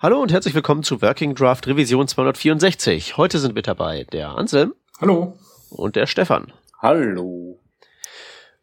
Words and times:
Hallo 0.00 0.22
und 0.22 0.30
herzlich 0.30 0.54
willkommen 0.54 0.84
zu 0.84 1.02
Working 1.02 1.34
Draft 1.34 1.66
Revision 1.66 2.06
264. 2.06 3.16
Heute 3.16 3.40
sind 3.40 3.56
mit 3.56 3.66
dabei 3.66 4.04
der 4.04 4.28
Anselm. 4.28 4.74
Hallo. 5.00 5.36
Und 5.70 5.96
der 5.96 6.06
Stefan. 6.06 6.52
Hallo. 6.80 7.58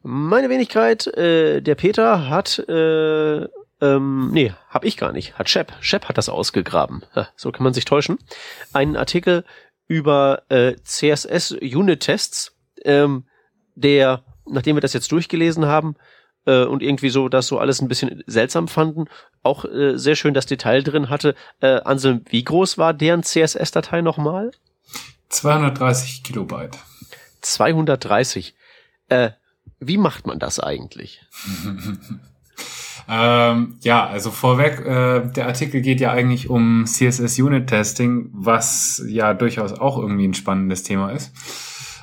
Meine 0.02 0.48
Wenigkeit, 0.48 1.08
äh, 1.08 1.60
der 1.60 1.76
Peter 1.76 2.30
hat, 2.30 2.60
äh, 2.70 3.48
ähm, 3.82 4.30
nee, 4.32 4.54
hab 4.70 4.86
ich 4.86 4.96
gar 4.96 5.12
nicht, 5.12 5.38
hat 5.38 5.50
Shep. 5.50 5.74
Shep 5.82 6.06
hat 6.06 6.18
das 6.18 6.30
ausgegraben. 6.30 7.04
So 7.36 7.52
kann 7.52 7.66
man 7.66 7.74
sich 7.74 7.84
täuschen. 7.84 8.18
Einen 8.72 8.96
Artikel 8.96 9.44
über 9.90 10.44
äh, 10.48 10.76
CSS-Unit-Tests, 10.86 12.56
ähm, 12.86 13.26
der, 13.76 14.24
nachdem 14.48 14.78
wir 14.78 14.82
das 14.82 14.94
jetzt 14.94 15.12
durchgelesen 15.12 15.66
haben, 15.66 15.98
äh, 16.46 16.64
und 16.64 16.82
irgendwie 16.82 17.10
so 17.10 17.30
das 17.30 17.48
so 17.48 17.60
alles 17.60 17.82
ein 17.82 17.88
bisschen 17.88 18.24
seltsam 18.28 18.68
fanden. 18.68 19.06
Auch 19.44 19.66
äh, 19.66 19.98
sehr 19.98 20.16
schön 20.16 20.34
das 20.34 20.46
Detail 20.46 20.84
drin 20.84 21.10
hatte. 21.10 21.36
Äh, 21.60 21.82
Anselm, 21.82 22.22
wie 22.30 22.44
groß 22.44 22.78
war 22.78 22.94
deren 22.94 23.24
CSS-Datei 23.24 24.02
nochmal? 24.02 24.52
230 25.30 26.24
Kilobyte. 26.24 26.78
230. 27.42 28.56
Äh, 29.10 29.32
wie 29.80 29.98
macht 29.98 30.26
man 30.26 30.40
das 30.40 30.60
eigentlich? 30.60 31.22
ähm, 33.10 33.78
ja, 33.82 34.08
also 34.08 34.32
vorweg, 34.32 34.80
äh, 34.80 35.32
der 35.32 35.48
Artikel 35.48 35.82
geht 35.82 36.00
ja 36.00 36.12
eigentlich 36.12 36.50
um 36.50 36.86
CSS 36.86 37.40
Unit 37.40 37.68
Testing, 37.68 38.30
was 38.32 39.04
ja 39.08 39.34
durchaus 39.34 39.74
auch 39.74 39.98
irgendwie 39.98 40.28
ein 40.28 40.34
spannendes 40.34 40.84
Thema 40.84 41.12
ist. 41.12 41.34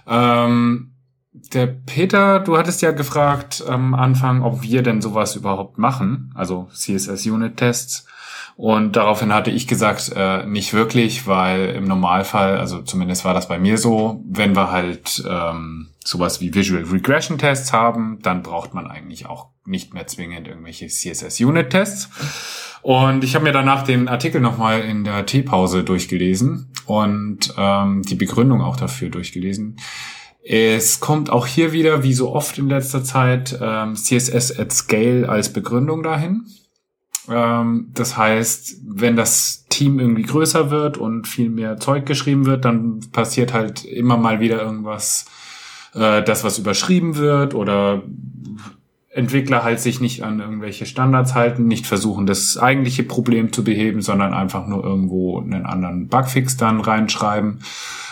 Ähm, 0.07 0.92
der 1.33 1.67
Peter, 1.67 2.41
du 2.41 2.59
hattest 2.59 2.83
ja 2.83 2.91
gefragt 2.91 3.65
am 3.67 3.95
Anfang, 3.95 4.43
ob 4.43 4.63
wir 4.63 4.83
denn 4.83 5.01
sowas 5.01 5.35
überhaupt 5.35 5.79
machen, 5.79 6.33
also 6.35 6.69
CSS-Unit-Tests. 6.75 8.07
Und 8.55 8.97
daraufhin 8.97 9.33
hatte 9.33 9.51
ich 9.51 9.67
gesagt, 9.67 10.13
äh, 10.15 10.45
nicht 10.45 10.75
wirklich, 10.75 11.27
weil 11.27 11.71
im 11.71 11.85
Normalfall, 11.85 12.59
also 12.59 12.83
zumindest 12.83 13.25
war 13.25 13.33
das 13.33 13.49
bei 13.49 13.59
mir 13.59 13.79
so, 13.79 14.23
wenn 14.29 14.55
wir 14.55 14.71
halt 14.71 15.25
ähm, 15.27 15.89
sowas 16.05 16.43
wie 16.43 16.55
Visual 16.55 16.85
Regression 16.85 17.39
Tests 17.39 17.73
haben, 17.73 18.19
dann 18.23 18.43
braucht 18.43 18.75
man 18.75 18.87
eigentlich 18.87 19.25
auch 19.27 19.47
nicht 19.65 19.95
mehr 19.95 20.07
zwingend 20.07 20.49
irgendwelche 20.49 20.89
CSS-Unit-Tests. 20.89 22.11
Und 22.83 23.25
ich 23.25 23.35
habe 23.35 23.45
mir 23.45 23.53
danach 23.53 23.85
den 23.85 24.09
Artikel 24.09 24.41
nochmal 24.41 24.81
in 24.83 25.05
der 25.05 25.25
Teepause 25.25 25.83
durchgelesen 25.83 26.73
und 26.85 27.55
ähm, 27.57 28.03
die 28.03 28.17
Begründung 28.17 28.61
auch 28.61 28.77
dafür 28.77 29.09
durchgelesen. 29.09 29.79
Es 30.45 30.99
kommt 30.99 31.31
auch 31.31 31.47
hier 31.47 31.73
wieder, 31.73 32.03
wie 32.03 32.15
so 32.15 32.35
oft 32.35 32.59
in 32.59 32.69
letzter 32.69 33.05
Zeit, 33.05 33.57
ähm, 33.61 33.95
CSS 33.95 34.59
at 34.59 34.73
Scale 34.73 35.29
als 35.29 35.53
Begründung 35.53 36.03
dahin. 36.03 36.47
Ähm, 37.29 37.91
das 37.95 38.17
heißt, 38.17 38.79
wenn 38.85 39.15
das 39.15 39.67
Team 39.69 40.01
irgendwie 40.01 40.23
größer 40.23 40.71
wird 40.71 40.99
und 40.99 41.29
viel 41.29 41.49
mehr 41.49 41.79
Zeug 41.79 42.07
geschrieben 42.07 42.47
wird, 42.47 42.65
dann 42.65 43.01
passiert 43.13 43.53
halt 43.53 43.85
immer 43.85 44.17
mal 44.17 44.41
wieder 44.41 44.61
irgendwas, 44.61 45.27
äh, 45.95 46.23
das 46.23 46.43
was 46.43 46.59
überschrieben 46.59 47.17
wird 47.17 47.55
oder 47.55 48.03
Entwickler 49.15 49.63
halt 49.63 49.79
sich 49.79 50.01
nicht 50.01 50.23
an 50.23 50.41
irgendwelche 50.41 50.87
Standards 50.87 51.35
halten, 51.35 51.67
nicht 51.67 51.87
versuchen, 51.87 52.25
das 52.25 52.57
eigentliche 52.57 53.03
Problem 53.03 53.53
zu 53.53 53.63
beheben, 53.63 54.01
sondern 54.01 54.33
einfach 54.33 54.67
nur 54.67 54.83
irgendwo 54.83 55.39
einen 55.39 55.67
anderen 55.67 56.09
Bugfix 56.09 56.57
dann 56.57 56.81
reinschreiben. 56.81 57.61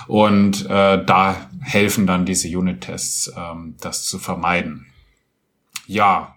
Und 0.08 0.66
äh, 0.66 1.02
da 1.02 1.36
helfen 1.60 2.06
dann 2.06 2.26
diese 2.26 2.48
Unit-Tests, 2.48 3.32
ähm, 3.34 3.76
das 3.80 4.04
zu 4.04 4.18
vermeiden. 4.18 4.86
Ja, 5.86 6.34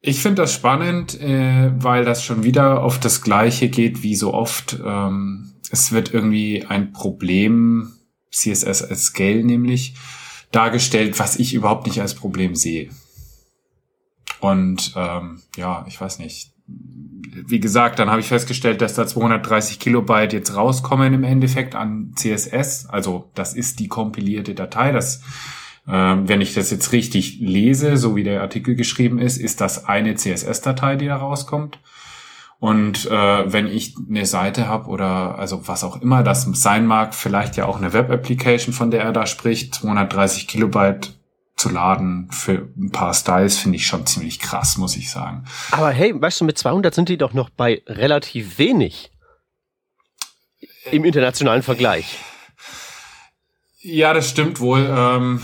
ich 0.00 0.22
finde 0.22 0.42
das 0.42 0.54
spannend, 0.54 1.20
äh, 1.20 1.70
weil 1.76 2.04
das 2.04 2.24
schon 2.24 2.44
wieder 2.44 2.82
auf 2.82 2.98
das 2.98 3.20
Gleiche 3.20 3.68
geht 3.68 4.02
wie 4.02 4.16
so 4.16 4.32
oft. 4.32 4.78
Ähm, 4.82 5.52
es 5.70 5.92
wird 5.92 6.14
irgendwie 6.14 6.64
ein 6.66 6.92
Problem, 6.92 7.92
CSS 8.30 8.82
als 8.82 9.04
Scale 9.04 9.44
nämlich, 9.44 9.94
dargestellt, 10.52 11.18
was 11.18 11.36
ich 11.36 11.52
überhaupt 11.52 11.86
nicht 11.86 12.00
als 12.00 12.14
Problem 12.14 12.54
sehe. 12.54 12.88
Und 14.40 14.92
ähm, 14.96 15.40
ja, 15.56 15.84
ich 15.88 16.00
weiß 16.00 16.18
nicht. 16.18 16.52
Wie 16.66 17.60
gesagt, 17.60 17.98
dann 17.98 18.10
habe 18.10 18.20
ich 18.20 18.28
festgestellt, 18.28 18.80
dass 18.80 18.94
da 18.94 19.06
230 19.06 19.78
Kilobyte 19.78 20.32
jetzt 20.32 20.54
rauskommen 20.54 21.14
im 21.14 21.24
Endeffekt 21.24 21.74
an 21.74 22.12
CSS. 22.14 22.86
Also 22.86 23.30
das 23.34 23.54
ist 23.54 23.80
die 23.80 23.88
kompilierte 23.88 24.54
Datei. 24.54 24.92
Das, 24.92 25.22
äh, 25.86 25.92
wenn 25.92 26.40
ich 26.40 26.54
das 26.54 26.70
jetzt 26.70 26.92
richtig 26.92 27.38
lese, 27.40 27.96
so 27.96 28.16
wie 28.16 28.24
der 28.24 28.42
Artikel 28.42 28.74
geschrieben 28.74 29.18
ist, 29.18 29.38
ist 29.38 29.60
das 29.60 29.86
eine 29.86 30.14
CSS-Datei, 30.14 30.96
die 30.96 31.06
da 31.06 31.16
rauskommt. 31.16 31.78
Und 32.60 33.06
äh, 33.06 33.52
wenn 33.52 33.68
ich 33.68 33.94
eine 34.08 34.26
Seite 34.26 34.66
habe 34.66 34.88
oder 34.88 35.38
also 35.38 35.68
was 35.68 35.84
auch 35.84 36.00
immer 36.02 36.24
das 36.24 36.42
sein 36.42 36.86
mag, 36.86 37.14
vielleicht 37.14 37.56
ja 37.56 37.66
auch 37.66 37.78
eine 37.78 37.92
Web-Application, 37.92 38.74
von 38.74 38.90
der 38.90 39.02
er 39.04 39.12
da 39.12 39.26
spricht, 39.26 39.74
230 39.76 40.48
Kilobyte 40.48 41.17
zu 41.58 41.68
laden 41.68 42.30
für 42.30 42.68
ein 42.76 42.90
paar 42.90 43.12
Styles 43.12 43.58
finde 43.58 43.76
ich 43.76 43.86
schon 43.86 44.06
ziemlich 44.06 44.38
krass, 44.38 44.78
muss 44.78 44.96
ich 44.96 45.10
sagen. 45.10 45.44
Aber 45.72 45.90
hey, 45.90 46.18
weißt 46.18 46.40
du, 46.40 46.44
mit 46.44 46.56
200 46.56 46.94
sind 46.94 47.08
die 47.08 47.18
doch 47.18 47.34
noch 47.34 47.50
bei 47.50 47.82
relativ 47.86 48.58
wenig 48.58 49.10
im 50.90 51.04
internationalen 51.04 51.62
Vergleich. 51.62 52.18
Ja, 53.80 54.12
das 54.12 54.28
stimmt 54.28 54.60
wohl. 54.60 54.86
Ähm, 54.90 55.40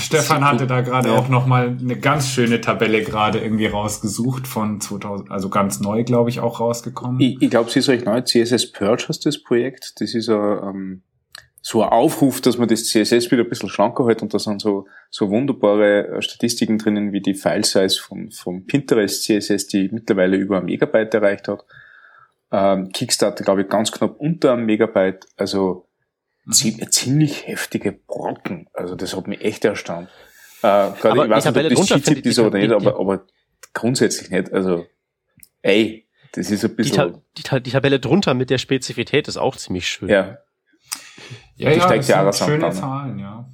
Stefan 0.00 0.44
hatte 0.44 0.66
da 0.66 0.80
gerade 0.80 1.10
ja. 1.10 1.18
auch 1.18 1.28
noch 1.28 1.46
mal 1.46 1.76
eine 1.78 1.98
ganz 1.98 2.30
schöne 2.30 2.60
Tabelle 2.60 3.02
gerade 3.02 3.38
irgendwie 3.38 3.66
rausgesucht 3.66 4.48
von 4.48 4.80
2000, 4.80 5.30
also 5.30 5.50
ganz 5.50 5.80
neu, 5.80 6.02
glaube 6.02 6.30
ich, 6.30 6.40
auch 6.40 6.60
rausgekommen. 6.60 7.20
Ich, 7.20 7.42
ich 7.42 7.50
glaube, 7.50 7.70
sie 7.70 7.80
ist 7.80 7.88
recht 7.88 8.06
neu. 8.06 8.22
CSS 8.22 8.72
Purge 8.72 9.04
heißt 9.08 9.26
das 9.26 9.42
Projekt. 9.42 10.00
Das 10.00 10.14
ist 10.14 10.30
ein 10.30 10.60
ähm, 10.62 11.02
so 11.66 11.82
ein 11.82 11.88
Aufruf, 11.88 12.42
dass 12.42 12.58
man 12.58 12.68
das 12.68 12.84
CSS 12.88 13.30
wieder 13.30 13.42
ein 13.42 13.48
bisschen 13.48 13.70
schlanker 13.70 14.06
hält 14.06 14.20
und 14.20 14.34
da 14.34 14.38
sind 14.38 14.60
so, 14.60 14.86
so 15.10 15.30
wunderbare 15.30 16.08
äh, 16.08 16.22
Statistiken 16.22 16.76
drinnen, 16.76 17.12
wie 17.12 17.22
die 17.22 17.32
File-Size 17.32 17.98
vom, 18.02 18.30
vom 18.30 18.66
Pinterest 18.66 19.22
CSS, 19.24 19.68
die 19.68 19.88
mittlerweile 19.90 20.36
über 20.36 20.58
ein 20.58 20.66
Megabyte 20.66 21.14
erreicht 21.14 21.48
hat. 21.48 21.64
Ähm, 22.52 22.90
Kickstarter, 22.92 23.44
glaube 23.44 23.62
ich, 23.62 23.70
ganz 23.70 23.92
knapp 23.92 24.20
unter 24.20 24.52
einem 24.52 24.66
Megabyte. 24.66 25.26
Also 25.38 25.88
mhm. 26.44 26.90
ziemlich 26.90 27.46
heftige 27.46 27.92
Brocken. 27.92 28.68
Also 28.74 28.94
das 28.94 29.16
hat 29.16 29.26
mich 29.26 29.40
echt 29.40 29.64
erstaunt. 29.64 30.10
Äh, 30.62 30.66
aber 30.66 31.24
ich 31.24 31.30
weiß 31.30 31.46
nicht, 31.46 31.56
ob 31.56 31.88
das 31.88 32.04
Cheat 32.04 32.26
ist 32.26 32.38
oder 32.40 32.58
nicht, 32.58 32.72
aber, 32.72 33.00
aber 33.00 33.24
grundsätzlich 33.72 34.28
nicht. 34.28 34.52
Also, 34.52 34.84
ey, 35.62 36.06
das 36.32 36.50
ist 36.50 36.62
ein 36.62 36.76
bisschen... 36.76 37.22
Die, 37.38 37.42
Ta 37.42 37.58
die, 37.58 37.70
Tabelle 37.70 38.00
drunter 38.00 38.34
mit 38.34 38.50
der 38.50 38.58
Spezifität 38.58 39.28
ist 39.28 39.38
auch 39.38 39.56
ziemlich 39.56 39.88
schön. 39.88 40.10
Ja, 40.10 40.43
ja, 41.56 41.70
die 41.70 41.76
ja, 41.76 41.82
steigt 41.82 42.08
das 42.08 42.38
sind 42.38 42.46
schöne 42.46 42.70
Zahlen, 42.70 43.18
ja. 43.18 43.48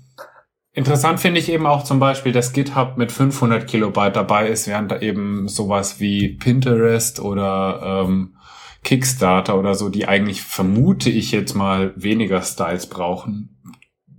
Interessant 0.72 1.18
finde 1.18 1.40
ich 1.40 1.50
eben 1.50 1.66
auch 1.66 1.82
zum 1.82 1.98
Beispiel, 1.98 2.32
dass 2.32 2.52
GitHub 2.52 2.96
mit 2.96 3.10
500 3.10 3.66
Kilobyte 3.66 4.14
dabei 4.14 4.48
ist, 4.48 4.68
während 4.68 4.90
da 4.92 5.00
eben 5.00 5.48
sowas 5.48 5.98
wie 5.98 6.36
Pinterest 6.36 7.18
oder 7.18 8.04
ähm, 8.06 8.36
Kickstarter 8.84 9.58
oder 9.58 9.74
so, 9.74 9.88
die 9.88 10.06
eigentlich 10.06 10.42
vermute 10.42 11.10
ich 11.10 11.32
jetzt 11.32 11.54
mal 11.54 11.92
weniger 11.96 12.40
Styles 12.42 12.86
brauchen, 12.86 13.60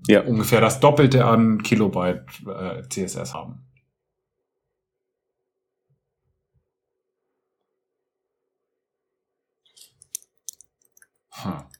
ja. 0.08 0.22
ungefähr 0.22 0.62
das 0.62 0.80
Doppelte 0.82 1.26
an 1.26 1.64
Kilobyte 1.64 2.26
äh, 2.46 2.84
CSS 2.90 3.34
haben. 3.34 3.66
Hm. 11.44 11.71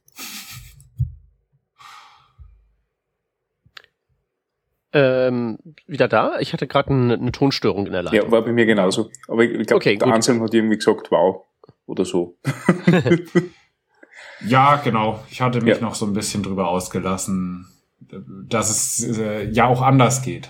Ähm, 4.94 5.58
wieder 5.88 6.08
da? 6.08 6.40
Ich 6.40 6.54
hatte 6.54 6.68
gerade 6.68 6.90
eine, 6.90 7.14
eine, 7.14 7.32
Tonstörung 7.32 7.86
in 7.86 7.94
der 7.94 8.04
Leitung. 8.04 8.26
Ja, 8.26 8.32
war 8.32 8.42
bei 8.44 8.52
mir 8.52 8.66
genauso. 8.66 9.10
Aber 9.28 9.44
ich, 9.44 9.52
ich 9.52 9.68
glaube, 9.68 9.78
okay, 9.78 9.98
der 9.98 10.08
gut. 10.08 10.16
Anselm 10.16 10.42
hat 10.42 10.54
irgendwie 10.54 10.78
gesagt, 10.78 11.12
wow, 11.12 11.46
oder 11.86 12.06
so. 12.06 12.38
ja, 14.46 14.76
genau. 14.78 15.24
Ich 15.30 15.42
hatte 15.42 15.62
mich 15.62 15.76
ja. 15.76 15.82
noch 15.82 15.96
so 15.96 16.06
ein 16.06 16.14
bisschen 16.14 16.44
drüber 16.44 16.68
ausgelassen, 16.68 17.68
dass 18.00 18.70
es 18.70 19.18
äh, 19.18 19.50
ja 19.50 19.68
auch 19.68 19.82
anders 19.82 20.22
geht. 20.22 20.50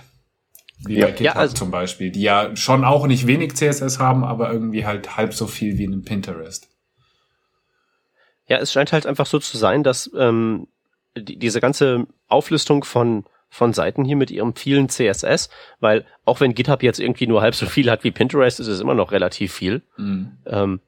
Wie 0.84 0.98
ja. 0.98 1.06
bei 1.06 1.12
GitHub 1.12 1.24
ja, 1.24 1.32
also, 1.34 1.54
zum 1.54 1.70
Beispiel, 1.70 2.10
die 2.10 2.22
ja 2.22 2.56
schon 2.56 2.84
auch 2.84 3.06
nicht 3.06 3.26
wenig 3.26 3.54
CSS 3.54 4.00
haben, 4.00 4.24
aber 4.24 4.52
irgendwie 4.52 4.84
halt 4.84 5.16
halb 5.16 5.34
so 5.34 5.46
viel 5.46 5.78
wie 5.78 5.84
in 5.84 5.92
einem 5.92 6.04
Pinterest. 6.04 6.68
Ja, 8.48 8.58
es 8.58 8.72
scheint 8.72 8.92
halt 8.92 9.06
einfach 9.06 9.26
so 9.26 9.38
zu 9.38 9.56
sein, 9.56 9.84
dass 9.84 10.10
ähm, 10.18 10.66
die, 11.16 11.38
diese 11.38 11.60
ganze 11.60 12.06
Auflistung 12.26 12.82
von 12.82 13.24
von 13.52 13.74
Seiten 13.74 14.02
hier 14.06 14.16
mit 14.16 14.30
ihrem 14.30 14.54
vielen 14.54 14.88
CSS, 14.88 15.50
weil 15.78 16.06
auch 16.24 16.40
wenn 16.40 16.54
GitHub 16.54 16.82
jetzt 16.82 16.98
irgendwie 16.98 17.26
nur 17.26 17.42
halb 17.42 17.54
so 17.54 17.66
viel 17.66 17.90
hat 17.90 18.02
wie 18.02 18.10
Pinterest, 18.10 18.58
ist 18.58 18.66
es 18.66 18.80
immer 18.80 18.94
noch 18.94 19.12
relativ 19.12 19.52
viel. 19.52 19.82
Mhm. 19.98 20.32
Ähm, 20.46 20.80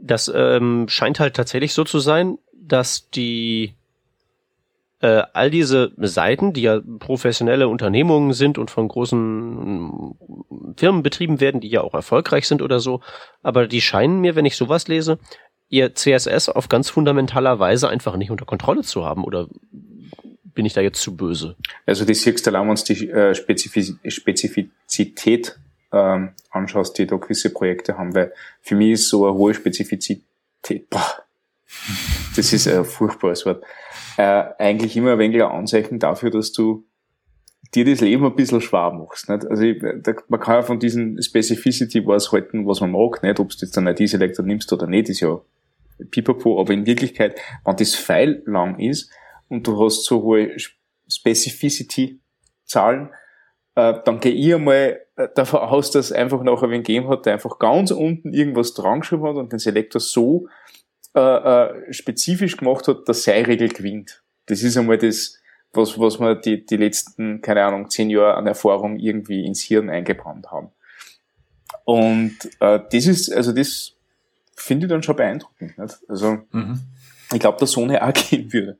das 0.00 0.30
ähm, 0.34 0.86
scheint 0.88 1.20
halt 1.20 1.36
tatsächlich 1.36 1.72
so 1.72 1.84
zu 1.84 2.00
sein, 2.00 2.38
dass 2.52 3.08
die 3.08 3.74
äh, 4.98 5.22
all 5.32 5.48
diese 5.48 5.92
Seiten, 5.96 6.54
die 6.54 6.62
ja 6.62 6.80
professionelle 6.98 7.68
Unternehmungen 7.68 8.32
sind 8.32 8.58
und 8.58 8.72
von 8.72 8.88
großen 8.88 10.16
Firmen 10.76 11.04
betrieben 11.04 11.38
werden, 11.38 11.60
die 11.60 11.68
ja 11.68 11.82
auch 11.82 11.94
erfolgreich 11.94 12.48
sind 12.48 12.62
oder 12.62 12.80
so, 12.80 13.00
aber 13.44 13.68
die 13.68 13.80
scheinen 13.80 14.20
mir, 14.20 14.34
wenn 14.34 14.44
ich 14.44 14.56
sowas 14.56 14.88
lese, 14.88 15.20
ihr 15.68 15.94
CSS 15.94 16.48
auf 16.48 16.68
ganz 16.68 16.90
fundamentaler 16.90 17.60
Weise 17.60 17.88
einfach 17.88 18.16
nicht 18.16 18.32
unter 18.32 18.44
Kontrolle 18.44 18.82
zu 18.82 19.04
haben 19.04 19.22
oder 19.22 19.46
bin 20.54 20.66
ich 20.66 20.72
da 20.72 20.80
jetzt 20.80 21.00
zu 21.00 21.16
böse? 21.16 21.56
Also 21.86 22.04
die 22.04 22.14
du, 22.14 22.50
wenn 22.50 22.70
uns 22.70 22.84
die 22.84 23.10
äh, 23.10 23.34
Spezifiz 23.34 23.94
Spezifizität 24.06 25.58
ähm, 25.92 26.30
anschaust, 26.50 26.98
die 26.98 27.06
da 27.06 27.16
gewisse 27.16 27.50
Projekte 27.50 27.98
haben, 27.98 28.14
weil 28.14 28.32
für 28.62 28.74
mich 28.74 28.92
ist 28.92 29.08
so 29.08 29.26
eine 29.26 29.34
hohe 29.34 29.54
Spezifizität, 29.54 30.90
boah, 30.90 31.24
das 32.36 32.52
ist 32.52 32.68
ein 32.68 32.84
furchtbares 32.84 33.46
Wort, 33.46 33.64
äh, 34.16 34.44
eigentlich 34.58 34.96
immer 34.96 35.12
ein 35.12 35.18
wenig 35.18 35.42
ein 35.42 35.50
Anzeichen 35.50 35.98
dafür, 35.98 36.30
dass 36.30 36.52
du 36.52 36.84
dir 37.74 37.84
das 37.84 38.00
Leben 38.00 38.24
ein 38.24 38.36
bisschen 38.36 38.60
schwer 38.60 38.92
machst. 38.92 39.28
Nicht? 39.28 39.46
Also 39.46 39.62
ich, 39.62 39.82
da, 40.02 40.14
man 40.28 40.40
kann 40.40 40.56
ja 40.56 40.62
von 40.62 40.78
diesen 40.78 41.20
Specificity 41.20 42.06
was 42.06 42.30
halten, 42.30 42.66
was 42.66 42.80
man 42.80 42.92
mag, 42.92 43.22
nicht? 43.22 43.40
ob 43.40 43.50
du 43.50 43.56
jetzt 43.60 43.76
dann 43.76 43.92
diese 43.96 44.18
Lektor 44.18 44.44
nimmst 44.44 44.72
oder 44.72 44.86
nicht, 44.86 45.08
ist 45.08 45.20
ja 45.20 45.40
pipapo, 46.10 46.60
aber 46.60 46.72
in 46.72 46.86
Wirklichkeit, 46.86 47.40
wenn 47.64 47.76
das 47.76 47.94
Pfeil 47.94 48.42
lang 48.46 48.78
ist 48.78 49.10
und 49.48 49.66
du 49.66 49.84
hast 49.84 50.04
so 50.04 50.22
hohe 50.22 50.56
Specificity-Zahlen, 51.08 53.10
äh, 53.74 53.94
dann 54.04 54.20
gehe 54.20 54.32
ich 54.32 54.54
einmal 54.54 55.00
äh, 55.16 55.28
davon 55.34 55.60
aus, 55.60 55.90
dass 55.90 56.12
einfach 56.12 56.42
nachher 56.42 56.70
wen 56.70 56.82
gegeben 56.82 57.08
hat, 57.08 57.26
der 57.26 57.34
einfach 57.34 57.58
ganz 57.58 57.90
unten 57.90 58.32
irgendwas 58.32 58.74
dran 58.74 59.00
geschrieben 59.00 59.24
hat 59.24 59.36
und 59.36 59.52
den 59.52 59.58
Selektor 59.58 60.00
so 60.00 60.48
äh, 61.14 61.20
äh, 61.20 61.92
spezifisch 61.92 62.56
gemacht 62.56 62.88
hat, 62.88 63.08
dass 63.08 63.24
seine 63.24 63.46
Regel 63.46 63.68
gewinnt. 63.68 64.22
Das 64.46 64.62
ist 64.62 64.76
einmal 64.76 64.98
das, 64.98 65.38
was, 65.72 65.98
was 65.98 66.20
wir 66.20 66.34
die, 66.34 66.64
die 66.64 66.76
letzten, 66.76 67.40
keine 67.40 67.64
Ahnung, 67.64 67.90
zehn 67.90 68.10
Jahre 68.10 68.34
an 68.34 68.46
Erfahrung 68.46 68.98
irgendwie 68.98 69.44
ins 69.44 69.62
Hirn 69.62 69.90
eingebrannt 69.90 70.50
haben. 70.50 70.70
Und 71.84 72.36
äh, 72.60 72.80
das 72.90 73.06
ist, 73.06 73.32
also 73.32 73.52
das 73.52 73.94
finde 74.56 74.86
ich 74.86 74.90
dann 74.90 75.02
schon 75.02 75.16
beeindruckend. 75.16 75.78
Nicht? 75.78 75.98
Also 76.08 76.38
mhm. 76.52 76.80
ich 77.32 77.40
glaube, 77.40 77.58
dass 77.58 77.72
so 77.72 77.82
eine 77.82 78.02
auch 78.02 78.12
gehen 78.12 78.52
würde. 78.52 78.78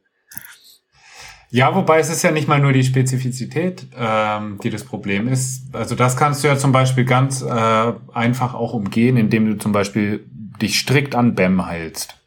Ja, 1.55 1.73
wobei 1.73 2.01
es 2.01 2.11
ist 2.11 2.25
ja 2.25 2.33
nicht 2.33 2.49
mal 2.49 2.59
nur 2.59 2.73
die 2.73 2.83
Spezifizität, 2.83 3.87
ähm, 3.97 4.59
die 4.65 4.71
das 4.71 4.83
Problem 4.83 5.29
ist. 5.29 5.73
Also 5.73 5.95
das 5.95 6.17
kannst 6.17 6.43
du 6.43 6.49
ja 6.49 6.57
zum 6.57 6.73
Beispiel 6.73 7.05
ganz 7.05 7.43
äh, 7.43 7.93
einfach 8.13 8.55
auch 8.55 8.73
umgehen, 8.73 9.17
indem 9.17 9.47
du 9.47 9.57
zum 9.57 9.71
Beispiel 9.71 10.27
dich 10.61 10.81
strikt 10.81 11.15
an 11.15 11.37
BEM 11.37 11.69
hältst. 11.69 12.21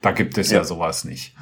Da 0.00 0.12
gibt 0.12 0.38
es 0.38 0.50
ja, 0.50 0.60
ja 0.60 0.64
sowas 0.64 1.04
nicht. 1.04 1.36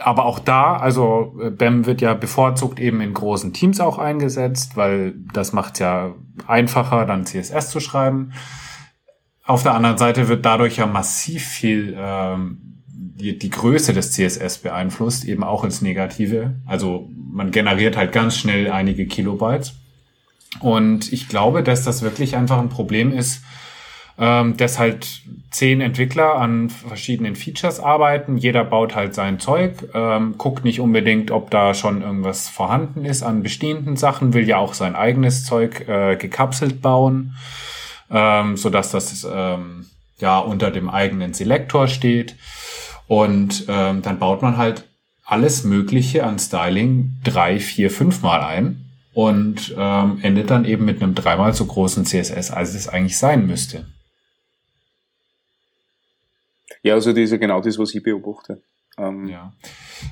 Aber 0.00 0.24
auch 0.24 0.38
da, 0.38 0.78
also 0.78 1.38
äh, 1.38 1.50
BEM 1.50 1.84
wird 1.84 2.00
ja 2.00 2.14
bevorzugt 2.14 2.80
eben 2.80 3.02
in 3.02 3.12
großen 3.12 3.52
Teams 3.52 3.78
auch 3.78 3.98
eingesetzt, 3.98 4.74
weil 4.74 5.16
das 5.34 5.52
macht 5.52 5.80
ja 5.80 6.14
einfacher, 6.46 7.04
dann 7.04 7.26
CSS 7.26 7.68
zu 7.68 7.78
schreiben. 7.78 8.32
Auf 9.44 9.64
der 9.64 9.74
anderen 9.74 9.98
Seite 9.98 10.28
wird 10.28 10.46
dadurch 10.46 10.78
ja 10.78 10.86
massiv 10.86 11.44
viel 11.44 11.94
ähm, 11.94 12.75
die, 13.18 13.38
die 13.38 13.50
Größe 13.50 13.92
des 13.92 14.12
CSS 14.12 14.58
beeinflusst, 14.58 15.24
eben 15.24 15.42
auch 15.42 15.64
ins 15.64 15.82
Negative. 15.82 16.54
Also 16.66 17.08
man 17.32 17.50
generiert 17.50 17.96
halt 17.96 18.12
ganz 18.12 18.36
schnell 18.36 18.70
einige 18.70 19.06
Kilobytes. 19.06 19.74
Und 20.60 21.12
ich 21.12 21.28
glaube, 21.28 21.62
dass 21.62 21.84
das 21.84 22.02
wirklich 22.02 22.36
einfach 22.36 22.58
ein 22.58 22.68
Problem 22.68 23.12
ist, 23.12 23.42
ähm, 24.18 24.56
dass 24.56 24.78
halt 24.78 25.22
zehn 25.50 25.80
Entwickler 25.80 26.36
an 26.36 26.70
verschiedenen 26.70 27.36
Features 27.36 27.80
arbeiten. 27.80 28.38
Jeder 28.38 28.64
baut 28.64 28.94
halt 28.94 29.14
sein 29.14 29.38
Zeug, 29.38 29.88
ähm, 29.94 30.36
guckt 30.38 30.64
nicht 30.64 30.80
unbedingt, 30.80 31.30
ob 31.30 31.50
da 31.50 31.74
schon 31.74 32.02
irgendwas 32.02 32.48
vorhanden 32.48 33.04
ist 33.04 33.22
an 33.22 33.42
bestehenden 33.42 33.96
Sachen, 33.96 34.32
will 34.32 34.48
ja 34.48 34.56
auch 34.56 34.74
sein 34.74 34.94
eigenes 34.94 35.44
Zeug 35.44 35.86
äh, 35.88 36.16
gekapselt 36.16 36.80
bauen, 36.80 37.34
ähm, 38.10 38.56
so 38.56 38.70
dass 38.70 38.90
das 38.90 39.26
ähm, 39.30 39.86
ja 40.18 40.38
unter 40.38 40.70
dem 40.70 40.88
eigenen 40.88 41.34
Selektor 41.34 41.88
steht. 41.88 42.36
Und 43.08 43.64
ähm, 43.68 44.02
dann 44.02 44.18
baut 44.18 44.42
man 44.42 44.56
halt 44.56 44.88
alles 45.24 45.64
Mögliche 45.64 46.24
an 46.24 46.38
Styling 46.38 47.12
drei, 47.24 47.58
vier, 47.58 47.90
fünfmal 47.90 48.42
ein 48.42 48.84
und 49.12 49.74
ähm, 49.76 50.18
endet 50.22 50.50
dann 50.50 50.64
eben 50.64 50.84
mit 50.84 51.02
einem 51.02 51.14
dreimal 51.14 51.52
so 51.52 51.64
großen 51.66 52.04
CSS, 52.04 52.50
als 52.50 52.74
es 52.74 52.88
eigentlich 52.88 53.18
sein 53.18 53.46
müsste. 53.46 53.86
Ja, 56.82 56.94
also 56.94 57.12
das 57.12 57.20
ist 57.22 57.30
ja 57.32 57.36
genau 57.38 57.60
das, 57.60 57.78
was 57.78 57.94
ich 57.94 58.02
beobachte. 58.02 58.62
Ähm 58.98 59.28
ja. 59.28 59.52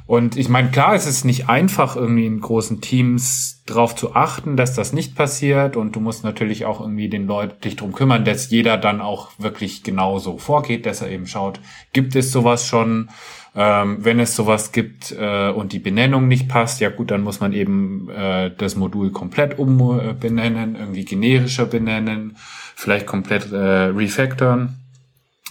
Und 0.06 0.36
ich 0.36 0.48
meine, 0.48 0.70
klar, 0.70 0.94
es 0.94 1.06
ist 1.06 1.24
nicht 1.24 1.48
einfach, 1.48 1.96
irgendwie 1.96 2.26
in 2.26 2.40
großen 2.40 2.80
Teams 2.80 3.62
darauf 3.66 3.94
zu 3.94 4.14
achten, 4.14 4.56
dass 4.56 4.74
das 4.74 4.92
nicht 4.92 5.14
passiert. 5.14 5.76
Und 5.76 5.96
du 5.96 6.00
musst 6.00 6.24
natürlich 6.24 6.64
auch 6.64 6.80
irgendwie 6.80 7.08
den 7.08 7.26
Leuten 7.26 7.60
dich 7.60 7.76
drum 7.76 7.92
kümmern, 7.92 8.24
dass 8.24 8.50
jeder 8.50 8.76
dann 8.76 9.00
auch 9.00 9.30
wirklich 9.38 9.82
genauso 9.82 10.38
vorgeht, 10.38 10.86
dass 10.86 11.00
er 11.00 11.10
eben 11.10 11.26
schaut, 11.26 11.60
gibt 11.92 12.14
es 12.16 12.30
sowas 12.30 12.66
schon? 12.66 13.08
Ähm, 13.56 13.98
wenn 14.00 14.18
es 14.18 14.34
sowas 14.34 14.72
gibt 14.72 15.12
äh, 15.12 15.48
und 15.50 15.72
die 15.72 15.78
Benennung 15.78 16.26
nicht 16.26 16.48
passt, 16.48 16.80
ja 16.80 16.90
gut, 16.90 17.12
dann 17.12 17.22
muss 17.22 17.38
man 17.38 17.52
eben 17.52 18.10
äh, 18.10 18.50
das 18.50 18.74
Modul 18.74 19.12
komplett 19.12 19.60
umbenennen, 19.60 20.74
irgendwie 20.74 21.04
generischer 21.04 21.66
benennen, 21.66 22.36
vielleicht 22.74 23.06
komplett 23.06 23.52
äh, 23.52 23.56
refactoren. 23.56 24.83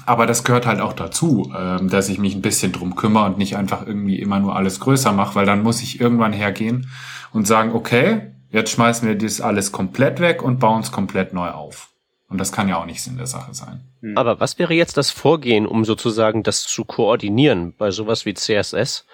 Aber 0.06 0.26
das 0.26 0.44
gehört 0.44 0.66
halt 0.66 0.82
auch 0.82 0.94
dazu, 0.94 1.54
ähm, 1.56 1.90
dass 1.90 2.10
ich 2.10 2.18
mich 2.18 2.36
ein 2.36 2.42
bisschen 2.42 2.72
drum 2.72 2.96
kümmere 2.96 3.26
und 3.26 3.38
nicht 3.38 3.56
einfach 3.56 3.86
irgendwie 3.86 4.20
immer 4.20 4.40
nur 4.40 4.56
alles 4.56 4.80
größer 4.80 5.12
mache, 5.12 5.36
weil 5.36 5.46
dann 5.46 5.64
muss 5.64 5.82
ich 5.82 6.02
irgendwann 6.02 6.34
hergehen 6.34 6.90
und 7.32 7.48
sagen, 7.48 7.74
okay, 7.74 8.34
jetzt 8.50 8.72
schmeißen 8.72 9.08
wir 9.08 9.18
das 9.18 9.40
alles 9.40 9.72
komplett 9.72 10.20
weg 10.20 10.42
und 10.42 10.60
bauen 10.60 10.82
es 10.82 10.92
komplett 10.92 11.34
neu 11.34 11.50
auf. 11.50 11.90
Und 12.28 12.40
das 12.40 12.52
kann 12.52 12.68
ja 12.68 12.80
auch 12.80 12.86
nicht 12.86 13.04
Sinn 13.04 13.18
der 13.18 13.28
Sache 13.28 13.54
sein. 13.54 13.82
Hm. 14.02 14.18
Aber 14.18 14.40
was 14.40 14.58
wäre 14.58 14.74
jetzt 14.74 14.98
das 14.98 15.12
Vorgehen, 15.12 15.68
um 15.68 15.86
sozusagen 15.86 16.42
das 16.42 16.64
zu 16.64 16.84
koordinieren 16.84 17.76
bei 17.78 17.92
sowas 17.92 18.26
wie 18.26 18.34
CSS, 18.34 19.06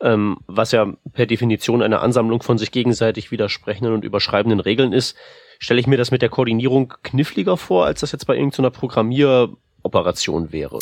ähm, 0.00 0.38
was 0.46 0.72
ja 0.72 0.92
per 1.14 1.24
Definition 1.24 1.82
eine 1.82 2.00
Ansammlung 2.00 2.42
von 2.42 2.58
sich 2.58 2.70
gegenseitig 2.70 3.30
widersprechenden 3.30 3.94
und 3.94 4.04
überschreibenden 4.04 4.60
Regeln 4.60 4.92
ist? 4.92 5.16
Stelle 5.58 5.80
ich 5.80 5.86
mir 5.86 5.96
das 5.96 6.10
mit 6.10 6.20
der 6.20 6.28
Koordinierung 6.28 6.92
kniffliger 7.02 7.56
vor, 7.56 7.86
als 7.86 8.00
das 8.00 8.12
jetzt 8.12 8.26
bei 8.26 8.36
irgendeiner 8.36 8.70
Programmier 8.70 9.56
Operation 9.82 10.52
wäre. 10.52 10.78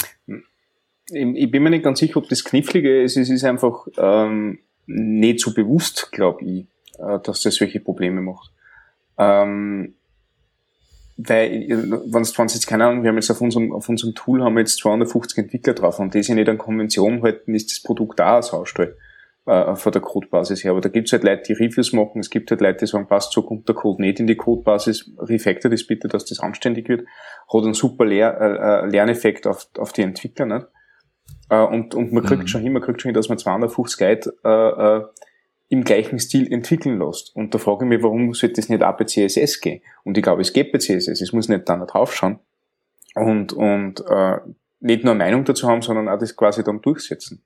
Ich 1.09 1.51
bin 1.51 1.63
mir 1.63 1.71
nicht 1.71 1.85
ganz 1.85 2.01
sicher, 2.01 2.17
ob 2.17 2.29
das 2.29 2.45
Knifflige 2.45 3.03
ist. 3.03 3.17
Es 3.17 3.31
ist 3.31 3.45
einfach 3.45 3.87
ähm, 3.97 4.59
nicht 4.87 5.41
so 5.41 5.55
bewusst, 5.55 6.11
glaube 6.13 6.45
ich, 6.45 6.67
äh, 6.99 7.19
dass 7.23 7.43
das 7.43 7.55
solche 7.55 7.81
Probleme 7.81 8.21
macht. 8.21 8.53
Ähm, 9.19 9.95
weil, 11.17 11.67
wenn 11.69 12.23
es 12.23 12.37
jetzt 12.37 12.67
keine 12.67 12.87
Ahnung, 12.87 13.03
wir 13.03 13.09
haben 13.09 13.17
jetzt 13.17 13.31
auf 13.31 13.41
unserem, 13.41 13.73
auf 13.73 13.89
unserem 13.89 14.15
Tool 14.15 14.43
haben 14.43 14.55
wir 14.55 14.61
jetzt 14.61 14.79
250 14.79 15.39
Entwickler 15.39 15.73
drauf 15.73 15.99
und 15.99 16.13
die 16.13 16.23
sich 16.23 16.35
nicht 16.35 16.49
an 16.49 16.59
Konvention 16.59 17.23
halten, 17.23 17.55
ist 17.55 17.71
das 17.71 17.83
Produkt 17.83 18.21
auch 18.21 18.37
ein 18.37 18.43
Saustall 18.43 18.97
äh, 19.47 19.77
von 19.77 19.93
der 19.93 20.03
Codebasis 20.03 20.63
her. 20.63 20.73
Aber 20.73 20.83
da 20.83 20.91
gibt 20.91 21.09
es 21.09 21.13
halt 21.13 21.25
Leute, 21.25 21.45
die 21.47 21.53
Reviews 21.55 21.95
machen, 21.95 22.21
es 22.21 22.29
gibt 22.29 22.51
halt 22.51 22.61
Leute, 22.61 22.81
die 22.81 22.87
sagen, 22.87 23.07
passt, 23.07 23.33
so 23.33 23.43
kommt 23.43 23.67
der 23.67 23.75
Code 23.75 24.03
nicht 24.03 24.21
in 24.21 24.27
die 24.27 24.37
Codebasis, 24.37 25.11
refactor 25.19 25.71
das 25.71 25.87
bitte, 25.87 26.09
dass 26.09 26.27
das 26.27 26.41
anständig 26.41 26.89
wird. 26.91 27.07
Hat 27.53 27.63
einen 27.63 27.75
super 27.75 28.05
Lehr 28.05 28.41
äh, 28.41 28.87
äh 28.87 28.91
Lerneffekt 28.91 29.47
auf, 29.47 29.69
auf 29.79 29.93
die 29.93 30.03
Entwickler, 30.03 30.47
nicht? 30.47 30.67
Äh, 31.49 31.63
und, 31.63 31.95
und 31.95 32.13
man 32.13 32.25
kriegt 32.25 32.43
mhm. 32.43 32.47
schon 32.49 32.63
hin, 32.63 32.73
man 32.73 32.83
kriegt 32.83 33.01
schon 33.01 33.11
hin, 33.11 33.15
dass 33.15 33.29
man 33.29 33.39
250 33.39 33.99
Guide 33.99 34.35
äh, 34.45 34.49
äh, 34.99 35.05
im 35.69 35.85
gleichen 35.85 36.19
Stil 36.19 36.53
entwickeln 36.53 36.99
lässt. 36.99 37.35
Und 37.35 37.55
da 37.55 37.59
frage 37.59 37.85
ich 37.85 37.89
mich, 37.89 38.03
warum 38.03 38.35
sollte 38.35 38.61
das 38.61 38.69
nicht 38.69 38.83
auch 38.83 38.97
bei 38.97 39.05
CSS 39.05 39.61
gehen? 39.61 39.83
Und 40.05 40.17
ich 40.17 40.23
glaube, 40.23 40.43
es 40.43 40.53
geht 40.53 40.73
bei 40.73 40.79
CSS, 40.79 41.21
es 41.21 41.33
muss 41.33 41.49
nicht 41.49 41.69
da 41.69 41.77
draufschauen 41.77 42.39
und, 43.15 43.53
und 43.53 44.05
äh, 44.09 44.39
nicht 44.81 45.05
nur 45.05 45.15
eine 45.15 45.25
Meinung 45.25 45.45
dazu 45.45 45.69
haben, 45.69 45.83
sondern 45.83 46.09
auch 46.09 46.19
das 46.19 46.37
quasi 46.37 46.63
dann 46.63 46.83
durchsetzen. 46.83 47.45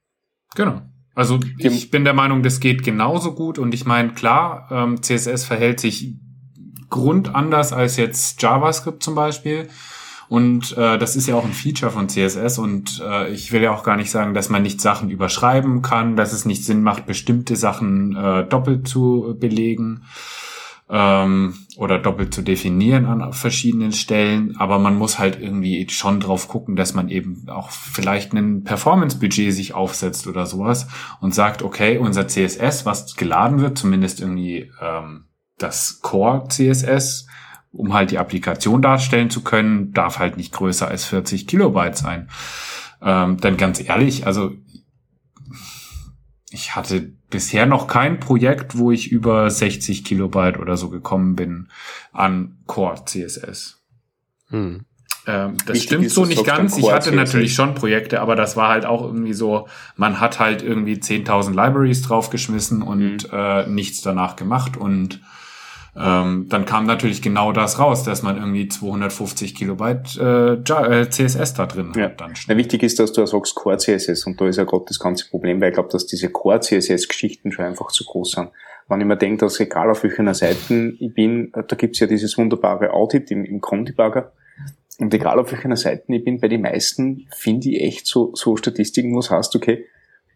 Genau. 0.54 0.82
Also 1.14 1.40
ich 1.58 1.90
bin 1.90 2.04
der 2.04 2.14
Meinung, 2.14 2.42
das 2.42 2.60
geht 2.60 2.82
genauso 2.82 3.34
gut 3.34 3.58
und 3.58 3.74
ich 3.74 3.84
meine, 3.84 4.12
klar, 4.12 4.68
ähm, 4.70 5.02
CSS 5.02 5.44
verhält 5.44 5.80
sich 5.80 6.16
grundanders 6.90 7.72
als 7.72 7.96
jetzt 7.96 8.42
JavaScript 8.42 9.02
zum 9.02 9.14
Beispiel. 9.14 9.68
Und 10.28 10.76
äh, 10.78 10.96
das 10.96 11.16
ist 11.16 11.26
ja 11.26 11.34
auch 11.34 11.44
ein 11.44 11.52
Feature 11.52 11.90
von 11.90 12.08
CSS 12.08 12.58
und 12.58 13.02
äh, 13.04 13.32
ich 13.32 13.50
will 13.50 13.62
ja 13.62 13.72
auch 13.72 13.82
gar 13.82 13.96
nicht 13.96 14.12
sagen, 14.12 14.32
dass 14.32 14.48
man 14.48 14.62
nicht 14.62 14.80
Sachen 14.80 15.10
überschreiben 15.10 15.82
kann, 15.82 16.14
dass 16.14 16.32
es 16.32 16.44
nicht 16.44 16.64
Sinn 16.64 16.84
macht, 16.84 17.04
bestimmte 17.04 17.56
Sachen 17.56 18.14
äh, 18.14 18.44
doppelt 18.44 18.86
zu 18.86 19.36
belegen 19.40 20.04
ähm, 20.88 21.54
oder 21.76 21.98
doppelt 21.98 22.32
zu 22.32 22.42
definieren 22.42 23.06
an 23.06 23.32
verschiedenen 23.32 23.90
Stellen, 23.90 24.56
aber 24.56 24.78
man 24.78 24.96
muss 24.96 25.18
halt 25.18 25.40
irgendwie 25.40 25.88
schon 25.88 26.20
drauf 26.20 26.46
gucken, 26.46 26.76
dass 26.76 26.94
man 26.94 27.08
eben 27.08 27.48
auch 27.48 27.70
vielleicht 27.70 28.32
ein 28.32 28.62
Performance-Budget 28.62 29.52
sich 29.52 29.74
aufsetzt 29.74 30.28
oder 30.28 30.46
sowas 30.46 30.86
und 31.20 31.34
sagt, 31.34 31.62
okay, 31.62 31.98
unser 31.98 32.28
CSS, 32.28 32.86
was 32.86 33.16
geladen 33.16 33.60
wird, 33.60 33.78
zumindest 33.78 34.20
irgendwie 34.20 34.70
ähm, 34.80 35.24
das 35.62 36.00
Core 36.00 36.48
CSS, 36.48 37.26
um 37.72 37.94
halt 37.94 38.10
die 38.10 38.18
Applikation 38.18 38.82
darstellen 38.82 39.30
zu 39.30 39.42
können, 39.42 39.92
darf 39.92 40.18
halt 40.18 40.36
nicht 40.36 40.52
größer 40.52 40.88
als 40.88 41.04
40 41.04 41.46
Kilobyte 41.46 41.96
sein. 41.96 42.28
Ähm, 43.02 43.36
denn 43.38 43.56
ganz 43.56 43.80
ehrlich, 43.80 44.26
also 44.26 44.52
ich 46.50 46.74
hatte 46.74 47.12
bisher 47.30 47.66
noch 47.66 47.86
kein 47.86 48.18
Projekt, 48.18 48.76
wo 48.76 48.90
ich 48.90 49.10
über 49.12 49.48
60 49.48 50.04
Kilobyte 50.04 50.58
oder 50.58 50.76
so 50.76 50.90
gekommen 50.90 51.36
bin 51.36 51.68
an 52.12 52.58
Core 52.66 53.04
CSS. 53.04 53.80
Hm. 54.48 54.84
Ähm, 55.26 55.56
das 55.66 55.76
Wichtig 55.76 55.82
stimmt 55.82 56.10
so 56.10 56.24
nicht 56.24 56.44
ganz. 56.44 56.76
Ich 56.76 56.90
hatte 56.90 57.12
natürlich 57.12 57.54
schon 57.54 57.74
Projekte, 57.74 58.20
aber 58.20 58.36
das 58.36 58.56
war 58.56 58.68
halt 58.68 58.84
auch 58.84 59.02
irgendwie 59.02 59.32
so, 59.32 59.68
man 59.96 60.18
hat 60.18 60.40
halt 60.40 60.62
irgendwie 60.62 60.94
10.000 60.94 61.50
Libraries 61.50 62.02
draufgeschmissen 62.02 62.82
und 62.82 63.30
mhm. 63.30 63.38
äh, 63.38 63.66
nichts 63.66 64.00
danach 64.00 64.36
gemacht 64.36 64.76
und 64.76 65.20
ähm, 65.96 66.46
dann 66.48 66.64
kam 66.66 66.86
natürlich 66.86 67.20
genau 67.20 67.52
das 67.52 67.78
raus, 67.78 68.04
dass 68.04 68.22
man 68.22 68.36
irgendwie 68.36 68.68
250 68.68 69.54
Kilobyte 69.54 70.16
äh, 70.18 70.52
äh 70.54 71.10
CSS 71.10 71.54
da 71.54 71.66
drin 71.66 71.92
ja. 71.96 72.04
hat. 72.04 72.20
Dann 72.20 72.34
ja, 72.46 72.56
wichtig 72.56 72.82
ist, 72.82 73.00
dass 73.00 73.12
du 73.12 73.26
sagst 73.26 73.54
Core 73.56 73.78
CSS 73.78 74.26
und 74.26 74.40
da 74.40 74.46
ist 74.46 74.56
ja 74.56 74.64
gerade 74.64 74.84
das 74.86 75.00
ganze 75.00 75.28
Problem, 75.28 75.60
weil 75.60 75.70
ich 75.70 75.74
glaube, 75.74 75.88
dass 75.90 76.06
diese 76.06 76.30
Core 76.30 76.60
CSS 76.60 77.08
Geschichten 77.08 77.50
schon 77.50 77.64
einfach 77.64 77.88
zu 77.88 78.04
groß 78.04 78.32
sind. 78.32 78.50
Wenn 78.88 79.00
ich 79.00 79.06
mir 79.06 79.16
denke, 79.16 79.44
dass 79.44 79.58
egal 79.60 79.90
auf 79.90 80.02
welcher 80.02 80.34
Seite 80.34 80.94
ich 80.98 81.14
bin, 81.14 81.52
da 81.52 81.76
gibt's 81.76 82.00
ja 82.00 82.06
dieses 82.06 82.36
wunderbare 82.38 82.92
Audit 82.92 83.30
im, 83.30 83.44
im 83.44 83.60
Chrome-Debugger. 83.60 84.32
Und 84.98 85.14
egal 85.14 85.38
auf 85.38 85.50
welcher 85.52 85.74
Seite 85.76 86.04
ich 86.08 86.24
bin, 86.24 86.40
bei 86.40 86.48
den 86.48 86.62
meisten 86.62 87.26
finde 87.36 87.70
ich 87.70 87.80
echt 87.80 88.06
so, 88.06 88.32
so 88.34 88.56
Statistiken, 88.56 89.14
wo 89.14 89.20
es 89.20 89.30
heißt, 89.30 89.54
okay, 89.56 89.86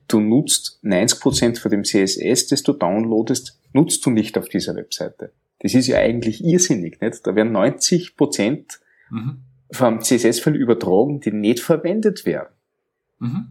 du 0.08 0.20
nutzt 0.20 0.80
90% 0.84 1.60
von 1.60 1.70
dem 1.70 1.84
CSS, 1.84 2.46
das 2.46 2.62
du 2.62 2.72
downloadest, 2.72 3.58
nutzt 3.72 4.04
du 4.06 4.10
nicht 4.10 4.38
auf 4.38 4.48
dieser 4.48 4.74
Webseite. 4.76 5.32
Das 5.64 5.72
ist 5.72 5.86
ja 5.86 5.96
eigentlich 5.96 6.44
irrsinnig, 6.44 7.00
nicht? 7.00 7.26
Da 7.26 7.34
werden 7.34 7.52
90 7.52 8.18
Prozent 8.18 8.80
mhm. 9.08 9.44
vom 9.72 10.02
CSS-File 10.02 10.56
übertragen, 10.56 11.20
die 11.20 11.32
nicht 11.32 11.60
verwendet 11.60 12.26
werden. 12.26 12.52
Mhm. 13.18 13.46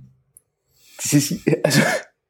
Das 0.98 1.12
ist, 1.12 1.41
also, 1.63 1.82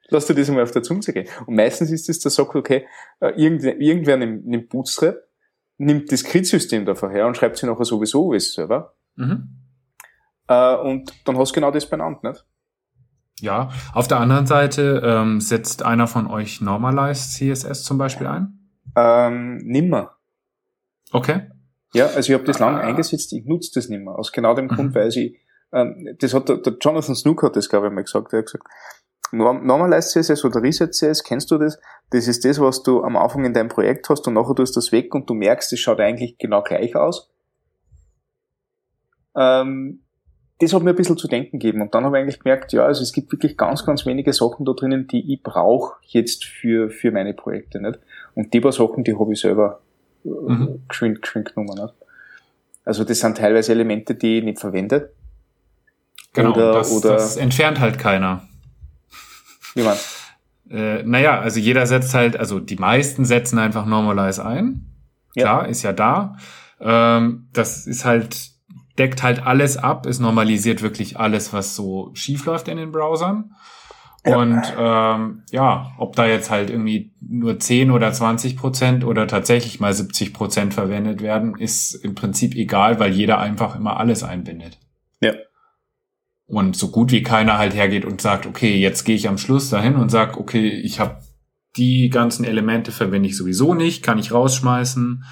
lass 0.08 0.28
dir 0.28 0.36
das 0.36 0.48
einmal 0.48 0.64
auf 0.64 0.72
der 0.72 0.84
Zunge 0.84 1.02
gehen. 1.02 1.28
Und 1.46 1.56
meistens 1.56 1.92
ist 1.92 2.08
es, 2.08 2.22
da 2.22 2.30
sagt, 2.30 2.56
okay, 2.56 2.88
äh, 3.20 3.32
irgendwer, 3.32 3.78
irgendwer 3.78 4.16
nimmt, 4.16 4.48
nimmt 4.48 4.70
Bootstrap, 4.70 5.18
nimmt 5.78 6.10
das 6.14 6.24
Grid-System 6.24 6.86
davon 6.86 7.12
her 7.12 7.28
und 7.28 7.36
schreibt 7.36 7.58
sie 7.58 7.66
nachher 7.66 7.84
sowieso 7.84 8.34
selber. 8.40 8.96
Mhm. 9.18 9.50
Äh, 10.48 10.78
und 10.78 11.12
dann 11.28 11.38
hast 11.38 11.52
du 11.52 11.56
genau 11.56 11.72
das 11.72 11.90
benannt, 11.90 12.24
nicht? 12.24 12.46
Ja, 13.42 13.74
auf 13.94 14.08
der 14.08 14.22
anderen 14.22 14.48
Seite 14.48 15.02
ähm, 15.04 15.42
setzt 15.42 15.84
einer 15.84 16.08
von 16.08 16.28
euch 16.28 16.62
Normalized 16.62 17.34
CSS 17.34 17.84
zum 17.84 17.98
Beispiel 17.98 18.28
ein? 18.28 18.63
Ähm, 18.96 19.58
nimmer. 19.58 20.18
Okay. 21.12 21.50
Ja, 21.94 22.08
also 22.08 22.32
ich 22.32 22.34
habe 22.34 22.44
das 22.44 22.60
lange 22.60 22.80
ah. 22.82 22.88
eingesetzt, 22.88 23.34
ich 23.34 23.46
nutze 23.46 23.72
das 23.76 23.90
nimmer. 23.90 24.18
Aus 24.18 24.32
genau 24.32 24.56
dem 24.56 24.68
Grund, 24.68 24.90
mhm. 24.90 24.96
weil 24.96 25.10
ich, 25.10 25.38
ähm, 25.72 26.16
das 26.20 26.34
hat 26.34 26.50
der, 26.50 26.58
der 26.58 26.78
Jonathan 26.80 27.16
Snook 27.16 27.44
hat 27.44 27.56
das, 27.56 27.70
glaube 27.70 27.88
ich, 27.88 27.94
mal 27.94 28.04
gesagt, 28.04 28.34
er 28.34 28.40
hat 28.40 28.46
gesagt, 28.46 28.66
Normalized 29.32 30.12
CSS 30.12 30.46
oder 30.46 30.62
Reset 30.62 30.92
CSS, 30.92 31.24
kennst 31.24 31.50
du 31.50 31.58
das? 31.58 31.80
Das 32.12 32.28
ist 32.28 32.46
das, 32.46 32.60
was 32.60 32.84
du 32.84 33.04
am 33.04 33.18
Anfang 33.18 33.46
in 33.46 33.54
deinem 33.54 33.70
Projekt 33.70 34.08
hast 34.10 34.28
und 34.28 34.36
nachher 34.36 34.54
tust 34.54 34.76
du 34.76 34.80
das 34.80 34.92
weg 34.92 35.14
und 35.16 35.28
du 35.30 35.34
merkst, 35.34 35.74
es 35.74 35.80
schaut 35.80 36.00
eigentlich 36.00 36.38
genau 36.38 36.62
gleich 36.62 36.96
aus. 36.96 37.32
Ähm, 39.36 40.03
das 40.60 40.74
hat 40.74 40.84
mir 40.84 40.92
ein 40.92 40.96
bisschen 40.96 41.18
zu 41.18 41.28
denken 41.28 41.60
gegeben. 41.60 41.82
Und 41.82 41.94
dann 41.94 42.06
habe 42.06 42.18
ich 42.18 42.24
eigentlich 42.24 42.40
gemerkt, 42.40 42.74
ja, 42.74 42.86
also 42.86 43.02
es 43.02 43.12
gibt 43.12 43.32
wirklich 43.32 43.58
ganz, 43.58 43.86
ganz 43.86 44.06
wenige 44.06 44.34
Sachen 44.34 44.66
da 44.66 44.74
drinnen, 44.74 45.08
die 45.08 45.34
ich 45.34 45.42
brauche 45.42 45.96
jetzt 46.04 46.46
für, 46.46 46.90
für 46.90 47.12
meine 47.12 47.34
Projekte. 47.34 47.82
Nicht? 47.82 48.00
Und 48.36 48.54
die 48.54 48.62
paar 48.62 48.72
Sachen, 48.72 49.04
die 49.04 49.18
habe 49.18 49.34
ich 49.34 49.40
selber 49.40 49.82
äh, 50.26 50.30
mhm. 50.30 50.84
geschwind, 50.88 51.22
geschwind 51.22 51.54
genommen. 51.54 51.82
Nicht? 51.82 51.94
Also 52.86 53.04
das 53.04 53.20
sind 53.20 53.38
teilweise 53.38 53.72
Elemente, 53.72 54.16
die 54.16 54.40
ich 54.40 54.44
nicht 54.44 54.60
verwende. 54.60 55.12
Genau, 56.34 56.52
oder, 56.52 56.74
das, 56.74 56.92
oder, 56.92 57.14
das 57.14 57.38
entfernt 57.38 57.80
halt 57.80 58.00
keiner. 58.00 58.48
Wie 59.76 59.84
man? 59.84 59.98
Äh, 60.70 61.04
naja, 61.04 61.40
also 61.40 61.60
jeder 61.60 61.86
setzt 61.86 62.14
halt, 62.14 62.38
also 62.38 62.60
die 62.60 62.76
meisten 62.76 63.26
setzen 63.26 63.60
einfach 63.60 63.86
Normalize 63.86 64.44
ein. 64.44 64.88
Klar, 65.36 65.64
ja. 65.64 65.70
ist 65.70 65.84
ja 65.84 65.94
da. 65.94 66.38
Ähm, 66.80 67.48
das 67.54 67.88
ist 67.88 68.06
halt, 68.06 68.53
deckt 68.98 69.24
halt 69.24 69.46
alles 69.46 69.78
ab, 69.78 70.06
es 70.06 70.20
normalisiert 70.20 70.82
wirklich 70.82 71.20
alles, 71.20 71.54
was 71.54 71.76
so 71.76 72.12
schief 72.14 72.46
läuft 72.46 72.68
in 72.68 72.78
den 72.78 72.92
Browsern. 72.92 73.56
Und 74.26 74.62
ähm, 74.78 75.44
ja, 75.52 75.92
ob 75.98 76.16
da 76.16 76.26
jetzt 76.26 76.50
halt 76.50 76.70
irgendwie 76.70 77.14
nur 77.20 77.60
10 77.60 77.92
oder 77.92 78.14
20 78.14 78.56
Prozent 78.56 79.04
oder 79.04 79.28
tatsächlich 79.28 79.82
mal 79.82 79.94
70 79.94 80.34
Prozent 80.34 80.74
verwendet 80.74 81.22
werden, 81.22 81.58
ist 81.58 81.94
im 81.94 82.16
Prinzip 82.16 82.56
egal, 82.56 83.00
weil 83.00 83.12
jeder 83.12 83.40
einfach 83.40 83.76
immer 83.76 83.98
alles 83.98 84.24
einbindet. 84.24 84.80
Ja. 85.20 85.34
Und 86.46 86.78
so 86.78 86.90
gut 86.90 87.12
wie 87.12 87.24
keiner 87.24 87.58
halt 87.58 87.74
hergeht 87.74 88.06
und 88.06 88.22
sagt, 88.22 88.46
okay, 88.46 88.78
jetzt 88.78 89.04
gehe 89.04 89.16
ich 89.16 89.28
am 89.28 89.38
Schluss 89.38 89.70
dahin 89.70 89.96
und 89.96 90.10
sag, 90.10 90.38
okay, 90.38 90.70
ich 90.70 91.02
habe 91.02 91.18
die 91.76 92.10
ganzen 92.10 92.46
Elemente 92.46 92.94
verwende 92.94 93.28
ich 93.28 93.36
sowieso 93.36 93.74
nicht, 93.74 94.04
kann 94.04 94.20
ich 94.20 94.32
rausschmeißen. 94.32 95.26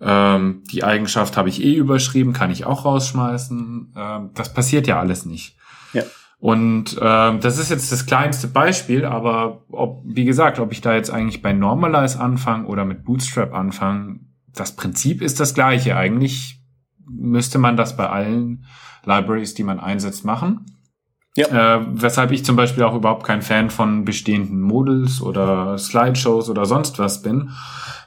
Ähm, 0.00 0.62
die 0.70 0.84
Eigenschaft 0.84 1.36
habe 1.36 1.48
ich 1.48 1.62
eh 1.62 1.74
überschrieben, 1.74 2.32
kann 2.32 2.50
ich 2.50 2.64
auch 2.64 2.84
rausschmeißen. 2.84 3.94
Ähm, 3.96 4.30
das 4.34 4.52
passiert 4.52 4.86
ja 4.86 5.00
alles 5.00 5.24
nicht. 5.24 5.56
Ja. 5.92 6.02
Und 6.38 6.98
äh, 6.98 7.38
das 7.38 7.58
ist 7.58 7.70
jetzt 7.70 7.90
das 7.92 8.04
kleinste 8.04 8.48
Beispiel, 8.48 9.04
aber 9.06 9.64
ob, 9.70 10.02
wie 10.04 10.26
gesagt, 10.26 10.58
ob 10.58 10.70
ich 10.70 10.82
da 10.82 10.94
jetzt 10.94 11.10
eigentlich 11.10 11.40
bei 11.40 11.52
Normalize 11.52 12.20
anfange 12.20 12.66
oder 12.66 12.84
mit 12.84 13.04
Bootstrap 13.04 13.54
anfange, 13.54 14.20
das 14.54 14.76
Prinzip 14.76 15.22
ist 15.22 15.40
das 15.40 15.54
gleiche. 15.54 15.96
Eigentlich 15.96 16.60
müsste 17.08 17.58
man 17.58 17.76
das 17.76 17.96
bei 17.96 18.08
allen 18.08 18.64
Libraries, 19.04 19.54
die 19.54 19.62
man 19.62 19.80
einsetzt, 19.80 20.24
machen. 20.24 20.66
Ja. 21.36 21.76
Äh, 21.76 21.86
weshalb 21.92 22.32
ich 22.32 22.44
zum 22.44 22.56
Beispiel 22.56 22.82
auch 22.82 22.94
überhaupt 22.94 23.24
kein 23.24 23.42
Fan 23.42 23.68
von 23.70 24.04
bestehenden 24.04 24.60
Models 24.60 25.20
oder 25.20 25.76
Slideshows 25.76 26.48
oder 26.48 26.64
sonst 26.64 26.98
was 26.98 27.22
bin, 27.22 27.50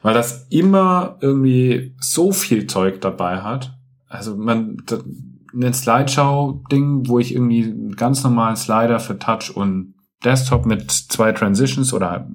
weil 0.02 0.14
das 0.14 0.48
immer 0.50 1.18
irgendwie 1.22 1.96
so 2.00 2.32
viel 2.32 2.68
Zeug 2.68 3.02
dabei 3.02 3.42
hat. 3.42 3.78
Also 4.08 4.36
man, 4.36 4.78
ein 5.54 5.74
Slideshow-Ding, 5.74 7.08
wo 7.08 7.20
ich 7.20 7.34
irgendwie 7.34 7.64
einen 7.64 7.96
ganz 7.96 8.24
normalen 8.24 8.56
Slider 8.56 9.00
für 9.00 9.18
Touch 9.18 9.56
und 9.56 9.96
Desktop 10.24 10.66
mit 10.66 10.92
zwei 10.92 11.32
Transitions 11.32 11.94
oder 11.94 12.30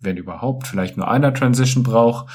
wenn 0.00 0.16
überhaupt, 0.16 0.66
vielleicht 0.66 0.96
nur 0.96 1.08
einer 1.08 1.34
Transition 1.34 1.82
brauche. 1.82 2.26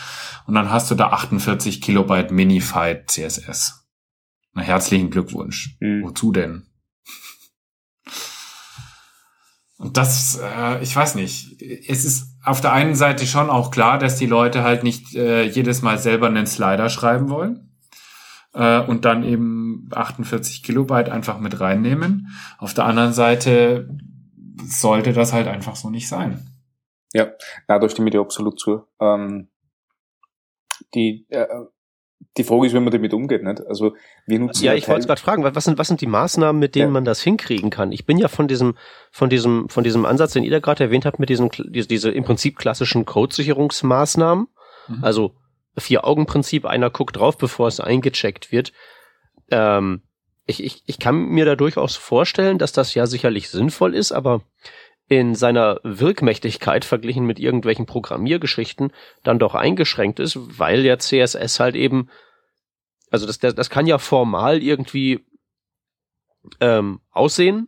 Und 0.48 0.56
dann 0.56 0.70
hast 0.70 0.92
du 0.92 0.96
da 0.96 1.10
48 1.10 1.82
Kilobyte 1.82 2.32
Minified 2.32 3.10
CSS. 3.10 3.86
Na, 4.54 4.62
herzlichen 4.62 5.10
Glückwunsch. 5.10 5.78
Mhm. 5.80 6.04
Wozu 6.04 6.32
denn? 6.32 6.68
Und 9.84 9.98
das, 9.98 10.40
äh, 10.42 10.82
ich 10.82 10.96
weiß 10.96 11.16
nicht. 11.16 11.62
Es 11.62 12.06
ist 12.06 12.38
auf 12.42 12.62
der 12.62 12.72
einen 12.72 12.96
Seite 12.96 13.28
schon 13.28 13.50
auch 13.50 13.70
klar, 13.70 14.00
dass 14.00 14.16
die 14.16 14.26
Leute 14.26 14.64
halt 14.64 14.84
nicht 14.84 15.14
äh, 15.14 15.44
jedes 15.44 15.82
Mal 15.82 15.98
selber 15.98 16.28
einen 16.28 16.48
Slider 16.48 16.88
schreiben 16.88 17.30
wollen 17.30 17.70
äh, 18.54 18.80
und 18.80 19.04
dann 19.04 19.26
eben 19.26 19.90
48 19.94 20.64
Kilobyte 20.64 21.10
einfach 21.10 21.38
mit 21.38 21.60
reinnehmen. 21.60 22.30
Auf 22.60 22.74
der 22.74 22.86
anderen 22.86 23.12
Seite 23.12 23.90
sollte 24.66 25.12
das 25.12 25.34
halt 25.34 25.50
einfach 25.50 25.76
so 25.76 25.90
nicht 25.90 26.08
sein. 26.08 26.48
Ja, 27.12 27.34
na, 27.68 27.78
da 27.78 27.90
stimme 27.90 28.08
ich 28.08 28.14
dir 28.14 28.22
absolut 28.22 28.58
zu. 28.62 28.84
Ähm, 29.02 29.50
die, 30.94 31.26
äh, 31.28 31.46
die 32.38 32.44
Frage 32.44 32.68
ist, 32.68 32.74
wie 32.74 32.80
man 32.80 32.92
damit 32.92 33.14
umgeht, 33.14 33.44
nicht? 33.44 33.66
Also 33.68 33.96
wir 34.26 34.40
nutzen 34.40 34.64
ja, 34.64 34.74
ich 34.74 34.88
wollte 34.88 35.08
gerade 35.08 35.22
fragen, 35.22 35.44
was 35.44 35.64
sind 35.64 35.78
was 35.78 35.88
sind 35.88 36.02
die 36.02 36.08
Maßnahmen, 36.08 36.60
mit 36.60 36.76
denen 36.76 36.88
ja. 36.88 36.92
man 36.92 37.06
das 37.06 37.22
hinkriegen 37.22 37.70
kann? 37.70 37.92
Ich 37.92 38.06
bin 38.06 38.18
ja 38.18 38.28
von 38.28 38.48
diesem 38.48 38.76
von 39.12 39.30
diesem 39.30 39.70
von 39.70 39.84
diesem 39.84 40.06
Ansatz, 40.06 40.34
den 40.34 40.44
ihr 40.44 40.52
da 40.52 40.60
gerade 40.60 40.84
erwähnt 40.84 41.06
habt, 41.06 41.20
mit 41.20 41.30
diesem 41.30 41.50
diese, 41.52 41.88
diese 41.88 42.12
im 42.12 42.24
Prinzip 42.24 42.58
klassischen 42.58 43.06
Codesicherungsmaßnahmen, 43.06 44.48
mhm. 44.88 45.04
also 45.04 45.36
Vier-Augen-Prinzip, 45.78 46.66
einer 46.66 46.90
guckt 46.90 47.18
drauf, 47.18 47.38
bevor 47.38 47.68
es 47.68 47.80
eingecheckt 47.80 48.52
wird. 48.52 48.74
Ähm, 49.50 50.04
ich, 50.46 50.64
ich, 50.64 50.84
ich 50.86 51.00
kann 51.00 51.30
mir 51.30 51.46
da 51.46 51.56
durchaus 51.56 51.96
vorstellen, 51.96 52.58
dass 52.58 52.74
das 52.74 52.94
ja 52.94 53.08
sicherlich 53.08 53.50
sinnvoll 53.50 53.96
ist, 53.96 54.12
aber 54.12 54.42
in 55.08 55.36
seiner 55.36 55.80
Wirkmächtigkeit 55.84 56.86
verglichen 56.86 57.26
mit 57.26 57.40
irgendwelchen 57.40 57.86
Programmiergeschichten 57.86 58.94
dann 59.24 59.40
doch 59.40 59.56
eingeschränkt 59.56 60.20
ist, 60.20 60.38
weil 60.60 60.86
ja 60.86 60.98
CSS 60.98 61.60
halt 61.60 61.76
eben, 61.76 62.10
also 63.12 63.28
das, 63.28 63.40
das, 63.40 63.54
das 63.56 63.70
kann 63.70 63.86
ja 63.86 63.98
formal 63.98 64.62
irgendwie 64.62 65.20
ähm, 66.60 67.02
aussehen, 67.12 67.68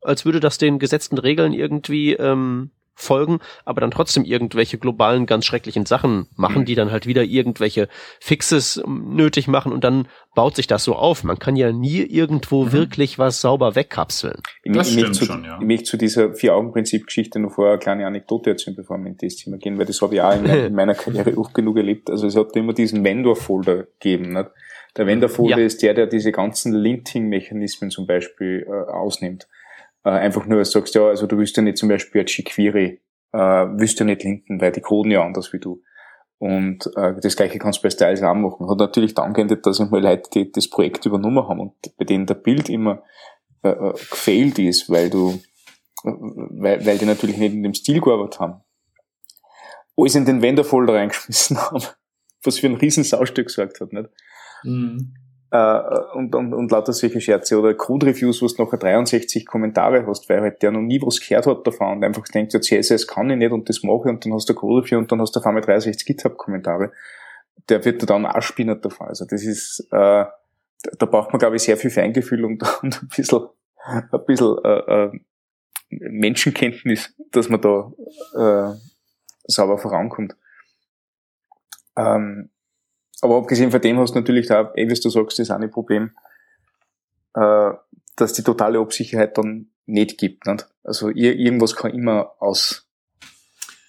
als 0.00 0.24
würde 0.24 0.40
das 0.40 0.58
den 0.58 0.78
gesetzten 0.78 1.18
Regeln 1.18 1.52
irgendwie 1.52 2.14
ähm, 2.14 2.70
folgen, 3.00 3.38
aber 3.64 3.80
dann 3.80 3.90
trotzdem 3.90 4.24
irgendwelche 4.24 4.78
globalen, 4.78 5.26
ganz 5.26 5.44
schrecklichen 5.44 5.86
Sachen 5.86 6.26
machen, 6.36 6.62
mhm. 6.62 6.64
die 6.66 6.74
dann 6.74 6.90
halt 6.90 7.06
wieder 7.06 7.24
irgendwelche 7.24 7.88
Fixes 8.20 8.80
ähm, 8.84 9.14
nötig 9.14 9.48
machen 9.48 9.72
und 9.72 9.84
dann 9.84 10.08
baut 10.34 10.56
sich 10.56 10.66
das 10.66 10.84
so 10.84 10.94
auf. 10.94 11.24
Man 11.24 11.38
kann 11.38 11.56
ja 11.56 11.72
nie 11.72 12.02
irgendwo 12.02 12.64
mhm. 12.64 12.72
wirklich 12.72 13.18
was 13.18 13.40
sauber 13.40 13.74
wegkapseln. 13.74 14.40
Ich, 14.62 14.72
das 14.72 14.88
ich, 14.88 14.98
stimmt 14.98 15.16
zu, 15.16 15.24
schon, 15.24 15.44
ja. 15.44 15.58
ich 15.60 15.66
möchte 15.66 15.84
zu 15.84 15.96
dieser 15.96 16.34
Vier-Augen-Prinzip-Geschichte 16.34 17.38
noch 17.40 17.52
vorher 17.52 17.74
eine 17.74 17.80
kleine 17.80 18.06
Anekdote 18.06 18.50
erzählen, 18.50 18.76
bevor 18.76 18.98
wir 18.98 19.06
in 19.06 19.16
das 19.20 19.36
Thema 19.36 19.58
gehen, 19.58 19.78
weil 19.78 19.86
das 19.86 20.00
habe 20.02 20.14
ich 20.14 20.20
auch 20.20 20.34
in, 20.34 20.44
in 20.44 20.74
meiner 20.74 20.94
Karriere 20.94 21.36
oft 21.36 21.54
genug 21.54 21.76
erlebt. 21.76 22.10
Also 22.10 22.26
es 22.26 22.36
hat 22.36 22.54
immer 22.56 22.72
diesen 22.72 23.02
Vendor-Folder 23.02 23.84
gegeben. 23.98 24.32
Nicht? 24.32 24.50
Der 24.96 25.06
Vendor-Folder 25.06 25.58
ja. 25.58 25.66
ist 25.66 25.82
der, 25.82 25.94
der 25.94 26.06
diese 26.06 26.32
ganzen 26.32 26.72
Linting-Mechanismen 26.72 27.90
zum 27.90 28.06
Beispiel 28.06 28.66
äh, 28.68 28.90
ausnimmt 28.90 29.48
äh, 30.04 30.10
einfach 30.10 30.46
nur 30.46 30.64
sagst, 30.64 30.94
ja, 30.94 31.06
also 31.08 31.26
du 31.26 31.38
willst 31.38 31.56
ja 31.56 31.62
nicht 31.62 31.78
zum 31.78 31.88
Beispiel 31.88 32.22
als 32.22 32.36
jQuery, 32.36 33.00
äh, 33.32 33.38
willst 33.38 33.98
ja 33.98 34.04
nicht 34.04 34.22
linken, 34.22 34.60
weil 34.60 34.72
die 34.72 34.80
coden 34.80 35.12
ja 35.12 35.24
anders 35.24 35.52
wie 35.52 35.60
du. 35.60 35.82
Und 36.38 36.86
äh, 36.96 37.20
das 37.20 37.36
gleiche 37.36 37.58
kannst 37.58 37.80
du 37.80 37.82
bei 37.82 37.90
Styles 37.90 38.22
auch 38.22 38.34
machen. 38.34 38.68
Hat 38.70 38.78
natürlich 38.78 39.12
dann 39.12 39.34
geendet, 39.34 39.66
dass 39.66 39.80
einmal 39.80 40.02
Leute 40.02 40.30
die 40.32 40.50
das 40.50 40.70
Projekt 40.70 41.04
übernommen 41.04 41.46
haben 41.46 41.60
und 41.60 41.74
bei 41.98 42.06
denen 42.06 42.24
der 42.24 42.34
Bild 42.34 42.70
immer 42.70 43.02
äh, 43.62 43.68
äh, 43.68 43.92
gefailt 43.92 44.58
ist, 44.58 44.88
weil 44.88 45.10
du, 45.10 45.32
äh, 46.02 46.08
weil, 46.08 46.86
weil 46.86 46.96
die 46.96 47.04
natürlich 47.04 47.36
nicht 47.36 47.52
in 47.52 47.62
dem 47.62 47.74
Stil 47.74 48.00
gearbeitet 48.00 48.40
haben. 48.40 48.62
Alles 49.98 50.14
in 50.14 50.24
den 50.24 50.40
Vendor-Folder 50.40 50.94
reingeschmissen 50.94 51.58
haben, 51.60 51.84
was 52.42 52.58
für 52.58 52.68
ein 52.68 52.76
riesen 52.76 53.04
Saustück 53.04 53.48
gesagt 53.48 53.82
hat, 53.82 53.92
nicht? 53.92 54.08
Mhm. 54.64 55.14
Äh, 55.52 55.98
und, 56.14 56.34
und, 56.34 56.54
und 56.54 56.70
lauter 56.70 56.92
solche 56.92 57.20
Scherze 57.20 57.58
oder 57.58 57.74
Code-Reviews, 57.74 58.40
wo 58.40 58.46
du 58.46 58.62
nachher 58.62 58.78
63 58.78 59.44
Kommentare 59.46 60.06
hast, 60.06 60.28
weil 60.28 60.40
halt 60.42 60.62
der 60.62 60.70
noch 60.70 60.80
nie 60.80 61.02
was 61.02 61.20
gehört 61.20 61.46
hat 61.46 61.66
davon 61.66 61.96
und 61.96 62.04
einfach 62.04 62.22
denkt, 62.28 62.52
ja, 62.52 62.60
CSS 62.60 63.08
kann 63.08 63.30
ich 63.30 63.36
nicht 63.36 63.50
und 63.50 63.68
das 63.68 63.82
mache 63.82 64.02
ich 64.04 64.10
und 64.10 64.24
dann 64.24 64.34
hast 64.34 64.48
du 64.48 64.54
Code-Review 64.54 64.98
und 64.98 65.10
dann 65.10 65.20
hast 65.20 65.34
du 65.34 65.40
auf 65.40 65.46
einmal 65.46 65.62
63 65.62 66.06
GitHub-Kommentare. 66.06 66.92
Der 67.68 67.84
wird 67.84 68.08
dann 68.08 68.26
auch 68.26 68.42
spinnert 68.42 68.84
davon. 68.84 69.08
Also 69.08 69.24
das 69.24 69.42
ist, 69.42 69.88
äh, 69.90 70.24
da 70.98 71.06
braucht 71.06 71.32
man, 71.32 71.40
glaube 71.40 71.56
ich, 71.56 71.62
sehr 71.62 71.76
viel 71.76 71.90
Feingefühl 71.90 72.44
und, 72.44 72.62
und 72.82 73.02
ein 73.02 73.08
bisschen, 73.08 73.48
ein 73.84 74.24
bisschen 74.26 74.56
äh, 74.64 75.04
äh, 75.04 75.20
Menschenkenntnis, 75.90 77.12
dass 77.32 77.48
man 77.48 77.60
da 77.60 77.92
äh, 78.36 78.76
sauber 79.48 79.78
vorankommt. 79.78 80.36
Ähm, 81.96 82.50
aber 83.22 83.36
abgesehen 83.36 83.70
von 83.70 83.80
dem 83.80 83.98
hast 83.98 84.14
du 84.14 84.18
natürlich 84.18 84.46
da, 84.46 84.72
eh, 84.74 84.88
wie 84.88 85.00
du 85.00 85.10
sagst, 85.10 85.38
das 85.38 85.50
eine 85.50 85.68
Problem, 85.68 86.12
äh, 87.34 87.70
dass 88.16 88.32
die 88.32 88.42
totale 88.42 88.78
Absicherheit 88.78 89.36
dann 89.38 89.70
nicht 89.86 90.18
gibt. 90.18 90.46
Nicht? 90.46 90.66
Also 90.84 91.08
irgendwas 91.08 91.76
kann 91.76 91.92
immer 91.92 92.32
aus, 92.38 92.88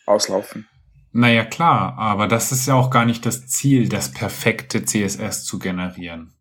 auslaufen. 0.05 0.67
Naja, 1.13 1.43
klar, 1.43 1.97
aber 1.97 2.27
das 2.27 2.51
ist 2.51 2.67
ja 2.67 2.75
auch 2.75 2.89
gar 2.89 3.05
nicht 3.05 3.25
das 3.25 3.47
Ziel, 3.47 3.89
das 3.89 4.11
perfekte 4.13 4.85
CSS 4.85 5.43
zu 5.43 5.59
generieren. 5.59 6.33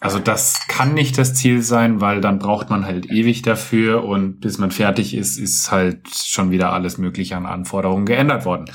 Also 0.00 0.18
das 0.18 0.66
kann 0.68 0.94
nicht 0.94 1.16
das 1.16 1.34
Ziel 1.34 1.62
sein, 1.62 2.00
weil 2.00 2.20
dann 2.20 2.38
braucht 2.38 2.68
man 2.68 2.84
halt 2.84 3.10
ewig 3.10 3.42
dafür 3.42 4.04
und 4.04 4.40
bis 4.40 4.58
man 4.58 4.70
fertig 4.70 5.14
ist, 5.14 5.38
ist 5.38 5.70
halt 5.70 6.08
schon 6.08 6.50
wieder 6.50 6.72
alles 6.72 6.98
Mögliche 6.98 7.36
an 7.36 7.46
Anforderungen 7.46 8.04
geändert 8.04 8.44
worden. 8.44 8.66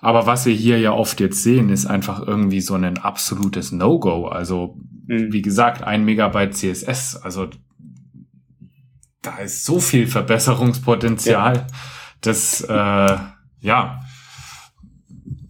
Aber 0.00 0.26
was 0.26 0.46
wir 0.46 0.54
hier 0.54 0.78
ja 0.78 0.92
oft 0.92 1.20
jetzt 1.20 1.42
sehen, 1.42 1.68
ist 1.68 1.86
einfach 1.86 2.26
irgendwie 2.26 2.60
so 2.60 2.74
ein 2.74 2.98
absolutes 2.98 3.70
No-Go. 3.70 4.26
Also, 4.26 4.78
mhm. 5.06 5.32
wie 5.32 5.42
gesagt, 5.42 5.82
ein 5.82 6.04
Megabyte 6.04 6.54
CSS. 6.54 7.16
Also, 7.16 7.48
da 9.20 9.38
ist 9.38 9.64
so 9.64 9.78
viel 9.78 10.06
Verbesserungspotenzial, 10.06 11.56
ja. 11.56 11.66
dass, 12.22 12.62
äh, 12.62 13.18
ja. 13.60 14.00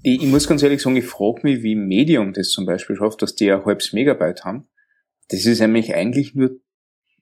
Ich, 0.02 0.22
ich 0.22 0.28
muss 0.28 0.48
ganz 0.48 0.62
ehrlich 0.62 0.82
sagen, 0.82 0.96
ich 0.96 1.06
frage 1.06 1.40
mich, 1.44 1.62
wie 1.62 1.76
Medium 1.76 2.32
das 2.32 2.50
zum 2.50 2.66
Beispiel 2.66 2.96
schafft, 2.96 3.22
dass 3.22 3.36
die 3.36 3.52
ein 3.52 3.64
halbes 3.64 3.92
Megabyte 3.92 4.44
haben. 4.44 4.66
Das 5.28 5.46
ist 5.46 5.60
nämlich 5.60 5.94
eigentlich 5.94 6.34
nur 6.34 6.50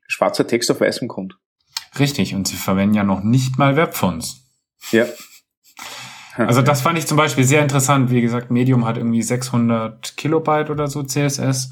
schwarzer 0.07 0.47
Text 0.47 0.71
auf 0.71 0.81
weißem 0.81 1.09
Grund. 1.09 1.37
Richtig, 1.99 2.35
und 2.35 2.49
sie 2.49 2.57
verwenden 2.57 2.95
ja 2.95 3.05
noch 3.05 3.23
nicht 3.23 3.59
mal 3.59 3.77
Webfonts. 3.77 4.47
Ja, 4.93 5.07
also 6.47 6.63
das 6.63 6.81
fand 6.81 6.99
ich 6.99 7.07
zum 7.07 7.17
Beispiel 7.17 7.45
sehr 7.45 7.63
interessant. 7.63 8.11
Wie 8.11 8.21
gesagt, 8.21 8.51
Medium 8.51 8.85
hat 8.85 8.97
irgendwie 8.97 9.23
600 9.23 10.17
Kilobyte 10.17 10.71
oder 10.71 10.87
so 10.87 11.03
CSS. 11.03 11.71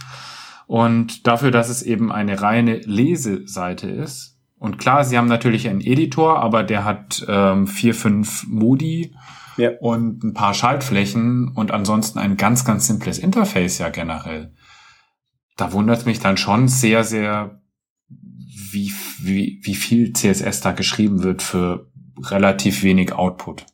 Und 0.66 1.26
dafür, 1.26 1.50
dass 1.50 1.68
es 1.68 1.82
eben 1.82 2.11
eine 2.11 2.42
reine 2.42 2.78
Leseseite 2.78 3.88
ist. 3.88 4.38
Und 4.58 4.78
klar, 4.78 5.04
sie 5.04 5.16
haben 5.16 5.28
natürlich 5.28 5.68
einen 5.68 5.80
Editor, 5.80 6.40
aber 6.40 6.64
der 6.64 6.85
hat 6.85 7.25
ähm, 7.28 7.66
vier, 7.66 7.94
fünf 7.94 8.46
Modi 8.49 9.14
ja. 9.56 9.70
und 9.80 10.25
ein 10.25 10.35
paar 10.35 10.54
Schaltflächen 10.54 11.49
und 11.54 11.70
ansonsten 11.70 12.18
ein 12.18 12.37
ganz, 12.37 12.64
ganz 12.64 12.87
simples 12.87 13.18
Interface 13.18 13.78
ja 13.78 13.90
generell. 13.90 14.54
Da 15.56 15.73
wundert 15.73 15.99
es 15.99 16.06
mich 16.06 16.20
dann 16.20 16.37
schon 16.37 16.68
sehr, 16.68 17.04
sehr, 17.04 17.61
wie, 18.08 18.92
wie, 19.20 19.61
wie 19.62 19.75
viel 19.75 20.12
CSS 20.12 20.61
da 20.62 20.73
geschrieben 20.73 21.23
wird 21.23 21.42
für 21.42 21.90
relativ 22.18 22.82
wenig 22.82 23.12
Output. 23.12 23.66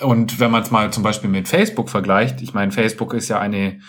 Und 0.00 0.38
wenn 0.38 0.50
man 0.50 0.62
es 0.62 0.70
mal 0.70 0.92
zum 0.92 1.02
Beispiel 1.02 1.30
mit 1.30 1.48
Facebook 1.48 1.90
vergleicht, 1.90 2.40
ich 2.40 2.54
meine, 2.54 2.72
Facebook 2.72 3.14
ist 3.14 3.28
ja 3.28 3.40
eine 3.40 3.80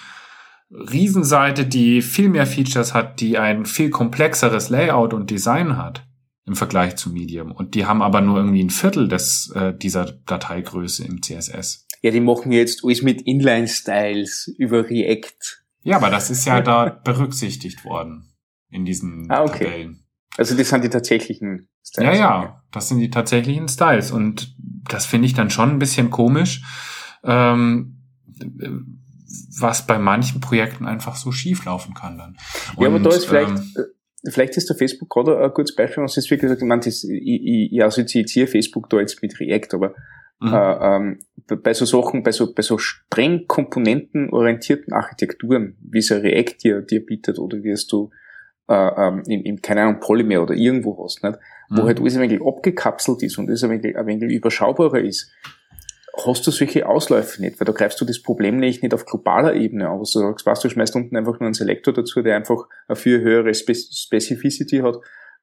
Riesenseite, 0.71 1.65
die 1.65 2.01
viel 2.01 2.29
mehr 2.29 2.47
Features 2.47 2.93
hat, 2.93 3.19
die 3.19 3.38
ein 3.38 3.65
viel 3.65 3.89
komplexeres 3.91 4.69
Layout 4.69 5.13
und 5.13 5.29
Design 5.29 5.77
hat 5.77 6.06
im 6.45 6.56
Vergleich 6.56 6.95
zu 6.95 7.12
Medium. 7.12 7.51
Und 7.51 7.75
die 7.75 7.86
haben 7.86 8.01
aber 8.01 8.21
nur 8.21 8.38
irgendwie 8.38 8.63
ein 8.63 8.69
Viertel 8.69 9.08
des, 9.08 9.51
äh, 9.56 9.73
dieser 9.73 10.06
Dateigröße 10.25 11.06
im 11.06 11.21
CSS. 11.21 11.88
Ja, 12.01 12.12
die 12.12 12.19
machen 12.19 12.51
jetzt 12.51 12.84
alles 12.84 13.01
mit 13.01 13.21
Inline-Styles 13.21 14.53
über 14.58 14.89
React. 14.89 15.63
Ja, 15.84 15.97
aber 15.97 16.10
das 16.10 16.29
ist 16.29 16.45
ja 16.45 16.62
da 16.62 16.89
berücksichtigt 16.89 17.86
worden 17.86 18.34
in 18.69 18.84
diesen 18.84 19.29
ah, 19.29 19.43
okay. 19.43 19.65
Tabellen. 19.65 20.03
Also 20.36 20.58
das 20.58 20.69
sind 20.69 20.84
die 20.84 20.89
tatsächlichen 20.89 21.69
Styles. 21.86 22.08
Ja, 22.08 22.15
ja, 22.15 22.63
das 22.71 22.89
sind 22.89 22.99
die 22.99 23.10
tatsächlichen 23.10 23.67
Styles. 23.67 24.12
Und 24.12 24.56
das 24.89 25.06
finde 25.06 25.28
ich 25.28 25.34
dann 25.34 25.50
schon 25.50 25.72
ein 25.72 25.80
bisschen 25.80 26.10
komisch, 26.10 26.63
ähm, 27.24 27.98
was 29.60 29.88
bei 29.88 29.98
manchen 29.98 30.41
Projekten 30.41 30.86
einfach 30.86 31.15
so 31.15 31.32
schief 31.32 31.65
laufen 31.65 31.93
kann 31.93 32.17
dann. 32.17 32.38
Und, 32.76 32.84
ja, 32.84 32.89
aber 32.89 33.00
da 33.00 33.10
ist 33.10 33.26
vielleicht, 33.26 33.50
ähm, 33.50 33.72
äh, 33.76 34.32
vielleicht 34.32 34.58
ist 34.58 34.69
der 34.69 34.76
Facebook 34.76 35.10
gerade 35.10 35.43
ein 35.43 35.52
gutes 35.54 35.76
Beispiel, 35.76 36.04
was 36.04 36.15
jetzt 36.15 36.26
wirklich 36.26 36.41
gesagt, 36.41 36.62
ich, 36.62 36.67
meine, 36.67 36.82
das, 36.82 37.04
ich, 37.04 37.22
ich, 37.22 37.74
ich 37.74 37.84
assoziiere 37.84 38.48
Facebook 38.48 38.89
da 38.89 39.00
jetzt 39.00 39.22
mit 39.22 39.39
React, 39.39 39.74
aber 39.74 39.96
mhm. 40.39 40.54
äh, 40.54 40.96
ähm, 40.96 41.19
bei 41.62 41.74
so 41.74 41.86
Sachen, 41.86 42.24
bei 42.24 42.32
so, 42.32 42.54
bei 42.54 42.62
so 42.62 42.78
streng 42.78 43.48
komponentenorientierten 43.48 44.93
Architekturen, 44.93 45.78
wie 45.82 46.00
es 46.00 46.12
ein 46.12 46.22
React 46.22 46.56
dir, 46.63 46.82
dir 46.82 47.06
bietet 47.06 47.39
oder 47.39 47.63
wie 47.63 47.72
es 47.72 47.88
du 47.88 48.12
äh, 48.67 48.74
ähm, 48.74 49.24
in, 49.28 49.41
in, 49.41 49.62
keine 49.62 49.82
Ahnung, 49.82 50.00
Polymer 50.00 50.41
oder 50.41 50.54
irgendwo 50.54 51.04
hast, 51.04 51.24
nicht? 51.24 51.38
Wo 51.69 51.82
mhm. 51.82 51.88
halt 51.88 51.99
alles 51.99 52.15
ein 52.15 52.21
wenig 52.21 52.41
abgekapselt 52.41 53.23
ist 53.23 53.38
und 53.38 53.49
alles 53.49 53.63
ein 53.63 53.71
wenig, 53.71 53.97
ein 53.97 54.06
wenig 54.06 54.32
überschaubarer 54.32 54.99
ist, 54.99 55.32
hast 56.26 56.45
du 56.45 56.52
solche 56.52 56.88
Ausläufe 56.88 57.41
nicht, 57.41 57.60
weil 57.60 57.65
da 57.65 57.71
greifst 57.71 57.99
du 57.99 58.06
das 58.06 58.21
Problem 58.21 58.58
nicht, 58.58 58.84
nicht 58.84 58.93
auf 58.93 59.06
globaler 59.06 59.56
Ebene 59.56 59.89
an, 59.89 59.99
was 59.99 60.12
du 60.12 60.19
sagst, 60.19 60.45
was 60.45 60.60
du 60.60 60.69
schmeißt 60.69 60.95
unten 60.95 61.15
einfach 61.15 61.39
nur 61.39 61.47
einen 61.47 61.54
Selektor 61.54 61.93
dazu, 61.93 62.21
der 62.21 62.36
einfach 62.36 62.67
eine 62.88 62.95
viel 62.95 63.21
höhere 63.21 63.54
Spe 63.54 63.73
Specificity 63.73 64.80
hat 64.80 64.97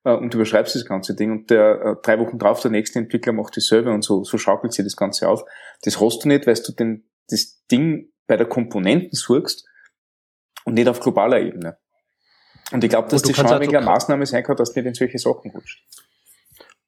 äh, 0.05 0.13
und 0.13 0.33
überschreibst 0.33 0.75
das 0.75 0.85
ganze 0.85 1.15
Ding 1.15 1.33
und 1.33 1.51
der 1.51 1.81
äh, 1.83 1.97
drei 2.03 2.19
Wochen 2.21 2.39
drauf 2.39 2.61
der 2.61 2.71
nächste 2.71 3.01
Entwickler 3.01 3.33
macht 3.33 3.57
dasselbe 3.57 3.91
und 3.91 4.03
so, 4.03 4.23
so 4.23 4.39
schaukelt 4.39 4.73
sich 4.73 4.85
das 4.85 4.97
Ganze 4.97 5.29
auf. 5.29 5.45
Das 5.83 6.01
hast 6.01 6.25
du 6.25 6.29
nicht, 6.29 6.47
weil 6.47 6.55
du 6.55 6.73
den, 6.73 7.09
das 7.29 7.65
Ding 7.71 8.13
bei 8.27 8.37
der 8.37 8.47
Komponenten 8.47 9.11
suchst 9.13 9.67
und 10.65 10.75
nicht 10.75 10.89
auf 10.89 11.01
globaler 11.01 11.41
Ebene. 11.41 11.79
Und 12.71 12.85
ich 12.85 12.91
glaube, 12.91 13.09
dass 13.09 13.23
das 13.23 13.35
schon 13.35 13.47
eine 13.47 13.81
Maßnahme 13.81 14.25
sein 14.27 14.45
kann, 14.45 14.57
dass 14.57 14.73
du 14.73 14.81
nicht 14.81 14.87
in 14.87 14.95
solche 14.95 15.19
Sachen 15.19 15.51
rutscht. 15.51 15.85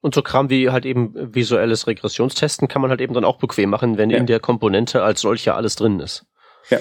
Und 0.03 0.15
so 0.15 0.23
Kram 0.23 0.51
wie 0.51 0.69
halt 0.71 0.85
eben 0.85 1.15
visuelles 1.35 1.87
Regressionstesten 1.87 2.69
kann 2.69 2.83
man 2.83 2.91
halt 2.91 3.01
eben 3.01 3.15
dann 3.15 3.25
auch 3.25 3.39
bequem 3.39 3.71
machen, 3.71 3.97
wenn 3.97 4.11
ja. 4.11 4.19
in 4.19 4.27
der 4.27 4.41
Komponente 4.41 5.03
als 5.03 5.21
solche 5.21 5.55
alles 5.55 5.77
drin 5.77 6.01
ist. 6.01 6.27
Ja. 6.71 6.79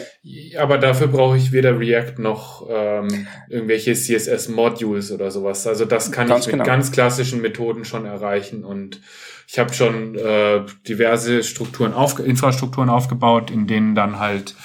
Aber 0.62 0.78
dafür 0.78 1.08
brauche 1.08 1.38
ich 1.38 1.52
weder 1.52 1.80
React 1.80 2.16
noch 2.18 2.68
ähm, 2.70 3.28
irgendwelche 3.50 3.94
CSS-Modules 3.94 5.12
oder 5.12 5.32
sowas. 5.32 5.66
Also 5.68 5.86
das 5.86 6.12
kann 6.12 6.28
ganz 6.28 6.42
ich 6.42 6.48
mit 6.48 6.54
genau. 6.54 6.66
ganz 6.66 6.92
klassischen 6.92 7.42
Methoden 7.42 7.86
schon 7.86 8.06
erreichen. 8.06 8.64
Und 8.64 9.02
ich 9.48 9.60
habe 9.60 9.74
schon 9.74 10.16
äh, 10.16 10.66
diverse 10.88 11.44
Strukturen 11.44 11.94
auf, 11.94 12.20
Infrastrukturen 12.20 12.90
aufgebaut, 12.90 13.52
in 13.52 13.68
denen 13.68 13.96
dann 13.96 14.20
halt 14.20 14.56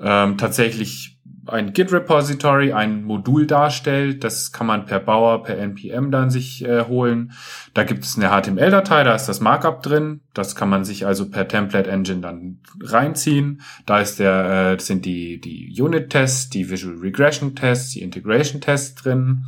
ähm, 0.00 0.38
tatsächlich 0.38 1.15
ein 1.48 1.72
Git-Repository 1.72 2.72
ein 2.72 3.04
Modul 3.04 3.46
darstellt. 3.46 4.24
Das 4.24 4.52
kann 4.52 4.66
man 4.66 4.86
per 4.86 5.00
Bauer, 5.00 5.42
per 5.42 5.58
NPM 5.58 6.10
dann 6.10 6.30
sich 6.30 6.64
äh, 6.64 6.84
holen. 6.84 7.32
Da 7.74 7.84
gibt 7.84 8.04
es 8.04 8.16
eine 8.16 8.30
HTML-Datei, 8.30 9.04
da 9.04 9.14
ist 9.14 9.26
das 9.26 9.40
Markup 9.40 9.82
drin. 9.82 10.20
Das 10.34 10.54
kann 10.54 10.68
man 10.68 10.84
sich 10.84 11.06
also 11.06 11.30
per 11.30 11.48
Template 11.48 11.90
Engine 11.90 12.20
dann 12.20 12.60
reinziehen. 12.82 13.62
Da 13.86 14.00
ist 14.00 14.18
der, 14.18 14.74
äh, 14.74 14.80
sind 14.80 15.04
die, 15.04 15.40
die 15.40 15.74
Unit-Tests, 15.80 16.50
die 16.50 16.70
Visual 16.70 16.96
Regression-Tests, 16.96 17.92
die 17.92 18.02
Integration-Tests 18.02 18.94
drin 18.94 19.44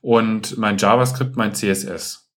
und 0.00 0.56
mein 0.58 0.78
JavaScript, 0.78 1.36
mein 1.36 1.54
CSS. 1.54 2.30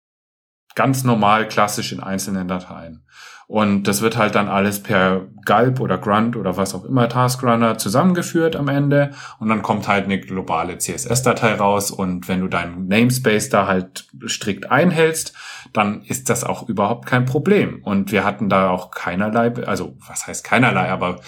Ganz 0.75 1.03
normal, 1.03 1.47
klassisch 1.47 1.91
in 1.91 1.99
einzelnen 1.99 2.47
Dateien. 2.47 3.03
Und 3.49 3.87
das 3.87 4.03
wird 4.03 4.15
halt 4.15 4.35
dann 4.35 4.47
alles 4.47 4.83
per 4.83 5.25
Gulp 5.43 5.79
oder 5.79 5.97
Grunt 5.97 6.35
oder 6.35 6.55
was 6.55 6.75
auch 6.75 6.85
immer 6.85 7.09
Taskrunner 7.09 7.79
zusammengeführt 7.79 8.55
am 8.55 8.67
Ende. 8.67 9.09
Und 9.39 9.49
dann 9.49 9.63
kommt 9.63 9.87
halt 9.87 10.05
eine 10.05 10.19
globale 10.19 10.77
CSS-Datei 10.77 11.55
raus. 11.55 11.89
Und 11.89 12.27
wenn 12.27 12.41
du 12.41 12.47
deinen 12.47 12.87
Namespace 12.87 13.49
da 13.49 13.65
halt 13.65 14.07
strikt 14.27 14.69
einhältst, 14.69 15.33
dann 15.73 16.03
ist 16.03 16.29
das 16.29 16.43
auch 16.43 16.69
überhaupt 16.69 17.07
kein 17.07 17.25
Problem. 17.25 17.81
Und 17.81 18.11
wir 18.11 18.23
hatten 18.23 18.49
da 18.49 18.69
auch 18.69 18.91
keinerlei, 18.91 19.51
also 19.65 19.97
was 20.07 20.27
heißt 20.27 20.43
keinerlei, 20.43 20.91
aber 20.91 21.19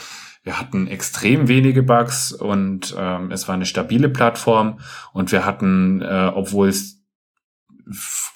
wir 0.44 0.60
hatten 0.60 0.86
extrem 0.86 1.48
wenige 1.48 1.82
Bugs 1.82 2.32
und 2.32 2.96
ähm, 3.00 3.32
es 3.32 3.48
war 3.48 3.56
eine 3.56 3.66
stabile 3.66 4.10
Plattform 4.10 4.80
und 5.12 5.32
wir 5.32 5.44
hatten, 5.44 6.04
äh, 6.04 6.32
obwohl 6.36 6.70
es 6.70 7.01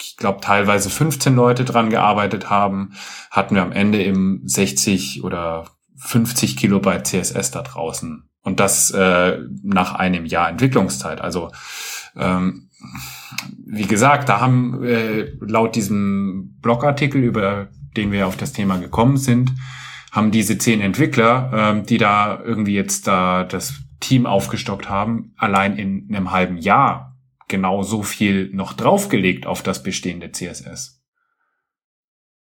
ich 0.00 0.16
glaube, 0.16 0.40
teilweise 0.40 0.90
15 0.90 1.34
Leute 1.34 1.64
dran 1.64 1.90
gearbeitet 1.90 2.50
haben, 2.50 2.92
hatten 3.30 3.54
wir 3.54 3.62
am 3.62 3.72
Ende 3.72 4.02
im 4.02 4.42
60 4.44 5.24
oder 5.24 5.66
50 5.96 6.56
Kilobyte 6.56 7.06
CSS 7.06 7.50
da 7.50 7.62
draußen. 7.62 8.28
Und 8.42 8.60
das 8.60 8.90
äh, 8.92 9.38
nach 9.62 9.94
einem 9.94 10.24
Jahr 10.24 10.48
Entwicklungszeit. 10.48 11.20
Also 11.20 11.50
ähm, 12.16 12.70
wie 13.66 13.86
gesagt, 13.86 14.28
da 14.28 14.40
haben 14.40 14.84
äh, 14.84 15.32
laut 15.40 15.74
diesem 15.74 16.56
Blogartikel, 16.60 17.22
über 17.22 17.68
den 17.96 18.12
wir 18.12 18.26
auf 18.26 18.36
das 18.36 18.52
Thema 18.52 18.78
gekommen 18.78 19.16
sind, 19.16 19.52
haben 20.12 20.30
diese 20.30 20.58
zehn 20.58 20.80
Entwickler, 20.80 21.50
ähm, 21.52 21.86
die 21.86 21.98
da 21.98 22.40
irgendwie 22.42 22.74
jetzt 22.74 23.06
da 23.06 23.44
das 23.44 23.74
Team 24.00 24.26
aufgestockt 24.26 24.88
haben, 24.88 25.34
allein 25.36 25.76
in 25.76 26.06
einem 26.08 26.30
halben 26.30 26.58
Jahr 26.58 27.15
genau 27.48 27.82
so 27.82 28.02
viel 28.02 28.50
noch 28.52 28.72
draufgelegt 28.72 29.46
auf 29.46 29.62
das 29.62 29.82
bestehende 29.82 30.32
CSS. 30.32 31.02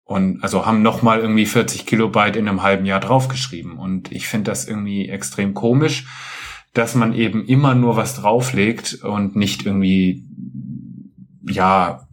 Und 0.04 0.42
also 0.42 0.66
haben 0.66 0.82
nochmal 0.82 1.20
irgendwie 1.20 1.46
40 1.46 1.86
Kilobyte 1.86 2.36
in 2.36 2.48
einem 2.48 2.62
halben 2.62 2.84
Jahr 2.84 3.00
draufgeschrieben. 3.00 3.78
Und 3.78 4.12
ich 4.12 4.28
finde 4.28 4.50
das 4.50 4.68
irgendwie 4.68 5.08
extrem 5.08 5.54
komisch, 5.54 6.06
dass 6.74 6.94
man 6.94 7.14
eben 7.14 7.44
immer 7.46 7.74
nur 7.74 7.96
was 7.96 8.14
drauflegt 8.14 9.02
und 9.02 9.36
nicht 9.36 9.64
irgendwie, 9.64 10.24
ja, 11.48 12.06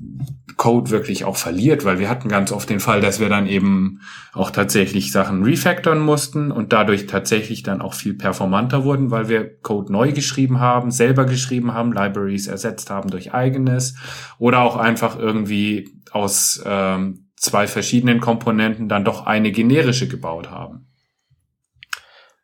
Code 0.61 0.91
wirklich 0.91 1.25
auch 1.25 1.37
verliert, 1.37 1.85
weil 1.85 1.97
wir 1.97 2.07
hatten 2.07 2.29
ganz 2.29 2.51
oft 2.51 2.69
den 2.69 2.79
Fall, 2.79 3.01
dass 3.01 3.19
wir 3.19 3.29
dann 3.29 3.47
eben 3.47 4.01
auch 4.31 4.51
tatsächlich 4.51 5.11
Sachen 5.11 5.41
refactoren 5.41 5.97
mussten 5.97 6.51
und 6.51 6.71
dadurch 6.71 7.07
tatsächlich 7.07 7.63
dann 7.63 7.81
auch 7.81 7.95
viel 7.95 8.13
performanter 8.13 8.83
wurden, 8.83 9.09
weil 9.09 9.27
wir 9.27 9.59
Code 9.61 9.91
neu 9.91 10.11
geschrieben 10.11 10.59
haben, 10.59 10.91
selber 10.91 11.25
geschrieben 11.25 11.73
haben, 11.73 11.93
Libraries 11.93 12.45
ersetzt 12.45 12.91
haben 12.91 13.09
durch 13.09 13.33
eigenes 13.33 13.95
oder 14.37 14.59
auch 14.59 14.75
einfach 14.77 15.17
irgendwie 15.17 15.89
aus 16.11 16.61
ähm, 16.63 17.31
zwei 17.37 17.65
verschiedenen 17.65 18.19
Komponenten 18.19 18.87
dann 18.87 19.03
doch 19.03 19.25
eine 19.25 19.51
generische 19.51 20.07
gebaut 20.07 20.51
haben. 20.51 20.85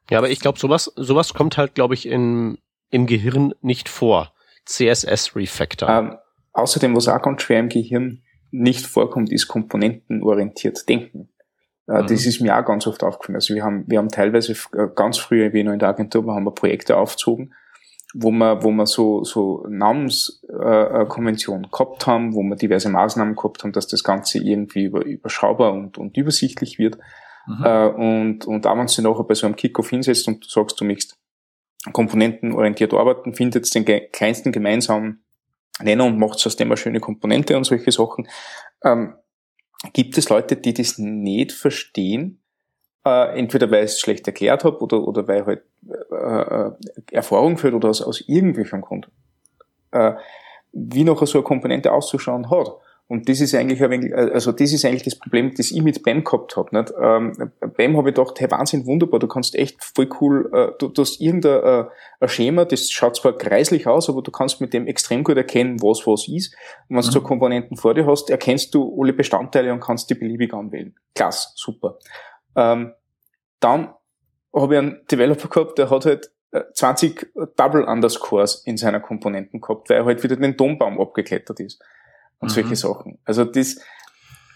Ja, 0.09 0.17
aber 0.17 0.31
ich 0.31 0.39
glaube, 0.39 0.57
sowas, 0.57 0.91
sowas 0.95 1.35
kommt 1.35 1.55
halt, 1.59 1.75
glaube 1.75 1.93
ich, 1.93 2.07
in, 2.07 2.57
im 2.89 3.05
Gehirn 3.05 3.53
nicht 3.61 3.89
vor. 3.89 4.33
CSS 4.65 5.35
Refactor. 5.35 5.87
Ähm, 5.87 6.17
außerdem, 6.57 6.95
was 6.95 7.07
auch 7.07 7.21
ganz 7.21 7.43
schwer 7.43 7.59
im 7.59 7.69
Gehirn 7.69 8.23
nicht 8.51 8.85
vorkommt, 8.85 9.31
ist 9.31 9.47
komponentenorientiert 9.47 10.87
denken. 10.89 11.29
Äh, 11.87 12.01
mhm. 12.01 12.07
Das 12.07 12.25
ist 12.25 12.41
mir 12.41 12.57
auch 12.57 12.65
ganz 12.65 12.87
oft 12.87 13.03
aufgefallen. 13.03 13.35
Also 13.35 13.53
wir 13.53 13.63
haben, 13.63 13.85
wir 13.87 13.99
haben 13.99 14.09
teilweise 14.09 14.53
äh, 14.73 14.87
ganz 14.95 15.17
früher, 15.17 15.53
wie 15.53 15.63
noch 15.63 15.73
in 15.73 15.79
der 15.79 15.89
Agentur, 15.89 16.25
wir 16.25 16.33
haben 16.33 16.53
Projekte 16.55 16.97
aufgezogen, 16.97 17.53
wo 18.13 18.31
wir, 18.31 18.63
wo 18.63 18.71
wir 18.71 18.85
so, 18.85 19.23
so 19.23 19.65
Namenskonventionen 19.69 21.65
äh, 21.65 21.69
gehabt 21.69 22.07
haben, 22.07 22.33
wo 22.33 22.41
wir 22.43 22.55
diverse 22.55 22.89
Maßnahmen 22.89 23.35
gehabt 23.35 23.63
haben, 23.63 23.73
dass 23.73 23.87
das 23.87 24.03
Ganze 24.03 24.39
irgendwie 24.39 24.85
über, 24.85 25.05
überschaubar 25.05 25.73
und, 25.73 25.97
und 25.97 26.17
übersichtlich 26.17 26.79
wird. 26.79 26.97
Mhm. 27.47 27.63
Äh, 27.63 27.87
und, 27.87 28.45
und 28.45 28.65
auch 28.65 28.77
wenn 28.77 28.87
du 28.87 29.01
nachher 29.01 29.23
bei 29.23 29.33
so 29.35 29.45
einem 29.45 29.55
Kickoff 29.55 29.89
hinsetzt 29.89 30.27
und 30.27 30.43
du 30.43 30.49
sagst, 30.49 30.79
du 30.79 30.85
möchtest 30.85 31.17
komponentenorientiert 31.93 32.93
arbeiten, 32.93 33.33
findet 33.33 33.73
den 33.73 33.85
kleinsten 34.11 34.51
gemeinsamen 34.51 35.23
Nenner 35.81 36.05
und 36.05 36.17
macht 36.17 36.45
aus 36.45 36.55
dem 36.55 36.69
eine 36.69 36.77
schöne 36.77 36.99
Komponente 36.99 37.55
und 37.57 37.63
solche 37.63 37.91
Sachen. 37.91 38.27
Ähm, 38.83 39.15
gibt 39.93 40.17
es 40.17 40.29
Leute, 40.29 40.55
die 40.55 40.73
das 40.73 40.97
nicht 40.97 41.51
verstehen? 41.51 42.41
Äh, 43.05 43.39
entweder 43.39 43.69
weil 43.71 43.85
ich 43.85 43.91
es 43.91 43.99
schlecht 43.99 44.27
erklärt 44.27 44.63
habe 44.63 44.79
oder, 44.79 45.07
oder 45.07 45.27
weil 45.27 45.45
halt 45.45 45.63
äh, 45.89 46.15
äh, 46.15 46.71
Erfahrung 47.11 47.57
fehlt 47.57 47.73
oder 47.73 47.89
aus, 47.89 48.01
aus 48.01 48.21
irgendwelchem 48.27 48.81
Grund. 48.81 49.09
Äh, 49.91 50.13
wie 50.73 51.03
noch 51.03 51.25
so 51.25 51.37
eine 51.37 51.43
Komponente 51.43 51.91
auszuschauen 51.91 52.49
hat. 52.49 52.67
Und 53.09 53.29
das 53.29 53.39
ist 53.39 53.55
eigentlich 53.55 53.79
wenig, 53.79 54.13
also 54.13 54.51
das 54.51 54.73
ist 54.73 54.83
eigentlich 54.83 55.03
das 55.03 55.17
Problem, 55.17 55.53
das 55.55 55.71
ich 55.71 55.81
mit 55.81 56.03
BAM 56.03 56.25
gehabt 56.25 56.57
habe. 56.57 56.77
Nicht? 56.77 56.93
Ähm, 57.01 57.51
BAM 57.77 57.95
habe 57.95 58.09
ich 58.09 58.15
gedacht, 58.15 58.37
hey, 58.39 58.51
Wahnsinn, 58.51 58.85
wunderbar, 58.85 59.21
du 59.21 59.27
kannst 59.27 59.55
echt 59.55 59.81
voll 59.81 60.09
cool, 60.19 60.49
äh, 60.53 60.77
du, 60.77 60.89
du 60.89 61.01
hast 61.01 61.21
irgendein 61.21 61.87
äh, 62.19 62.27
Schema, 62.27 62.65
das 62.65 62.91
schaut 62.91 63.15
zwar 63.15 63.37
kreislich 63.37 63.87
aus, 63.87 64.09
aber 64.09 64.21
du 64.21 64.31
kannst 64.31 64.59
mit 64.59 64.73
dem 64.73 64.87
extrem 64.87 65.23
gut 65.23 65.37
erkennen, 65.37 65.81
was 65.81 66.05
was 66.05 66.27
ist. 66.27 66.53
Und 66.89 66.97
wenn 66.97 67.01
du 67.01 67.07
mhm. 67.07 67.11
so 67.11 67.21
Komponenten 67.21 67.77
vor 67.77 67.93
dir 67.93 68.05
hast, 68.05 68.29
erkennst 68.29 68.75
du 68.75 68.93
alle 69.01 69.13
Bestandteile 69.13 69.71
und 69.71 69.79
kannst 69.79 70.09
die 70.09 70.15
beliebig 70.15 70.53
anwählen. 70.53 70.93
Klasse, 71.15 71.49
super. 71.55 71.99
Ähm, 72.57 72.91
dann 73.61 73.93
habe 74.53 74.73
ich 74.73 74.79
einen 74.79 75.01
Developer 75.09 75.47
gehabt, 75.47 75.77
der 75.77 75.89
hat 75.89 76.05
halt 76.05 76.29
20 76.73 77.21
äh, 77.21 77.47
Double 77.55 77.85
Underscores 77.85 78.63
in 78.65 78.75
seiner 78.75 78.99
Komponenten 78.99 79.61
gehabt, 79.61 79.89
weil 79.89 79.97
er 79.97 80.05
halt 80.05 80.23
wieder 80.23 80.35
den 80.35 80.57
Dombaum 80.57 80.99
abgeklettert 80.99 81.61
ist 81.61 81.81
und 82.39 82.49
mhm. 82.49 82.53
solche 82.53 82.75
Sachen. 82.75 83.19
Also 83.25 83.45
das, 83.45 83.77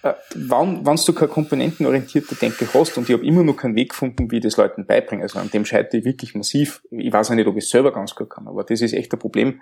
äh, 0.04 0.14
wann, 0.36 0.86
wenn 0.86 0.96
du 0.96 1.14
keine 1.14 1.32
komponentenorientierte 1.32 2.36
Denke 2.36 2.68
hast 2.74 2.98
und 2.98 3.10
ich 3.10 3.14
habe 3.14 3.26
immer 3.26 3.44
noch 3.44 3.58
keinen 3.58 3.76
Weg 3.76 3.90
gefunden, 3.90 4.32
wie 4.32 4.38
ich 4.38 4.44
das 4.44 4.58
Leuten 4.58 4.86
beibringe, 4.86 5.24
also 5.24 5.40
an 5.40 5.50
dem 5.50 5.66
scheitere 5.66 6.00
ich 6.00 6.06
wirklich 6.06 6.36
massiv. 6.36 6.82
Ich 6.92 7.12
weiß 7.12 7.32
auch 7.32 7.36
nicht, 7.36 7.48
ob 7.48 7.58
ich 7.58 7.66
es 7.66 7.70
selber 7.70 7.92
ganz 7.92 8.16
gut 8.16 8.30
kann, 8.30 8.48
aber 8.48 8.64
das 8.64 8.82
ist 8.82 8.94
echt 8.94 9.14
ein 9.14 9.20
Problem 9.20 9.62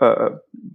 äh, 0.00 0.30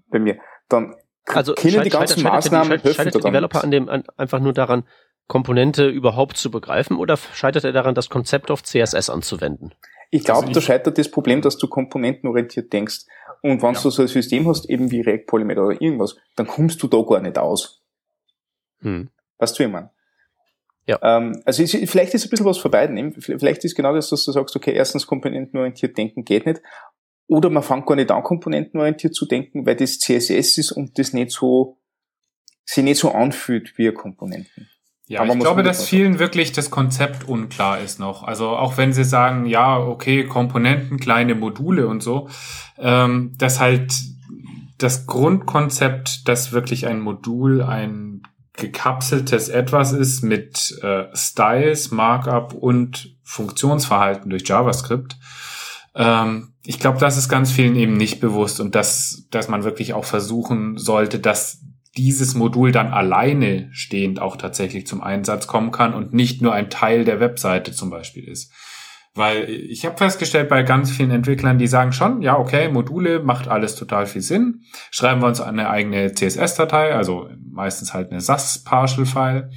bei 0.09 0.19
mir. 0.19 0.37
Dann 0.69 0.95
also 1.27 1.53
können 1.53 1.83
die 1.83 1.89
ganzen 1.89 2.19
scheitert, 2.19 2.33
Maßnahmen 2.33 2.67
scheitert, 2.67 2.83
helfen 2.83 2.97
scheitert 2.97 3.23
der 3.23 3.31
Developer 3.31 3.63
an 3.63 3.71
dem 3.71 3.89
an, 3.89 4.03
einfach 4.17 4.39
nur 4.39 4.53
daran, 4.53 4.83
Komponente 5.27 5.87
überhaupt 5.87 6.35
zu 6.35 6.51
begreifen 6.51 6.97
oder 6.97 7.15
scheitert 7.15 7.63
er 7.63 7.71
daran, 7.71 7.95
das 7.95 8.09
Konzept 8.09 8.51
auf 8.51 8.63
CSS 8.63 9.09
anzuwenden? 9.09 9.73
Ich 10.09 10.25
glaube, 10.25 10.41
also 10.41 10.51
da 10.51 10.61
scheitert 10.61 10.97
das 10.97 11.09
Problem, 11.09 11.41
dass 11.41 11.57
du 11.57 11.67
komponentenorientiert 11.67 12.73
denkst. 12.73 13.05
Und 13.41 13.61
wenn 13.61 13.73
ja. 13.73 13.81
du 13.81 13.89
so 13.89 14.01
ein 14.01 14.07
System 14.07 14.47
hast, 14.47 14.69
eben 14.69 14.91
wie 14.91 15.01
React 15.01 15.25
Polymer 15.25 15.57
oder 15.57 15.81
irgendwas, 15.81 16.15
dann 16.35 16.47
kommst 16.47 16.81
du 16.83 16.87
da 16.87 17.01
gar 17.01 17.19
nicht 17.19 17.37
aus. 17.37 17.81
Hm. 18.81 19.09
Weißt 19.37 19.57
du, 19.57 19.63
wie 19.63 19.67
ich 19.67 19.71
meine? 19.71 19.89
Ja. 20.87 20.99
Ähm, 21.01 21.41
also 21.45 21.63
ist, 21.63 21.75
vielleicht 21.89 22.13
ist 22.13 22.25
ein 22.25 22.29
bisschen 22.29 22.45
was 22.45 22.57
von 22.57 22.71
beiden. 22.71 23.13
Vielleicht 23.13 23.63
ist 23.63 23.75
genau 23.75 23.93
das, 23.93 24.09
dass 24.09 24.25
du 24.25 24.31
sagst, 24.31 24.55
okay, 24.55 24.73
erstens 24.73 25.07
komponentenorientiert 25.07 25.97
denken 25.97 26.25
geht 26.25 26.45
nicht. 26.45 26.61
Oder 27.27 27.49
man 27.49 27.63
fängt 27.63 27.85
gar 27.85 27.95
nicht 27.95 28.11
an, 28.11 28.23
komponentenorientiert 28.23 29.15
zu 29.15 29.25
denken, 29.25 29.65
weil 29.65 29.75
das 29.75 29.99
CSS 29.99 30.57
ist 30.57 30.71
und 30.71 30.99
das 30.99 31.13
nicht 31.13 31.31
so, 31.31 31.77
sich 32.65 32.83
nicht 32.83 32.99
so 32.99 33.11
anfühlt 33.11 33.77
wie 33.77 33.91
Komponenten. 33.93 34.69
Ja, 35.11 35.25
ich 35.25 35.39
glaube, 35.39 35.61
dass 35.61 35.89
vielen 35.89 36.19
wirklich 36.19 36.53
das 36.53 36.71
Konzept 36.71 37.27
unklar 37.27 37.81
ist 37.81 37.99
noch. 37.99 38.23
Also 38.23 38.47
auch 38.47 38.77
wenn 38.77 38.93
sie 38.93 39.03
sagen, 39.03 39.45
ja, 39.45 39.77
okay, 39.77 40.23
Komponenten, 40.23 41.01
kleine 41.01 41.35
Module 41.35 41.87
und 41.87 42.01
so, 42.01 42.29
ähm, 42.77 43.33
dass 43.37 43.59
halt 43.59 43.93
das 44.77 45.07
Grundkonzept, 45.07 46.29
dass 46.29 46.53
wirklich 46.53 46.87
ein 46.87 47.01
Modul 47.01 47.61
ein 47.61 48.23
gekapseltes 48.53 49.49
Etwas 49.49 49.91
ist 49.91 50.23
mit 50.23 50.79
äh, 50.81 51.07
Styles, 51.13 51.91
Markup 51.91 52.53
und 52.53 53.13
Funktionsverhalten 53.21 54.29
durch 54.29 54.47
JavaScript. 54.47 55.17
Ähm, 55.93 56.53
ich 56.63 56.79
glaube, 56.79 56.99
das 56.99 57.17
ist 57.17 57.27
ganz 57.27 57.51
vielen 57.51 57.75
eben 57.75 57.97
nicht 57.97 58.21
bewusst 58.21 58.61
und 58.61 58.75
dass, 58.75 59.27
dass 59.29 59.49
man 59.49 59.65
wirklich 59.65 59.93
auch 59.93 60.05
versuchen 60.05 60.77
sollte, 60.77 61.19
dass 61.19 61.59
dieses 61.97 62.35
Modul 62.35 62.71
dann 62.71 62.93
alleine 62.93 63.69
stehend 63.73 64.21
auch 64.21 64.37
tatsächlich 64.37 64.87
zum 64.87 65.01
Einsatz 65.01 65.47
kommen 65.47 65.71
kann 65.71 65.93
und 65.93 66.13
nicht 66.13 66.41
nur 66.41 66.53
ein 66.53 66.69
Teil 66.69 67.03
der 67.03 67.19
Webseite 67.19 67.73
zum 67.73 67.89
Beispiel 67.89 68.27
ist. 68.27 68.53
Weil 69.13 69.49
ich 69.49 69.85
habe 69.85 69.97
festgestellt 69.97 70.47
bei 70.47 70.63
ganz 70.63 70.89
vielen 70.89 71.11
Entwicklern, 71.11 71.57
die 71.57 71.67
sagen 71.67 71.91
schon, 71.91 72.21
ja, 72.21 72.37
okay, 72.37 72.69
Module 72.69 73.21
macht 73.21 73.49
alles 73.49 73.75
total 73.75 74.05
viel 74.05 74.21
Sinn. 74.21 74.61
Schreiben 74.89 75.21
wir 75.21 75.27
uns 75.27 75.41
eine 75.41 75.69
eigene 75.69 76.13
CSS-Datei, 76.13 76.95
also 76.95 77.27
meistens 77.51 77.93
halt 77.93 78.11
eine 78.11 78.21
SAS-Partial-File. 78.21 79.49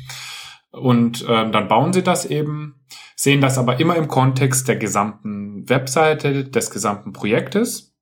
Und 0.73 1.23
äh, 1.23 1.51
dann 1.53 1.69
bauen 1.69 1.93
sie 1.93 2.03
das 2.03 2.27
eben, 2.27 2.85
sehen 3.15 3.41
das 3.41 3.59
aber 3.59 3.79
immer 3.79 3.95
im 3.95 4.09
Kontext 4.09 4.67
der 4.67 4.75
gesamten 4.75 5.69
Webseite, 5.69 6.43
des 6.45 6.71
gesamten 6.73 7.13
Projektes 7.13 7.94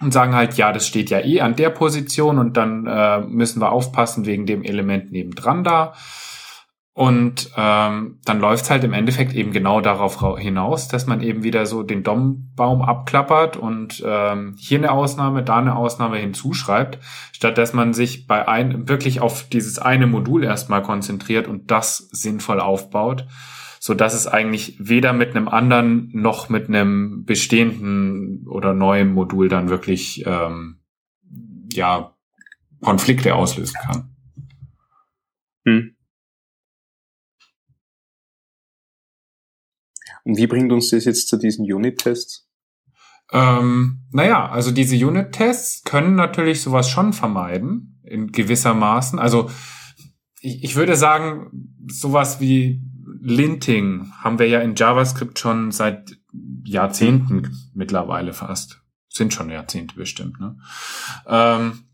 und 0.00 0.12
sagen 0.12 0.34
halt, 0.34 0.54
ja, 0.54 0.72
das 0.72 0.86
steht 0.86 1.10
ja 1.10 1.20
eh 1.20 1.40
an 1.40 1.56
der 1.56 1.70
Position 1.70 2.38
und 2.38 2.56
dann 2.56 2.86
äh, 2.86 3.20
müssen 3.20 3.60
wir 3.60 3.72
aufpassen 3.72 4.26
wegen 4.26 4.46
dem 4.46 4.62
Element 4.62 5.12
nebendran 5.12 5.64
da. 5.64 5.94
Und 6.96 7.50
ähm, 7.56 8.20
dann 8.24 8.38
läuft's 8.38 8.70
halt 8.70 8.84
im 8.84 8.92
Endeffekt 8.92 9.34
eben 9.34 9.50
genau 9.50 9.80
darauf 9.80 10.20
hinaus, 10.38 10.86
dass 10.86 11.06
man 11.06 11.22
eben 11.22 11.42
wieder 11.42 11.66
so 11.66 11.82
den 11.82 12.04
DOM-Baum 12.04 12.82
abklappert 12.82 13.56
und 13.56 14.00
ähm, 14.06 14.54
hier 14.56 14.78
eine 14.78 14.92
Ausnahme, 14.92 15.42
da 15.42 15.56
eine 15.56 15.74
Ausnahme 15.74 16.18
hinzuschreibt, 16.18 17.00
statt 17.32 17.58
dass 17.58 17.72
man 17.72 17.94
sich 17.94 18.28
bei 18.28 18.46
ein 18.46 18.88
wirklich 18.88 19.20
auf 19.20 19.48
dieses 19.48 19.80
eine 19.80 20.06
Modul 20.06 20.44
erstmal 20.44 20.82
konzentriert 20.82 21.48
und 21.48 21.72
das 21.72 21.98
sinnvoll 22.12 22.60
aufbaut 22.60 23.26
so 23.86 23.92
dass 23.92 24.14
es 24.14 24.26
eigentlich 24.26 24.76
weder 24.78 25.12
mit 25.12 25.36
einem 25.36 25.46
anderen 25.46 26.08
noch 26.14 26.48
mit 26.48 26.68
einem 26.68 27.26
bestehenden 27.26 28.48
oder 28.48 28.72
neuen 28.72 29.12
Modul 29.12 29.50
dann 29.50 29.68
wirklich 29.68 30.24
ähm, 30.24 30.80
ja 31.70 32.16
Konflikte 32.80 33.34
auslösen 33.34 33.76
kann. 33.82 34.16
Hm. 35.66 35.96
Und 40.24 40.38
wie 40.38 40.46
bringt 40.46 40.72
uns 40.72 40.88
das 40.88 41.04
jetzt 41.04 41.28
zu 41.28 41.36
diesen 41.36 41.70
Unit-Tests? 41.70 42.48
Ähm, 43.32 44.06
naja, 44.12 44.48
also 44.48 44.70
diese 44.70 44.96
Unit-Tests 45.06 45.84
können 45.84 46.14
natürlich 46.14 46.62
sowas 46.62 46.88
schon 46.88 47.12
vermeiden, 47.12 48.00
in 48.02 48.32
gewisser 48.32 48.72
Maßen. 48.72 49.18
Also 49.18 49.50
ich, 50.40 50.64
ich 50.64 50.74
würde 50.74 50.96
sagen, 50.96 51.50
sowas 51.86 52.40
wie 52.40 52.93
Linting 53.24 54.12
haben 54.20 54.38
wir 54.38 54.46
ja 54.46 54.60
in 54.60 54.74
JavaScript 54.74 55.38
schon 55.38 55.70
seit 55.72 56.18
Jahrzehnten 56.64 57.56
mittlerweile 57.74 58.34
fast. 58.34 58.82
Sind 59.08 59.32
schon 59.32 59.48
Jahrzehnte 59.50 59.94
bestimmt. 59.96 60.38
Ne? 60.40 60.58
Ähm, 61.26 61.84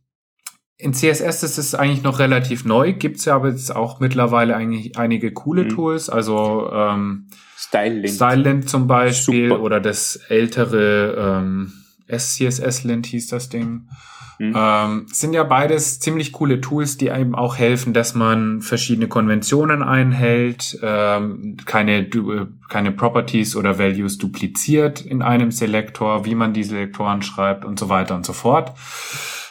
in 0.76 0.92
CSS 0.92 1.42
ist 1.44 1.58
es 1.58 1.74
eigentlich 1.74 2.02
noch 2.02 2.18
relativ 2.18 2.64
neu, 2.64 2.94
gibt's 2.94 3.26
ja 3.26 3.36
aber 3.36 3.50
jetzt 3.50 3.74
auch 3.74 4.00
mittlerweile 4.00 4.56
eigentlich 4.56 4.98
einige 4.98 5.32
coole 5.32 5.64
mhm. 5.64 5.68
Tools, 5.68 6.10
also 6.10 6.68
ähm, 6.72 7.28
StyleLint. 7.56 8.08
StyleLint 8.08 8.68
zum 8.68 8.86
Beispiel 8.88 9.50
Super. 9.50 9.62
oder 9.62 9.80
das 9.80 10.16
ältere 10.16 11.42
ähm, 11.42 11.72
SCSS-Lint 12.16 13.06
hieß 13.06 13.28
das 13.28 13.48
Ding. 13.48 13.88
Mhm. 14.40 14.54
Ähm, 14.56 15.06
sind 15.12 15.34
ja 15.34 15.44
beides 15.44 16.00
ziemlich 16.00 16.32
coole 16.32 16.62
Tools, 16.62 16.96
die 16.96 17.10
einem 17.10 17.34
auch 17.34 17.58
helfen, 17.58 17.92
dass 17.92 18.14
man 18.14 18.62
verschiedene 18.62 19.06
Konventionen 19.06 19.82
einhält, 19.82 20.78
ähm, 20.82 21.58
keine, 21.66 22.08
keine 22.70 22.92
Properties 22.92 23.54
oder 23.54 23.78
Values 23.78 24.16
dupliziert 24.16 25.02
in 25.02 25.20
einem 25.20 25.50
Selektor, 25.50 26.24
wie 26.24 26.34
man 26.34 26.54
die 26.54 26.64
Selektoren 26.64 27.20
schreibt 27.20 27.66
und 27.66 27.78
so 27.78 27.90
weiter 27.90 28.14
und 28.14 28.24
so 28.24 28.32
fort. 28.32 28.72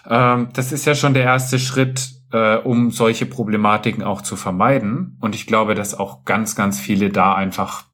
Ähm, 0.10 0.50
das 0.54 0.72
ist 0.72 0.86
ja 0.86 0.96
schon 0.96 1.14
der 1.14 1.24
erste 1.24 1.60
Schritt, 1.60 2.10
äh, 2.32 2.56
um 2.56 2.90
solche 2.90 3.28
Problematiken 3.28 4.04
auch 4.04 4.24
zu 4.24 4.36
vermeiden. 4.36 5.18
Und 5.22 5.36
ich 5.36 5.46
glaube, 5.46 5.76
dass 5.76 5.94
auch 5.94 6.26
ganz, 6.26 6.56
ganz 6.56 6.80
viele 6.80 7.12
da 7.12 7.36
einfach 7.36 7.89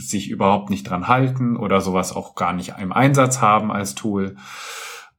sich 0.00 0.30
überhaupt 0.30 0.70
nicht 0.70 0.88
dran 0.88 1.08
halten 1.08 1.56
oder 1.56 1.80
sowas 1.80 2.14
auch 2.14 2.34
gar 2.34 2.52
nicht 2.52 2.74
im 2.78 2.92
Einsatz 2.92 3.40
haben 3.40 3.70
als 3.70 3.94
Tool. 3.94 4.36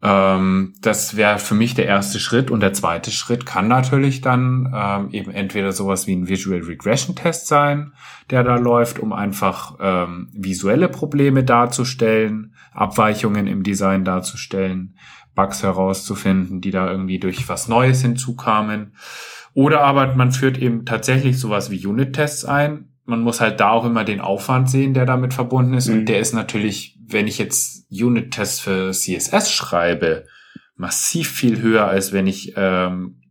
Ähm, 0.01 0.75
das 0.81 1.17
wäre 1.17 1.39
für 1.39 1.55
mich 1.55 1.73
der 1.73 1.85
erste 1.85 2.19
Schritt. 2.19 2.51
Und 2.51 2.61
der 2.61 2.73
zweite 2.73 3.11
Schritt 3.11 3.45
kann 3.45 3.67
natürlich 3.67 4.21
dann 4.21 4.71
ähm, 4.73 5.09
eben 5.11 5.31
entweder 5.31 5.71
sowas 5.71 6.07
wie 6.07 6.15
ein 6.15 6.27
Visual 6.27 6.61
Regression 6.61 7.15
Test 7.15 7.47
sein, 7.47 7.93
der 8.29 8.43
da 8.43 8.55
läuft, 8.55 8.99
um 8.99 9.11
einfach 9.11 9.75
ähm, 9.81 10.29
visuelle 10.33 10.87
Probleme 10.87 11.43
darzustellen, 11.43 12.53
Abweichungen 12.73 13.47
im 13.47 13.63
Design 13.63 14.05
darzustellen, 14.05 14.95
Bugs 15.35 15.63
herauszufinden, 15.63 16.61
die 16.61 16.71
da 16.71 16.89
irgendwie 16.89 17.19
durch 17.19 17.47
was 17.49 17.67
Neues 17.67 18.01
hinzukamen. 18.01 18.93
Oder 19.53 19.81
aber 19.81 20.15
man 20.15 20.31
führt 20.31 20.57
eben 20.57 20.85
tatsächlich 20.85 21.39
sowas 21.39 21.71
wie 21.71 21.85
Unit-Tests 21.85 22.45
ein, 22.45 22.88
man 23.09 23.21
muss 23.21 23.41
halt 23.41 23.59
da 23.59 23.71
auch 23.71 23.85
immer 23.85 24.05
den 24.05 24.21
Aufwand 24.21 24.69
sehen, 24.69 24.93
der 24.93 25.05
damit 25.05 25.33
verbunden 25.33 25.73
ist. 25.73 25.87
Mhm. 25.87 25.99
Und 25.99 26.05
der 26.05 26.19
ist 26.19 26.33
natürlich, 26.33 26.97
wenn 27.05 27.27
ich 27.27 27.37
jetzt 27.37 27.91
Unit-Tests 27.91 28.59
für 28.59 28.91
CSS 28.91 29.51
schreibe, 29.51 30.25
massiv 30.75 31.29
viel 31.29 31.61
höher, 31.61 31.87
als 31.87 32.13
wenn 32.13 32.27
ich 32.27 32.53
ähm, 32.55 33.21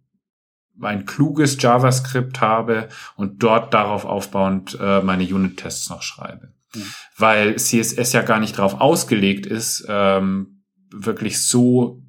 ein 0.80 1.06
kluges 1.06 1.60
JavaScript 1.60 2.40
habe 2.40 2.88
und 3.16 3.42
dort 3.42 3.72
darauf 3.72 4.04
aufbauend 4.04 4.76
äh, 4.80 5.00
meine 5.00 5.22
Unit-Tests 5.22 5.88
noch 5.90 6.02
schreibe. 6.02 6.52
Mhm. 6.74 6.92
Weil 7.16 7.56
CSS 7.56 8.12
ja 8.12 8.22
gar 8.22 8.40
nicht 8.40 8.58
darauf 8.58 8.80
ausgelegt 8.80 9.46
ist, 9.46 9.86
ähm, 9.88 10.64
wirklich 10.90 11.46
so, 11.46 12.02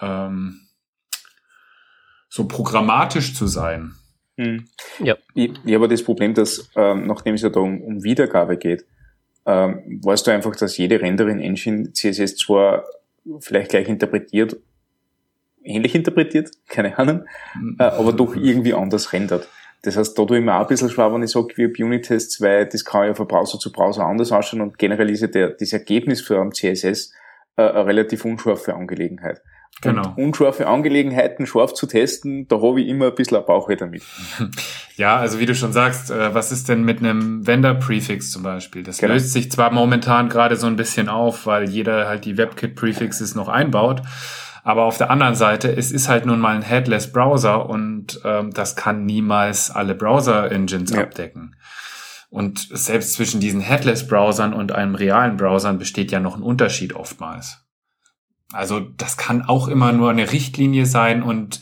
ähm, 0.00 0.60
so 2.28 2.46
programmatisch 2.46 3.34
zu 3.34 3.46
sein. 3.46 3.94
Mhm. 4.36 4.68
Ja. 5.02 5.16
Ich, 5.40 5.52
ich 5.64 5.74
habe 5.74 5.88
das 5.88 6.02
Problem, 6.02 6.34
dass 6.34 6.70
ähm, 6.76 7.06
nachdem 7.06 7.34
es 7.34 7.42
ja 7.42 7.48
da 7.48 7.60
um, 7.60 7.80
um 7.80 8.04
Wiedergabe 8.04 8.58
geht, 8.58 8.84
ähm, 9.46 10.00
weißt 10.02 10.26
du 10.26 10.30
einfach, 10.32 10.54
dass 10.54 10.76
jede 10.76 11.00
Rendering-Engine 11.00 11.92
CSS 11.92 12.36
zwar 12.36 12.84
vielleicht 13.40 13.70
gleich 13.70 13.88
interpretiert, 13.88 14.56
ähnlich 15.62 15.94
interpretiert, 15.94 16.50
keine 16.68 16.98
Ahnung, 16.98 17.24
mhm. 17.58 17.76
äh, 17.78 17.84
aber 17.84 18.12
doch 18.12 18.36
irgendwie 18.36 18.74
anders 18.74 19.14
rendert. 19.14 19.48
Das 19.82 19.96
heißt, 19.96 20.18
da 20.18 20.26
tue 20.26 20.38
ich 20.38 20.44
mir 20.44 20.54
auch 20.54 20.60
ein 20.60 20.66
bisschen 20.66 20.90
schwer, 20.90 21.10
wenn 21.10 21.22
ich 21.22 21.30
sage, 21.30 21.54
wie 21.56 21.82
Unit-Tests, 21.82 22.42
weil 22.42 22.66
das 22.66 22.84
kann 22.84 23.06
ja 23.06 23.14
von 23.14 23.26
Browser 23.26 23.58
zu 23.58 23.72
Browser 23.72 24.04
anders 24.04 24.30
ausschauen 24.30 24.60
und 24.60 24.78
generell 24.78 25.08
ist 25.08 25.22
ja 25.22 25.28
der, 25.28 25.50
das 25.50 25.72
Ergebnis 25.72 26.20
für 26.20 26.38
einen 26.38 26.52
CSS 26.52 27.14
äh, 27.56 27.62
eine 27.62 27.86
relativ 27.86 28.26
unscharfe 28.26 28.74
Angelegenheit. 28.74 29.40
Genau. 29.82 30.12
Unscharfe 30.16 30.66
Angelegenheiten 30.66 31.46
scharf 31.46 31.72
zu 31.72 31.86
testen, 31.86 32.46
da 32.48 32.56
habe 32.56 32.82
ich 32.82 32.88
immer 32.88 33.06
ein 33.06 33.14
bisschen 33.14 33.38
ein 33.38 33.44
Bauchweh 33.46 33.76
damit. 33.76 34.02
Ja, 34.96 35.16
also 35.16 35.38
wie 35.38 35.46
du 35.46 35.54
schon 35.54 35.72
sagst, 35.72 36.10
äh, 36.10 36.34
was 36.34 36.52
ist 36.52 36.68
denn 36.68 36.84
mit 36.84 36.98
einem 36.98 37.46
Vendor-Prefix 37.46 38.30
zum 38.30 38.42
Beispiel? 38.42 38.82
Das 38.82 38.98
genau. 38.98 39.14
löst 39.14 39.32
sich 39.32 39.50
zwar 39.50 39.70
momentan 39.70 40.28
gerade 40.28 40.56
so 40.56 40.66
ein 40.66 40.76
bisschen 40.76 41.08
auf, 41.08 41.46
weil 41.46 41.70
jeder 41.70 42.06
halt 42.06 42.26
die 42.26 42.36
WebKit-Prefixes 42.36 43.34
noch 43.34 43.48
einbaut, 43.48 44.02
aber 44.62 44.84
auf 44.84 44.98
der 44.98 45.08
anderen 45.10 45.36
Seite, 45.36 45.74
es 45.74 45.90
ist 45.90 46.10
halt 46.10 46.26
nun 46.26 46.38
mal 46.38 46.54
ein 46.54 46.60
Headless 46.60 47.10
Browser 47.10 47.70
und 47.70 48.20
ähm, 48.24 48.50
das 48.50 48.76
kann 48.76 49.06
niemals 49.06 49.70
alle 49.70 49.94
Browser-Engines 49.94 50.90
ja. 50.90 51.00
abdecken. 51.00 51.56
Und 52.28 52.68
selbst 52.70 53.14
zwischen 53.14 53.40
diesen 53.40 53.60
Headless-Browsern 53.60 54.52
und 54.52 54.72
einem 54.72 54.96
realen 54.96 55.38
Browsern 55.38 55.78
besteht 55.78 56.12
ja 56.12 56.20
noch 56.20 56.36
ein 56.36 56.42
Unterschied 56.42 56.92
oftmals. 56.94 57.64
Also 58.52 58.80
das 58.80 59.16
kann 59.16 59.42
auch 59.42 59.68
immer 59.68 59.92
nur 59.92 60.10
eine 60.10 60.32
Richtlinie 60.32 60.86
sein 60.86 61.22
und 61.22 61.60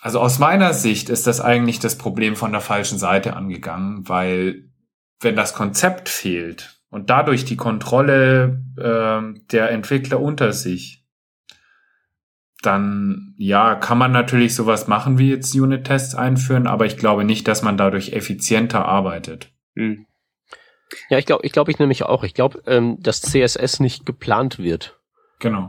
also 0.00 0.18
aus 0.18 0.40
meiner 0.40 0.74
Sicht 0.74 1.10
ist 1.10 1.28
das 1.28 1.40
eigentlich 1.40 1.78
das 1.78 1.96
Problem 1.96 2.34
von 2.34 2.50
der 2.50 2.60
falschen 2.60 2.98
Seite 2.98 3.36
angegangen, 3.36 4.08
weil 4.08 4.68
wenn 5.20 5.36
das 5.36 5.54
Konzept 5.54 6.08
fehlt 6.08 6.80
und 6.90 7.08
dadurch 7.08 7.44
die 7.44 7.56
Kontrolle 7.56 8.64
äh, 8.76 9.40
der 9.52 9.70
Entwickler 9.70 10.20
unter 10.20 10.52
sich, 10.52 11.04
dann 12.62 13.34
ja, 13.38 13.76
kann 13.76 13.98
man 13.98 14.12
natürlich 14.12 14.54
sowas 14.54 14.88
machen 14.88 15.18
wie 15.18 15.30
jetzt 15.30 15.54
Unit-Tests 15.54 16.14
einführen, 16.14 16.66
aber 16.66 16.86
ich 16.86 16.96
glaube 16.96 17.24
nicht, 17.24 17.46
dass 17.46 17.62
man 17.62 17.76
dadurch 17.76 18.12
effizienter 18.12 18.84
arbeitet. 18.84 19.52
Hm. 19.76 20.06
Ja, 21.08 21.18
ich 21.18 21.26
glaube, 21.26 21.46
ich 21.46 21.52
glaube 21.52 21.70
ich 21.70 21.78
nämlich 21.78 22.02
auch. 22.04 22.24
Ich 22.24 22.34
glaube, 22.34 22.62
ähm, 22.66 22.98
dass 23.00 23.22
CSS 23.22 23.80
nicht 23.80 24.04
geplant 24.04 24.58
wird. 24.58 25.00
Genau. 25.42 25.68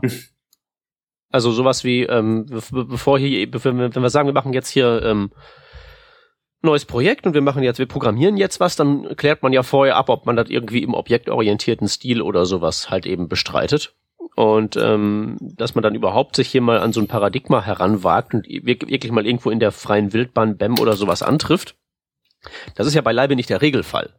Also 1.30 1.50
sowas 1.50 1.82
wie, 1.82 2.04
ähm, 2.04 2.46
bevor 2.46 3.18
hier, 3.18 3.52
wenn 3.52 4.02
wir 4.02 4.08
sagen, 4.10 4.28
wir 4.28 4.32
machen 4.32 4.52
jetzt 4.52 4.68
hier 4.68 5.02
ähm, 5.02 5.32
neues 6.62 6.84
Projekt 6.84 7.26
und 7.26 7.34
wir 7.34 7.40
machen 7.40 7.64
jetzt, 7.64 7.80
wir 7.80 7.86
programmieren 7.86 8.36
jetzt 8.36 8.60
was, 8.60 8.76
dann 8.76 9.16
klärt 9.16 9.42
man 9.42 9.52
ja 9.52 9.64
vorher 9.64 9.96
ab, 9.96 10.08
ob 10.10 10.26
man 10.26 10.36
das 10.36 10.48
irgendwie 10.48 10.84
im 10.84 10.94
objektorientierten 10.94 11.88
Stil 11.88 12.22
oder 12.22 12.46
sowas 12.46 12.88
halt 12.88 13.04
eben 13.04 13.28
bestreitet. 13.28 13.94
Und 14.36 14.76
ähm, 14.76 15.36
dass 15.40 15.74
man 15.74 15.82
dann 15.82 15.96
überhaupt 15.96 16.36
sich 16.36 16.48
hier 16.48 16.60
mal 16.60 16.78
an 16.78 16.92
so 16.92 17.00
ein 17.00 17.08
Paradigma 17.08 17.62
heranwagt 17.64 18.32
und 18.32 18.46
wirklich 18.48 19.10
mal 19.10 19.26
irgendwo 19.26 19.50
in 19.50 19.58
der 19.58 19.72
freien 19.72 20.12
Wildbahn 20.12 20.56
BEM 20.56 20.78
oder 20.78 20.94
sowas 20.94 21.22
antrifft. 21.22 21.74
Das 22.76 22.86
ist 22.86 22.94
ja 22.94 23.00
beileibe 23.02 23.34
nicht 23.34 23.50
der 23.50 23.60
Regelfall. 23.60 24.14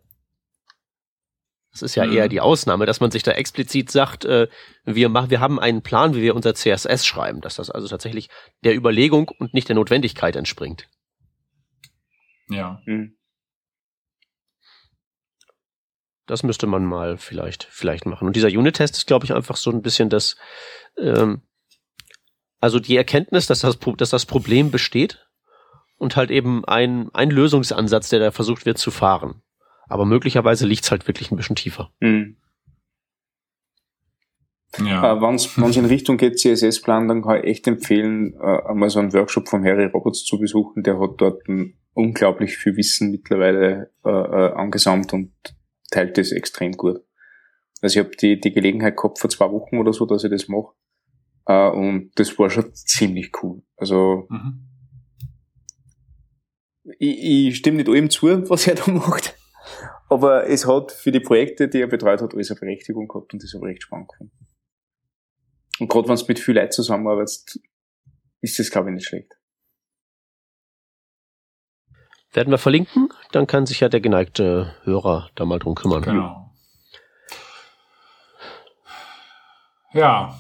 Das 1.76 1.82
ist 1.82 1.96
ja 1.96 2.06
mhm. 2.06 2.14
eher 2.14 2.30
die 2.30 2.40
Ausnahme, 2.40 2.86
dass 2.86 3.02
man 3.02 3.12
sich 3.12 3.24
da 3.24 3.32
explizit 3.32 3.92
sagt, 3.92 4.24
äh, 4.24 4.48
wir 4.86 5.10
machen, 5.10 5.30
wir 5.30 5.42
haben 5.42 5.60
einen 5.60 5.82
Plan, 5.82 6.16
wie 6.16 6.22
wir 6.22 6.34
unser 6.34 6.56
CSS 6.56 7.06
schreiben, 7.06 7.42
dass 7.42 7.56
das 7.56 7.70
also 7.70 7.90
tatsächlich 7.90 8.30
der 8.64 8.78
Überlegung 8.78 9.30
und 9.40 9.54
nicht 9.54 9.68
der 9.68 9.76
Notwendigkeit 9.76 10.38
entspringt. 10.38 10.88
Ja. 12.48 12.82
Mhm. 12.86 13.18
Das 16.28 16.44
müsste 16.44 16.66
man 16.66 16.86
mal 16.86 17.18
vielleicht, 17.18 17.66
vielleicht 17.66 18.06
machen. 18.06 18.26
Und 18.26 18.38
dieser 18.38 18.48
Unit-Test 18.48 18.96
ist, 18.96 19.06
glaube 19.08 19.26
ich, 19.26 19.34
einfach 19.34 19.58
so 19.58 19.70
ein 19.70 19.82
bisschen 19.82 20.10
das, 20.10 20.38
ähm, 20.98 21.42
also 22.62 22.80
die 22.80 22.96
Erkenntnis, 22.96 23.48
dass 23.48 23.60
das, 23.60 23.78
dass 23.98 24.10
das 24.12 24.26
Problem 24.26 24.72
besteht 24.72 25.28
und 25.98 26.16
halt 26.16 26.32
eben 26.32 26.64
ein, 26.64 27.10
ein 27.14 27.32
Lösungsansatz, 27.32 28.08
der 28.08 28.20
da 28.20 28.32
versucht 28.32 28.66
wird 28.66 28.78
zu 28.78 28.92
fahren. 28.92 29.42
Aber 29.88 30.06
möglicherweise 30.06 30.66
liegt's 30.66 30.92
halt 30.92 31.08
wirklich 31.08 31.32
ein 31.32 31.38
bisschen 31.38 31.56
tiefer. 31.56 31.92
Mhm. 32.00 32.38
Ja. 34.80 35.14
Äh, 35.14 35.22
Wenn 35.22 35.36
es 35.36 35.78
in 35.78 35.86
Richtung 35.86 36.18
geht, 36.18 36.40
CSS-Plan, 36.40 37.08
dann 37.08 37.22
kann 37.22 37.38
ich 37.38 37.46
echt 37.46 37.68
empfehlen, 37.68 38.34
äh, 38.34 38.70
einmal 38.70 38.90
so 38.90 39.00
einen 39.00 39.14
Workshop 39.14 39.48
von 39.48 39.64
Harry 39.64 39.86
Roberts 39.86 40.26
zu 40.26 40.38
besuchen. 40.38 40.84
Der 40.84 41.00
hat 41.00 41.12
dort 41.18 41.44
unglaublich 41.94 42.58
viel 42.58 42.76
Wissen 42.76 43.12
mittlerweile 43.12 43.92
äh, 44.06 44.10
äh, 44.10 44.54
angesammelt 44.54 45.14
und 45.14 45.32
teilt 45.92 46.18
das 46.18 46.32
extrem 46.32 46.74
gut. 46.74 47.00
Also 47.82 48.00
ich 48.00 48.06
habe 48.06 48.16
die, 48.16 48.40
die 48.40 48.52
Gelegenheit 48.52 48.98
gehabt 48.98 49.20
vor 49.20 49.30
zwei 49.30 49.50
Wochen 49.52 49.78
oder 49.78 49.94
so, 49.94 50.06
dass 50.06 50.24
ich 50.24 50.32
das 50.32 50.48
mache. 50.48 50.74
Äh, 51.46 51.70
und 51.70 52.12
das 52.16 52.38
war 52.38 52.50
schon 52.50 52.74
ziemlich 52.74 53.32
cool. 53.42 53.62
Also 53.78 54.28
mhm. 54.30 54.68
ich, 57.00 57.18
ich 57.48 57.58
stimme 57.58 57.78
nicht 57.78 57.90
allem 57.90 58.10
zu, 58.10 58.28
was 58.50 58.68
er 58.68 58.76
da 58.76 58.92
macht. 58.92 59.36
Aber 60.10 60.48
es 60.48 60.68
hat 60.68 60.92
für 60.92 61.12
die 61.12 61.20
Projekte, 61.20 61.68
die 61.68 61.82
er 61.82 61.88
betreut 61.88 62.22
hat, 62.22 62.34
alles 62.34 62.52
eine 62.52 62.60
Berechtigung 62.60 63.08
gehabt 63.08 63.34
und 63.34 63.44
das 63.44 63.54
habe 63.54 63.68
ich 63.68 63.74
recht 63.74 63.84
spannend 63.84 64.10
gefunden. 64.10 64.48
Und 65.80 65.90
gerade 65.90 66.08
wenn 66.08 66.16
du 66.16 66.26
mit 66.28 66.40
viel 66.40 66.56
Leuten 66.56 66.72
zusammenarbeitest, 66.72 67.60
ist 68.42 68.60
das, 68.60 68.70
glaube 68.70 68.90
ich, 68.90 68.96
nicht 68.96 69.08
schlecht. 69.08 69.34
Werden 72.32 72.52
wir 72.52 72.58
verlinken, 72.58 73.10
dann 73.32 73.48
kann 73.48 73.66
sich 73.66 73.80
ja 73.80 73.90
der 73.90 74.02
geneigte 74.02 74.76
Hörer 74.84 75.30
da 75.36 75.46
mal 75.46 75.60
drum 75.60 75.74
kümmern. 75.74 76.02
Genau. 76.02 76.52
Ja. 79.94 80.38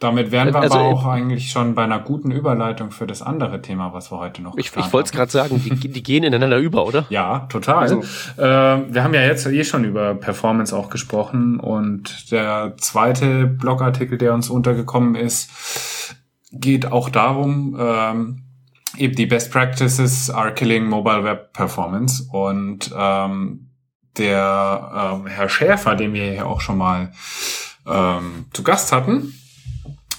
Damit 0.00 0.30
wären 0.30 0.52
wir 0.52 0.60
Also, 0.60 0.78
aber 0.78 0.88
auch 0.88 1.04
eigentlich 1.04 1.50
schon 1.50 1.74
bei 1.74 1.84
einer 1.84 1.98
guten 1.98 2.30
Überleitung 2.30 2.90
für 2.90 3.06
das 3.06 3.20
andere 3.20 3.60
Thema, 3.60 3.92
was 3.92 4.10
wir 4.10 4.18
heute 4.18 4.40
noch 4.42 4.56
Ich, 4.56 4.74
ich 4.74 4.92
wollte 4.92 5.06
es 5.06 5.12
gerade 5.12 5.30
sagen, 5.30 5.60
die, 5.62 5.88
die 5.88 6.02
gehen 6.02 6.24
ineinander 6.24 6.58
über, 6.58 6.86
oder? 6.86 7.04
Ja, 7.10 7.40
total. 7.50 7.78
Also- 7.78 8.00
äh, 8.36 8.42
wir 8.42 9.04
haben 9.04 9.14
ja 9.14 9.22
jetzt 9.22 9.46
eh 9.46 9.64
schon 9.64 9.84
über 9.84 10.14
Performance 10.14 10.74
auch 10.74 10.88
gesprochen 10.88 11.60
und 11.60 12.30
der 12.30 12.74
zweite 12.78 13.46
Blogartikel, 13.46 14.16
der 14.16 14.34
uns 14.34 14.48
untergekommen 14.48 15.14
ist, 15.14 16.14
geht 16.52 16.90
auch 16.90 17.10
darum, 17.10 17.76
ähm, 17.78 18.42
eben 18.96 19.14
die 19.16 19.26
Best 19.26 19.52
Practices 19.52 20.30
are 20.30 20.54
killing 20.54 20.86
Mobile 20.86 21.24
Web 21.24 21.52
Performance 21.52 22.26
und 22.32 22.90
ähm, 22.96 23.68
der 24.16 25.12
ähm, 25.20 25.26
Herr 25.26 25.48
Schäfer, 25.48 25.94
den 25.94 26.14
wir 26.14 26.32
hier 26.32 26.46
auch 26.46 26.60
schon 26.60 26.78
mal 26.78 27.12
ähm, 27.86 28.46
zu 28.52 28.62
Gast 28.62 28.92
hatten, 28.92 29.34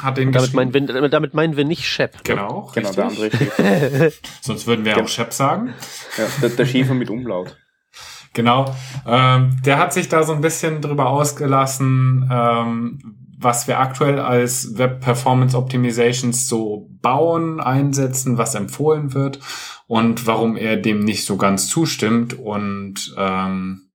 hat 0.01 0.17
den 0.17 0.31
Damit 0.31 0.53
meinen 0.53 0.73
wir, 0.73 1.09
damit 1.09 1.33
meinen 1.33 1.57
wir 1.57 1.65
nicht 1.65 1.85
Shep. 1.87 2.15
ne? 2.15 2.19
Genau, 2.23 2.71
Genau, 2.73 2.91
der 2.91 3.05
andere 3.05 3.31
Schäfer. 3.31 4.11
Sonst 4.41 4.67
würden 4.67 4.85
wir 4.85 4.93
Ja. 4.97 5.03
auch 5.03 5.07
Shep 5.07 5.33
sagen. 5.33 5.73
Ja, 6.17 6.25
der, 6.41 6.49
der 6.49 6.65
Schäfer 6.65 6.93
mit 6.93 7.09
Umlaut. 7.09 7.57
Genau. 8.33 8.73
Ähm, 9.07 9.57
der 9.65 9.77
hat 9.79 9.91
sich 9.93 10.07
da 10.07 10.23
so 10.23 10.33
ein 10.33 10.41
bisschen 10.41 10.81
drüber 10.81 11.07
ausgelassen, 11.09 12.29
ähm, 12.31 12.99
was 13.41 13.67
wir 13.67 13.79
aktuell 13.79 14.19
als 14.19 14.77
Web 14.77 15.01
Performance 15.01 15.57
Optimizations 15.57 16.47
so 16.47 16.89
bauen, 17.01 17.59
einsetzen, 17.59 18.37
was 18.37 18.53
empfohlen 18.53 19.13
wird 19.13 19.39
und 19.87 20.27
warum 20.27 20.57
er 20.57 20.77
dem 20.77 20.99
nicht 20.99 21.25
so 21.25 21.37
ganz 21.37 21.67
zustimmt 21.69 22.33
und 22.37 23.15
ähm, 23.17 23.88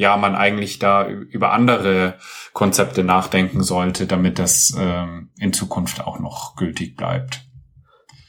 ja, 0.00 0.16
man 0.16 0.34
eigentlich 0.34 0.78
da 0.78 1.06
über 1.06 1.52
andere 1.52 2.14
Konzepte 2.54 3.04
nachdenken 3.04 3.62
sollte, 3.62 4.06
damit 4.06 4.38
das 4.38 4.74
ähm, 4.78 5.28
in 5.38 5.52
Zukunft 5.52 6.00
auch 6.00 6.18
noch 6.18 6.56
gültig 6.56 6.96
bleibt. 6.96 7.42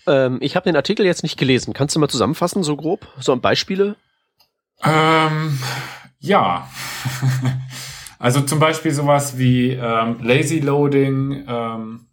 Ähm, 0.06 0.40
ich 0.42 0.58
habe 0.58 0.66
den 0.66 0.76
Artikel 0.76 1.06
jetzt 1.06 1.24
nicht 1.24 1.40
gelesen. 1.40 1.74
Kannst 1.74 1.96
du 1.96 2.02
mal 2.02 2.10
zusammenfassen, 2.10 2.64
so 2.64 2.76
grob? 2.76 3.08
So 3.22 3.32
ein 3.32 3.40
Beispiele? 3.40 3.96
Ähm, 4.84 5.58
ja. 6.20 6.70
also 8.20 8.42
zum 8.42 8.60
Beispiel 8.60 8.92
sowas 8.92 9.38
wie 9.38 9.70
ähm, 9.70 10.18
Lazy 10.22 10.60
Loading, 10.60 11.46
ähm, 11.48 12.08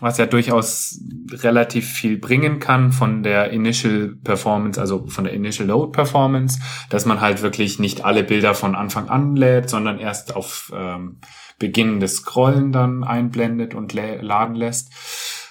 was 0.00 0.18
ja 0.18 0.26
durchaus 0.26 1.00
relativ 1.32 1.88
viel 1.88 2.18
bringen 2.18 2.58
kann 2.58 2.92
von 2.92 3.22
der 3.22 3.50
Initial 3.50 4.16
Performance, 4.24 4.80
also 4.80 5.06
von 5.06 5.24
der 5.24 5.32
Initial 5.32 5.68
Load 5.68 5.92
Performance, 5.92 6.60
dass 6.88 7.06
man 7.06 7.20
halt 7.20 7.42
wirklich 7.42 7.78
nicht 7.78 8.04
alle 8.04 8.24
Bilder 8.24 8.54
von 8.54 8.74
Anfang 8.74 9.08
an 9.08 9.36
lädt, 9.36 9.70
sondern 9.70 9.98
erst 9.98 10.34
auf 10.34 10.72
ähm, 10.74 11.18
Beginn 11.58 12.00
des 12.00 12.16
Scrollen 12.16 12.72
dann 12.72 13.04
einblendet 13.04 13.74
und 13.74 13.92
laden 13.92 14.54
lässt. 14.54 14.90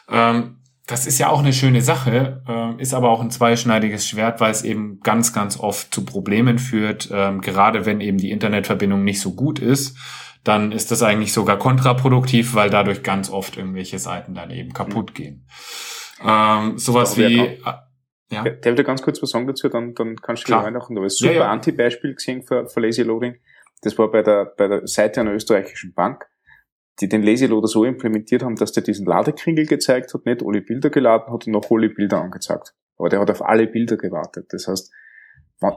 Ähm, 0.10 0.56
das 0.90 1.06
ist 1.06 1.20
ja 1.20 1.30
auch 1.30 1.40
eine 1.40 1.54
schöne 1.54 1.84
Sache, 1.84 2.42
ähm, 2.48 2.80
ist 2.80 2.96
aber 2.96 3.12
auch 3.12 3.22
ein 3.22 3.30
zweischneidiges 3.30 4.08
Schwert, 4.08 4.42
weil 4.42 4.50
es 4.50 4.64
eben 4.64 5.00
ganz, 5.02 5.34
ganz 5.34 5.60
oft 5.60 5.94
zu 5.94 6.04
Problemen 6.04 6.58
führt. 6.58 7.10
Ähm, 7.12 7.42
gerade 7.42 7.86
wenn 7.86 8.02
eben 8.02 8.18
die 8.18 8.32
Internetverbindung 8.32 9.04
nicht 9.04 9.22
so 9.22 9.36
gut 9.36 9.60
ist, 9.60 9.96
dann 10.44 10.72
ist 10.72 10.92
das 10.92 11.04
eigentlich 11.04 11.34
sogar 11.34 11.58
kontraproduktiv, 11.58 12.56
weil 12.56 12.70
dadurch 12.70 13.04
ganz 13.04 13.30
oft 13.30 13.58
irgendwelche 13.58 14.00
Seiten 14.00 14.34
dann 14.34 14.52
eben 14.52 14.74
kaputt 14.74 15.14
gehen. 15.14 15.48
Ähm, 16.26 16.78
sowas 16.78 17.18
wie, 17.18 17.40
äh, 17.40 17.58
ja, 18.32 18.44
Darf 18.44 18.66
ich 18.66 18.76
da 18.76 18.84
ganz 18.84 19.02
kurz 19.02 19.22
was 19.22 19.32
sagen 19.32 19.48
dazu? 19.48 19.70
Dann, 19.70 19.96
dann 19.96 20.16
kannst 20.18 20.44
du 20.44 20.48
Klar. 20.48 20.62
gleich 20.62 20.74
machen. 20.74 20.96
Da 20.96 21.02
ein 21.02 21.06
Ja, 21.06 21.10
super 21.10 21.34
ja. 21.34 21.52
Anti-Beispiel 21.52 22.14
gesehen 22.14 22.44
für, 22.44 22.68
für 22.68 22.80
Lazy 22.80 23.02
Loading. 23.02 23.36
Das 23.82 23.98
war 23.98 24.12
bei 24.12 24.22
der, 24.22 24.54
bei 24.58 24.68
der 24.68 24.88
Seite 24.88 25.22
einer 25.22 25.34
österreichischen 25.34 25.94
Bank, 25.94 26.26
die 27.00 27.10
den 27.10 27.24
Lazy 27.24 27.48
Loader 27.48 27.68
so 27.68 27.86
implementiert 27.86 28.44
haben, 28.44 28.56
dass 28.56 28.72
der 28.72 28.84
diesen 28.84 29.06
Ladekringel 29.06 29.66
gezeigt 29.66 30.14
hat, 30.14 30.26
nicht 30.26 30.44
alle 30.46 30.62
Bilder 30.62 30.90
geladen 30.90 31.34
hat 31.34 31.48
und 31.48 31.54
noch 31.54 31.72
alle 31.72 31.90
Bilder 31.90 32.22
angezeigt. 32.22 32.76
Aber 32.98 33.10
der 33.10 33.20
hat 33.20 33.32
auf 33.32 33.42
alle 33.42 33.68
Bilder 33.68 33.98
gewartet. 33.98 34.48
Das 34.50 34.68
heißt, 34.68 34.92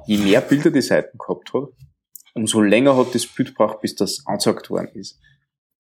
je 0.06 0.18
mehr 0.18 0.40
Bilder 0.40 0.70
die 0.70 0.82
Seiten 0.82 1.16
gehabt 1.16 1.54
hat, 1.54 1.68
umso 2.34 2.60
länger 2.60 2.96
hat 2.96 3.14
das 3.14 3.26
Bild 3.26 3.48
gebraucht, 3.50 3.80
bis 3.80 3.94
das 3.94 4.22
angezeigt 4.26 4.70
worden 4.70 4.88
ist. 4.94 5.18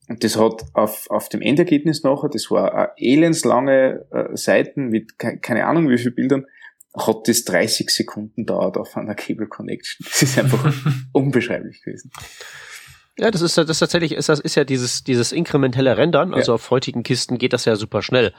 Und 0.08 0.24
das 0.24 0.36
hat 0.36 0.64
auf, 0.74 1.08
auf 1.10 1.28
dem 1.28 1.40
Endergebnis 1.42 2.02
nachher, 2.02 2.28
das 2.28 2.50
war 2.50 2.74
eine 2.74 2.90
elendslange 2.96 4.04
äh, 4.10 4.36
Seiten 4.36 4.88
mit 4.88 5.18
ke 5.18 5.38
keine 5.38 5.66
Ahnung 5.66 5.88
wie 5.88 5.98
viel 5.98 6.10
Bildern, 6.10 6.44
hat 6.94 7.26
das 7.28 7.44
30 7.44 7.88
Sekunden 7.88 8.44
dauert 8.44 8.76
auf 8.76 8.96
einer 8.96 9.14
Cable 9.14 9.46
Connection. 9.46 10.04
Das 10.10 10.22
ist 10.22 10.38
einfach 10.38 10.74
unbeschreiblich 11.12 11.82
gewesen. 11.82 12.10
Ja, 13.16 13.30
das 13.30 13.40
ist, 13.42 13.56
das 13.56 13.68
ist 13.68 13.78
tatsächlich, 13.78 14.12
ist, 14.12 14.28
das 14.28 14.40
ist 14.40 14.54
ja 14.56 14.64
dieses, 14.64 15.04
dieses 15.04 15.32
inkrementelle 15.32 15.96
Rendern. 15.96 16.34
Also 16.34 16.52
Ja. 16.52 16.54
auf 16.56 16.70
heutigen 16.70 17.02
Kisten 17.02 17.38
geht 17.38 17.52
das 17.52 17.64
ja 17.64 17.76
super 17.76 18.02
schnell. 18.02 18.32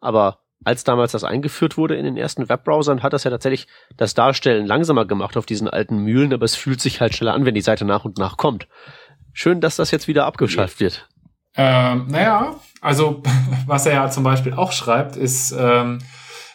Aber 0.00 0.38
als 0.64 0.84
damals 0.84 1.12
das 1.12 1.24
eingeführt 1.24 1.76
wurde 1.76 1.96
in 1.96 2.04
den 2.04 2.16
ersten 2.16 2.48
Webbrowsern, 2.48 3.02
hat 3.02 3.12
das 3.12 3.24
ja 3.24 3.30
tatsächlich 3.30 3.68
das 3.96 4.14
Darstellen 4.14 4.66
langsamer 4.66 5.04
gemacht 5.04 5.36
auf 5.36 5.46
diesen 5.46 5.68
alten 5.68 5.98
Mühlen, 5.98 6.32
aber 6.32 6.44
es 6.44 6.56
fühlt 6.56 6.80
sich 6.80 7.00
halt 7.00 7.14
schneller 7.14 7.34
an, 7.34 7.44
wenn 7.44 7.54
die 7.54 7.60
Seite 7.60 7.84
nach 7.84 8.04
und 8.04 8.18
nach 8.18 8.36
kommt. 8.36 8.68
Schön, 9.32 9.60
dass 9.60 9.76
das 9.76 9.90
jetzt 9.90 10.08
wieder 10.08 10.26
abgeschafft 10.26 10.80
wird. 10.80 11.08
Ähm, 11.54 12.06
naja, 12.08 12.56
also 12.80 13.22
was 13.66 13.86
er 13.86 13.94
ja 13.94 14.10
zum 14.10 14.24
Beispiel 14.24 14.54
auch 14.54 14.72
schreibt, 14.72 15.16
ist, 15.16 15.54
ähm, 15.56 15.98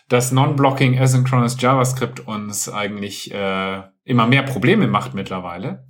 dass 0.10 0.32
Non-Blocking 0.32 1.00
Asynchronous 1.00 1.60
JavaScript 1.60 2.28
uns 2.28 2.70
eigentlich 2.70 3.34
äh, 3.34 3.82
immer 4.04 4.28
mehr 4.28 4.44
Probleme 4.44 4.88
macht 4.88 5.14
mittlerweile. 5.14 5.88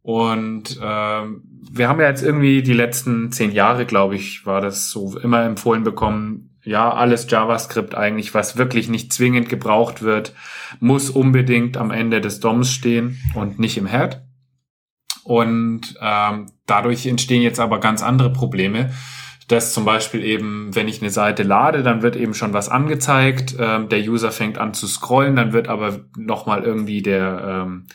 Und 0.00 0.80
ähm, 0.82 1.42
wir 1.70 1.88
haben 1.88 2.00
ja 2.00 2.08
jetzt 2.08 2.22
irgendwie 2.22 2.62
die 2.62 2.72
letzten 2.72 3.30
zehn 3.30 3.52
Jahre, 3.52 3.84
glaube 3.84 4.14
ich, 4.14 4.46
war 4.46 4.60
das 4.60 4.90
so 4.90 5.18
immer 5.18 5.44
empfohlen 5.44 5.82
bekommen, 5.82 6.57
ja, 6.68 6.92
alles 6.92 7.30
JavaScript 7.30 7.94
eigentlich, 7.94 8.34
was 8.34 8.58
wirklich 8.58 8.90
nicht 8.90 9.10
zwingend 9.10 9.48
gebraucht 9.48 10.02
wird, 10.02 10.34
muss 10.80 11.08
unbedingt 11.08 11.78
am 11.78 11.90
Ende 11.90 12.20
des 12.20 12.40
DOMs 12.40 12.70
stehen 12.70 13.18
und 13.34 13.58
nicht 13.58 13.78
im 13.78 13.86
Head. 13.86 14.20
Und 15.24 15.94
ähm, 16.02 16.46
dadurch 16.66 17.06
entstehen 17.06 17.40
jetzt 17.40 17.58
aber 17.58 17.80
ganz 17.80 18.02
andere 18.02 18.32
Probleme. 18.32 18.90
Dass 19.48 19.72
zum 19.72 19.86
Beispiel 19.86 20.22
eben, 20.22 20.74
wenn 20.74 20.88
ich 20.88 21.00
eine 21.00 21.08
Seite 21.08 21.42
lade, 21.42 21.82
dann 21.82 22.02
wird 22.02 22.16
eben 22.16 22.34
schon 22.34 22.52
was 22.52 22.68
angezeigt, 22.68 23.56
ähm, 23.58 23.88
der 23.88 24.00
User 24.00 24.30
fängt 24.30 24.58
an 24.58 24.74
zu 24.74 24.86
scrollen, 24.86 25.36
dann 25.36 25.54
wird 25.54 25.68
aber 25.68 26.00
nochmal 26.18 26.64
irgendwie 26.64 27.00
der, 27.00 27.64
ähm, 27.66 27.86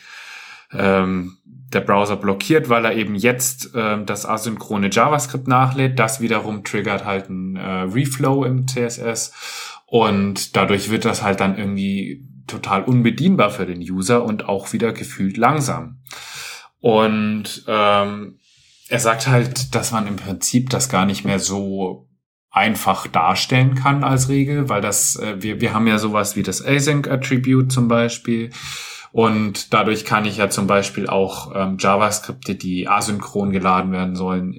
ähm, 0.71 1.37
der 1.73 1.81
Browser 1.81 2.15
blockiert, 2.15 2.69
weil 2.69 2.85
er 2.85 2.95
eben 2.95 3.15
jetzt 3.15 3.71
ähm, 3.75 4.05
das 4.05 4.25
asynchrone 4.25 4.89
JavaScript 4.91 5.47
nachlädt. 5.47 5.99
Das 5.99 6.21
wiederum 6.21 6.63
triggert 6.63 7.05
halt 7.05 7.29
ein 7.29 7.55
äh, 7.55 7.81
Reflow 7.83 8.45
im 8.45 8.67
CSS 8.67 9.33
und 9.85 10.55
dadurch 10.55 10.89
wird 10.89 11.05
das 11.05 11.23
halt 11.23 11.39
dann 11.39 11.57
irgendwie 11.57 12.25
total 12.47 12.83
unbedienbar 12.83 13.49
für 13.49 13.65
den 13.65 13.79
User 13.79 14.23
und 14.23 14.47
auch 14.47 14.73
wieder 14.73 14.91
gefühlt 14.91 15.37
langsam. 15.37 16.01
Und 16.79 17.63
ähm, 17.67 18.39
er 18.89 18.99
sagt 18.99 19.27
halt, 19.27 19.73
dass 19.75 19.91
man 19.91 20.07
im 20.07 20.17
Prinzip 20.17 20.69
das 20.69 20.89
gar 20.89 21.05
nicht 21.05 21.25
mehr 21.25 21.39
so 21.39 22.09
einfach 22.51 23.07
darstellen 23.07 23.75
kann 23.75 24.03
als 24.03 24.29
Regel, 24.29 24.69
weil 24.69 24.81
das, 24.81 25.15
äh, 25.15 25.41
wir, 25.41 25.59
wir 25.61 25.73
haben 25.73 25.87
ja 25.87 25.97
sowas 25.97 26.35
wie 26.35 26.43
das 26.43 26.63
Async-Attribute 26.63 27.71
zum 27.71 27.87
Beispiel. 27.87 28.51
Und 29.13 29.75
dadurch 29.75 30.05
kann 30.05 30.25
ich 30.25 30.37
ja 30.37 30.49
zum 30.49 30.65
Beispiel 30.65 31.05
auch 31.05 31.51
ähm, 31.55 31.77
JavaScripte, 31.79 32.55
die 32.55 32.87
asynchron 32.87 33.51
geladen 33.51 33.91
werden 33.91 34.15
sollen, 34.15 34.55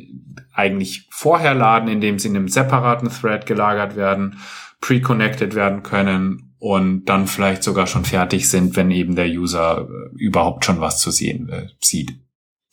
eigentlich 0.54 1.08
vorher 1.10 1.54
laden, 1.54 1.88
indem 1.88 2.20
sie 2.20 2.28
in 2.28 2.36
einem 2.36 2.46
separaten 2.46 3.10
Thread 3.10 3.46
gelagert 3.46 3.96
werden, 3.96 4.38
pre-connected 4.80 5.56
werden 5.56 5.82
können 5.82 6.54
und 6.60 7.06
dann 7.06 7.26
vielleicht 7.26 7.64
sogar 7.64 7.88
schon 7.88 8.04
fertig 8.04 8.48
sind, 8.48 8.76
wenn 8.76 8.92
eben 8.92 9.16
der 9.16 9.26
User 9.26 9.88
äh, 9.88 10.16
überhaupt 10.16 10.64
schon 10.64 10.80
was 10.80 11.00
zu 11.00 11.10
sehen 11.10 11.48
äh, 11.48 11.66
sieht. 11.80 12.14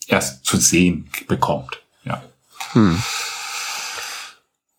Erst 0.06 0.44
zu 0.44 0.58
sehen 0.58 1.10
bekommt. 1.26 1.82
Ja. 2.04 2.22
Hm. 2.74 2.96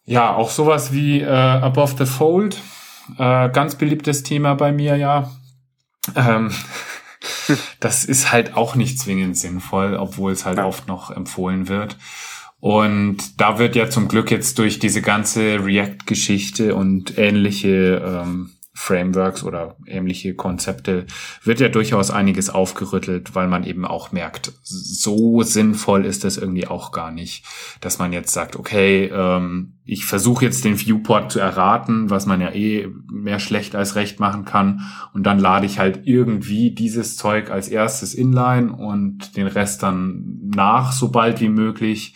Ja, 0.06 0.34
auch 0.34 0.50
sowas 0.50 0.94
wie 0.94 1.20
äh, 1.20 1.28
Above 1.28 1.96
the 1.98 2.06
Fold. 2.06 2.62
Äh, 3.18 3.50
ganz 3.50 3.76
beliebtes 3.76 4.24
Thema 4.24 4.54
bei 4.54 4.72
mir, 4.72 4.96
ja. 4.96 5.30
Ähm, 6.16 6.50
das 7.80 8.06
ist 8.06 8.32
halt 8.32 8.56
auch 8.56 8.76
nicht 8.76 9.00
zwingend 9.00 9.38
sinnvoll, 9.38 9.96
obwohl 9.96 10.32
es 10.32 10.46
halt 10.46 10.58
Ja. 10.58 10.66
oft 10.66 10.88
noch 10.88 11.12
empfohlen 11.12 11.68
wird. 11.68 11.98
Und 12.60 13.42
da 13.42 13.60
wird 13.60 13.76
ja 13.76 13.90
zum 13.90 14.08
Glück 14.08 14.32
jetzt 14.32 14.58
durch 14.58 14.80
diese 14.80 15.02
ganze 15.02 15.66
React-Geschichte 15.66 16.76
und 16.76 17.18
ähnliche 17.18 18.02
ähm, 18.06 18.52
Frameworks 18.76 19.44
oder 19.44 19.78
ähnliche 19.86 20.34
Konzepte 20.34 21.06
wird 21.44 21.60
ja 21.60 21.70
durchaus 21.70 22.10
einiges 22.10 22.50
aufgerüttelt, 22.50 23.36
weil 23.36 23.48
man 23.48 23.64
eben 23.64 23.86
auch 23.86 24.12
merkt, 24.12 24.52
so 24.64 25.44
sinnvoll 25.44 26.06
ist 26.06 26.24
das 26.24 26.38
irgendwie 26.38 26.68
auch 26.68 26.92
gar 26.92 27.12
nicht, 27.12 27.46
dass 27.82 28.00
man 28.00 28.12
jetzt 28.14 28.34
sagt, 28.34 28.56
okay, 28.56 29.12
ähm, 29.14 29.74
ich 29.86 30.06
versuche 30.06 30.46
jetzt 30.46 30.66
den 30.66 30.80
Viewport 30.80 31.32
zu 31.32 31.40
erraten, 31.40 32.10
was 32.10 32.26
man 32.26 32.42
ja 32.42 32.52
eh 32.52 32.88
mehr 33.12 33.40
schlecht 33.40 33.76
als 33.76 33.96
recht 33.96 34.20
machen 34.20 34.44
kann, 34.44 34.82
und 35.14 35.24
dann 35.24 35.38
lade 35.38 35.68
ich 35.68 35.78
halt 35.78 36.02
irgendwie 36.06 36.72
dieses 36.72 37.16
Zeug 37.16 37.52
als 37.52 37.68
erstes 37.68 38.16
inline 38.16 38.74
und 38.74 39.38
den 39.38 39.48
Rest 39.48 39.84
dann 39.84 40.40
nach, 40.44 40.94
so 40.94 41.10
bald 41.10 41.42
wie 41.42 41.50
möglich. 41.50 42.16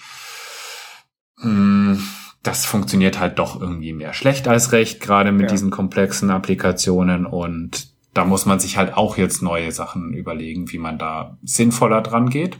Hm, 1.40 2.02
das 2.48 2.66
funktioniert 2.66 3.20
halt 3.20 3.40
doch 3.40 3.60
irgendwie 3.60 3.92
mehr 3.92 4.14
schlecht 4.14 4.48
als 4.48 4.72
recht, 4.72 5.02
gerade 5.02 5.34
mit 5.34 5.44
ja. 5.44 5.48
diesen 5.50 5.70
komplexen 5.70 6.32
Applikationen 6.32 7.26
und 7.26 7.90
da 8.14 8.24
muss 8.24 8.46
man 8.46 8.60
sich 8.60 8.78
halt 8.78 8.96
auch 8.96 9.18
jetzt 9.18 9.44
neue 9.44 9.72
Sachen 9.72 10.14
überlegen, 10.14 10.72
wie 10.72 10.78
man 10.78 10.98
da 10.98 11.38
sinnvoller 11.44 12.02
dran 12.02 12.30
geht. 12.30 12.58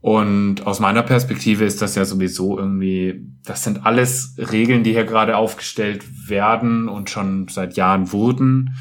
Und 0.00 0.66
aus 0.66 0.80
meiner 0.80 1.02
Perspektive 1.02 1.64
ist 1.64 1.80
das 1.80 1.94
ja 1.94 2.04
sowieso 2.04 2.58
irgendwie, 2.58 3.26
das 3.42 3.64
sind 3.64 3.86
alles 3.86 4.36
Regeln, 4.38 4.84
die 4.84 4.92
hier 4.92 5.06
gerade 5.06 5.38
aufgestellt 5.38 6.04
werden 6.28 6.88
und 6.88 7.08
schon 7.08 7.48
seit 7.48 7.76
Jahren 7.76 8.12
wurden, 8.12 8.76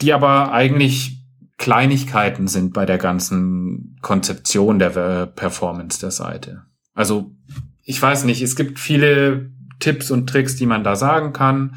die 0.00 0.14
aber 0.14 0.50
eigentlich 0.50 1.22
Kleinigkeiten 1.58 2.48
sind 2.48 2.72
bei 2.72 2.86
der 2.86 2.96
ganzen 2.96 3.98
Konzeption 4.00 4.78
der 4.78 5.26
Performance 5.26 6.00
der 6.00 6.10
Seite. 6.10 6.62
Also 6.94 7.36
ich 7.84 8.00
weiß 8.00 8.24
nicht, 8.24 8.42
es 8.42 8.56
gibt 8.56 8.78
viele 8.78 9.50
Tipps 9.78 10.10
und 10.10 10.28
Tricks, 10.28 10.56
die 10.56 10.66
man 10.66 10.84
da 10.84 10.96
sagen 10.96 11.32
kann. 11.32 11.76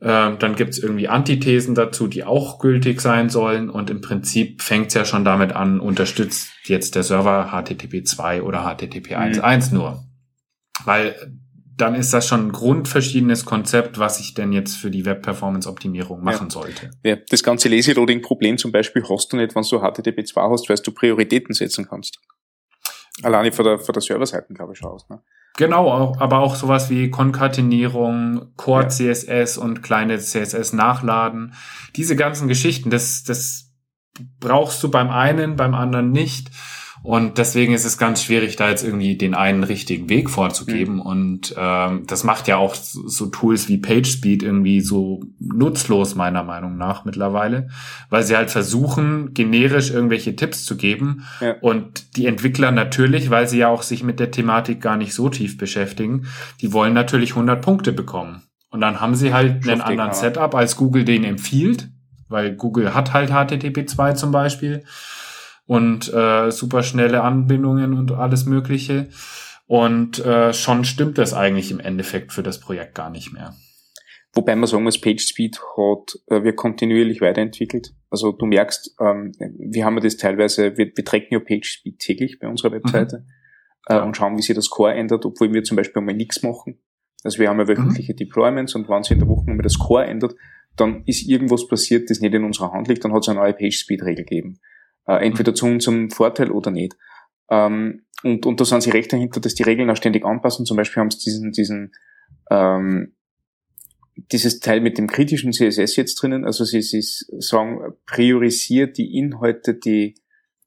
Ähm, 0.00 0.38
dann 0.38 0.54
gibt's 0.54 0.78
irgendwie 0.78 1.08
Antithesen 1.08 1.74
dazu, 1.74 2.08
die 2.08 2.24
auch 2.24 2.58
gültig 2.58 3.00
sein 3.00 3.30
sollen. 3.30 3.70
Und 3.70 3.88
im 3.88 4.00
Prinzip 4.00 4.60
fängt's 4.60 4.94
ja 4.94 5.04
schon 5.04 5.24
damit 5.24 5.52
an, 5.52 5.80
unterstützt 5.80 6.50
jetzt 6.64 6.94
der 6.94 7.04
Server 7.04 7.50
HTTP 7.52 8.06
2 8.06 8.42
oder 8.42 8.62
HTTP 8.62 9.16
1.1 9.16 9.70
mhm. 9.70 9.78
nur. 9.78 10.04
Weil 10.84 11.14
dann 11.76 11.94
ist 11.94 12.12
das 12.12 12.28
schon 12.28 12.48
ein 12.48 12.52
grundverschiedenes 12.52 13.44
Konzept, 13.44 13.98
was 13.98 14.20
ich 14.20 14.34
denn 14.34 14.52
jetzt 14.52 14.76
für 14.76 14.90
die 14.90 15.04
Web-Performance-Optimierung 15.04 16.22
machen 16.22 16.46
ja. 16.46 16.50
sollte. 16.50 16.90
Ja, 17.02 17.16
das 17.16 17.42
ganze 17.42 17.68
Lazy-Loading-Problem 17.68 18.58
zum 18.58 18.70
Beispiel 18.70 19.02
hast 19.08 19.32
du 19.32 19.36
nicht, 19.36 19.56
wenn 19.56 19.62
du 19.62 19.80
HTTP 19.80 20.26
2 20.26 20.50
hast, 20.50 20.68
weil 20.68 20.76
du 20.76 20.92
Prioritäten 20.92 21.54
setzen 21.54 21.86
kannst. 21.88 22.20
Alleine 23.22 23.52
von 23.52 23.64
der, 23.64 23.78
von 23.78 23.92
der 23.92 24.02
Serverseite, 24.02 24.52
glaube 24.54 24.72
ich, 24.72 24.78
schon 24.78 24.90
aus. 24.90 25.08
Ne? 25.08 25.20
Genau, 25.56 26.16
aber 26.18 26.40
auch 26.40 26.56
sowas 26.56 26.90
wie 26.90 27.10
Konkatenierung, 27.10 28.52
Core 28.56 28.88
CSS 28.88 29.56
und 29.56 29.82
kleine 29.82 30.18
CSS 30.18 30.72
nachladen. 30.72 31.54
Diese 31.94 32.16
ganzen 32.16 32.48
Geschichten, 32.48 32.90
das, 32.90 33.22
das 33.22 33.72
brauchst 34.40 34.82
du 34.82 34.90
beim 34.90 35.10
einen, 35.10 35.54
beim 35.54 35.74
anderen 35.74 36.10
nicht. 36.10 36.50
Und 37.04 37.36
deswegen 37.36 37.74
ist 37.74 37.84
es 37.84 37.98
ganz 37.98 38.22
schwierig, 38.22 38.56
da 38.56 38.70
jetzt 38.70 38.82
irgendwie 38.82 39.18
den 39.18 39.34
einen 39.34 39.62
richtigen 39.62 40.08
Weg 40.08 40.30
vorzugeben. 40.30 40.94
Mhm. 40.94 41.00
Und 41.02 41.54
ähm, 41.54 42.04
das 42.06 42.24
macht 42.24 42.48
ja 42.48 42.56
auch 42.56 42.74
so 42.74 43.26
Tools 43.26 43.68
wie 43.68 43.76
PageSpeed 43.76 44.42
irgendwie 44.42 44.80
so 44.80 45.20
nutzlos, 45.38 46.14
meiner 46.14 46.42
Meinung 46.44 46.78
nach, 46.78 47.04
mittlerweile, 47.04 47.68
weil 48.08 48.22
sie 48.22 48.34
halt 48.34 48.50
versuchen, 48.50 49.34
generisch 49.34 49.90
irgendwelche 49.90 50.34
Tipps 50.34 50.64
zu 50.64 50.78
geben. 50.78 51.26
Ja. 51.42 51.56
Und 51.60 52.16
die 52.16 52.24
Entwickler 52.24 52.70
natürlich, 52.70 53.28
weil 53.28 53.48
sie 53.48 53.58
ja 53.58 53.68
auch 53.68 53.82
sich 53.82 54.02
mit 54.02 54.18
der 54.18 54.30
Thematik 54.30 54.80
gar 54.80 54.96
nicht 54.96 55.12
so 55.12 55.28
tief 55.28 55.58
beschäftigen, 55.58 56.26
die 56.62 56.72
wollen 56.72 56.94
natürlich 56.94 57.32
100 57.32 57.60
Punkte 57.60 57.92
bekommen. 57.92 58.44
Und 58.70 58.80
dann 58.80 59.02
haben 59.02 59.14
sie 59.14 59.34
halt 59.34 59.68
einen 59.68 59.82
anderen 59.82 60.14
Setup, 60.14 60.54
als 60.54 60.76
Google 60.76 61.04
den 61.04 61.22
empfiehlt, 61.22 61.90
weil 62.30 62.56
Google 62.56 62.94
hat 62.94 63.12
halt 63.12 63.28
HTTP 63.28 63.86
2 63.86 64.14
zum 64.14 64.32
Beispiel 64.32 64.84
und 65.66 66.12
äh, 66.12 66.50
super 66.50 66.82
schnelle 66.82 67.22
Anbindungen 67.22 67.94
und 67.94 68.12
alles 68.12 68.46
Mögliche. 68.46 69.08
Und 69.66 70.24
äh, 70.24 70.52
schon 70.52 70.84
stimmt 70.84 71.16
das 71.16 71.32
eigentlich 71.32 71.70
im 71.70 71.80
Endeffekt 71.80 72.32
für 72.32 72.42
das 72.42 72.60
Projekt 72.60 72.94
gar 72.94 73.10
nicht 73.10 73.32
mehr. 73.32 73.54
Wobei 74.34 74.56
man 74.56 74.66
sagen 74.66 74.82
muss, 74.82 75.00
PageSpeed 75.00 75.60
hat 75.76 76.18
äh, 76.26 76.42
wir 76.42 76.54
kontinuierlich 76.54 77.20
weiterentwickelt. 77.20 77.94
Also 78.10 78.32
du 78.32 78.46
merkst, 78.46 78.96
ähm, 79.00 79.32
wir 79.38 79.84
haben 79.84 79.94
ja 79.94 80.02
das 80.02 80.16
teilweise, 80.16 80.76
wir, 80.76 80.90
wir 80.94 81.04
tracken 81.04 81.28
ja 81.30 81.38
PageSpeed 81.38 81.98
täglich 81.98 82.38
bei 82.40 82.48
unserer 82.48 82.72
Webseite 82.72 83.18
mhm. 83.18 83.96
äh, 83.96 84.00
und 84.00 84.16
schauen, 84.16 84.36
wie 84.36 84.42
sich 84.42 84.54
das 84.54 84.70
Core 84.70 84.94
ändert, 84.94 85.24
obwohl 85.24 85.52
wir 85.52 85.62
zum 85.62 85.76
Beispiel 85.76 86.02
mal 86.02 86.14
nichts 86.14 86.42
machen. 86.42 86.80
Also 87.22 87.38
wir 87.38 87.48
haben 87.48 87.60
ja 87.60 87.68
wöchentliche 87.68 88.12
mhm. 88.12 88.16
Deployments 88.16 88.74
und 88.74 88.88
wenn 88.88 89.02
sich 89.04 89.12
in 89.12 89.20
der 89.20 89.28
Woche 89.28 89.48
mal 89.50 89.62
das 89.62 89.78
Core 89.78 90.04
ändert, 90.04 90.34
dann 90.76 91.04
ist 91.06 91.26
irgendwas 91.28 91.68
passiert, 91.68 92.10
das 92.10 92.20
nicht 92.20 92.34
in 92.34 92.44
unserer 92.44 92.72
Hand 92.72 92.88
liegt, 92.88 93.04
dann 93.04 93.12
hat 93.12 93.22
es 93.22 93.28
eine 93.28 93.38
neue 93.38 93.54
PageSpeed-Regel 93.54 94.24
gegeben. 94.24 94.58
Äh, 95.06 95.24
entweder 95.24 95.52
mhm. 95.52 95.56
zu 95.56 95.66
unserem 95.66 96.10
Vorteil 96.10 96.50
oder 96.50 96.70
nicht. 96.70 96.96
Ähm, 97.50 98.02
und, 98.22 98.46
und 98.46 98.60
da 98.60 98.64
sind 98.64 98.82
sie 98.82 98.90
recht 98.90 99.12
dahinter, 99.12 99.40
dass 99.40 99.54
die 99.54 99.64
Regeln 99.64 99.90
auch 99.90 99.96
ständig 99.96 100.24
anpassen. 100.24 100.64
Zum 100.64 100.76
Beispiel 100.76 101.00
haben 101.00 101.10
sie 101.10 101.18
diesen, 101.18 101.52
diesen 101.52 101.92
ähm, 102.50 103.14
dieses 104.16 104.60
Teil 104.60 104.80
mit 104.80 104.96
dem 104.96 105.08
kritischen 105.08 105.52
CSS 105.52 105.96
jetzt 105.96 106.14
drinnen. 106.14 106.44
Also 106.44 106.64
sie, 106.64 106.82
sie 106.82 107.02
sagen, 107.02 107.94
priorisiert 108.06 108.96
die 108.96 109.18
Inhalte, 109.18 109.74
die 109.74 110.14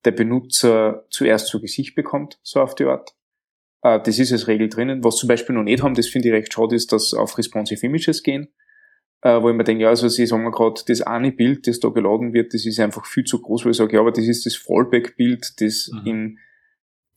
der 0.05 0.11
Benutzer 0.11 1.05
zuerst 1.09 1.47
zu 1.47 1.59
Gesicht 1.59 1.95
bekommt, 1.95 2.39
so 2.43 2.61
auf 2.61 2.75
die 2.75 2.85
Art. 2.85 3.15
Äh, 3.81 3.99
das 4.01 4.19
ist 4.19 4.31
als 4.31 4.47
Regel 4.47 4.69
drinnen. 4.69 5.03
Was 5.03 5.15
zum 5.15 5.27
Beispiel 5.27 5.55
noch 5.55 5.63
nicht 5.63 5.81
haben, 5.81 5.95
das 5.95 6.07
finde 6.07 6.27
ich 6.27 6.33
recht 6.33 6.53
schade, 6.53 6.75
ist, 6.75 6.91
dass 6.91 7.13
auf 7.13 7.37
responsive 7.37 7.85
Images 7.85 8.21
gehen 8.21 8.49
äh, 9.21 9.41
wo 9.41 9.49
ich 9.49 9.55
mir 9.55 9.63
denke, 9.63 9.83
ja, 9.83 9.89
also 9.89 10.07
Sie 10.07 10.25
sagen 10.25 10.43
mir 10.43 10.51
gerade, 10.51 10.81
das 10.87 11.01
eine 11.01 11.31
Bild, 11.31 11.67
das 11.67 11.79
da 11.79 11.89
geladen 11.89 12.33
wird, 12.33 12.53
das 12.53 12.65
ist 12.65 12.79
einfach 12.79 13.05
viel 13.05 13.23
zu 13.23 13.41
groß, 13.41 13.65
weil 13.65 13.71
ich 13.71 13.77
sage, 13.77 13.93
ja, 13.93 13.99
aber 13.99 14.11
das 14.11 14.25
ist 14.25 14.45
das 14.45 14.55
Fallback-Bild, 14.55 15.59
das 15.61 15.89
mhm. 15.91 16.05
in 16.05 16.39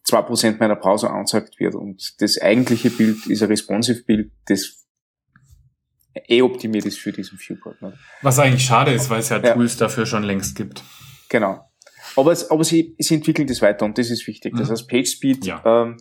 zwei 0.05 0.23
Prozent 0.23 0.61
meiner 0.61 0.77
Browser 0.77 1.13
angezeigt 1.13 1.61
wird. 1.61 1.75
Und 1.75 2.21
das 2.21 2.41
eigentliche 2.41 2.91
Bild 2.91 3.27
ist 3.27 3.43
ein 3.43 3.49
responsive 3.49 4.03
Bild, 4.05 4.33
das 4.47 4.87
eh 6.29 6.43
optimiert 6.43 6.87
ist 6.87 6.99
für 6.99 7.13
diesen 7.13 7.39
Viewport. 7.39 7.81
Ne? 7.83 7.97
Was 8.23 8.39
eigentlich 8.39 8.65
schade 8.65 8.93
ist, 8.93 9.11
weil 9.11 9.21
es 9.21 9.29
ja, 9.29 9.39
ja 9.39 9.55
Tools 9.55 9.77
dafür 9.77 10.07
schon 10.07 10.23
längst 10.23 10.57
gibt. 10.57 10.83
Genau. 11.29 11.65
Aber, 12.17 12.33
es, 12.33 12.51
aber 12.51 12.65
sie, 12.65 12.97
sie 12.99 13.15
entwickeln 13.15 13.47
das 13.47 13.63
weiter 13.63 13.85
und 13.85 13.97
das 13.99 14.11
ist 14.11 14.27
wichtig. 14.27 14.55
Mhm. 14.55 14.59
Das 14.59 14.71
heißt, 14.71 14.89
PageSpeed 14.89 15.47
ja. 15.47 15.63
ähm, 15.65 15.99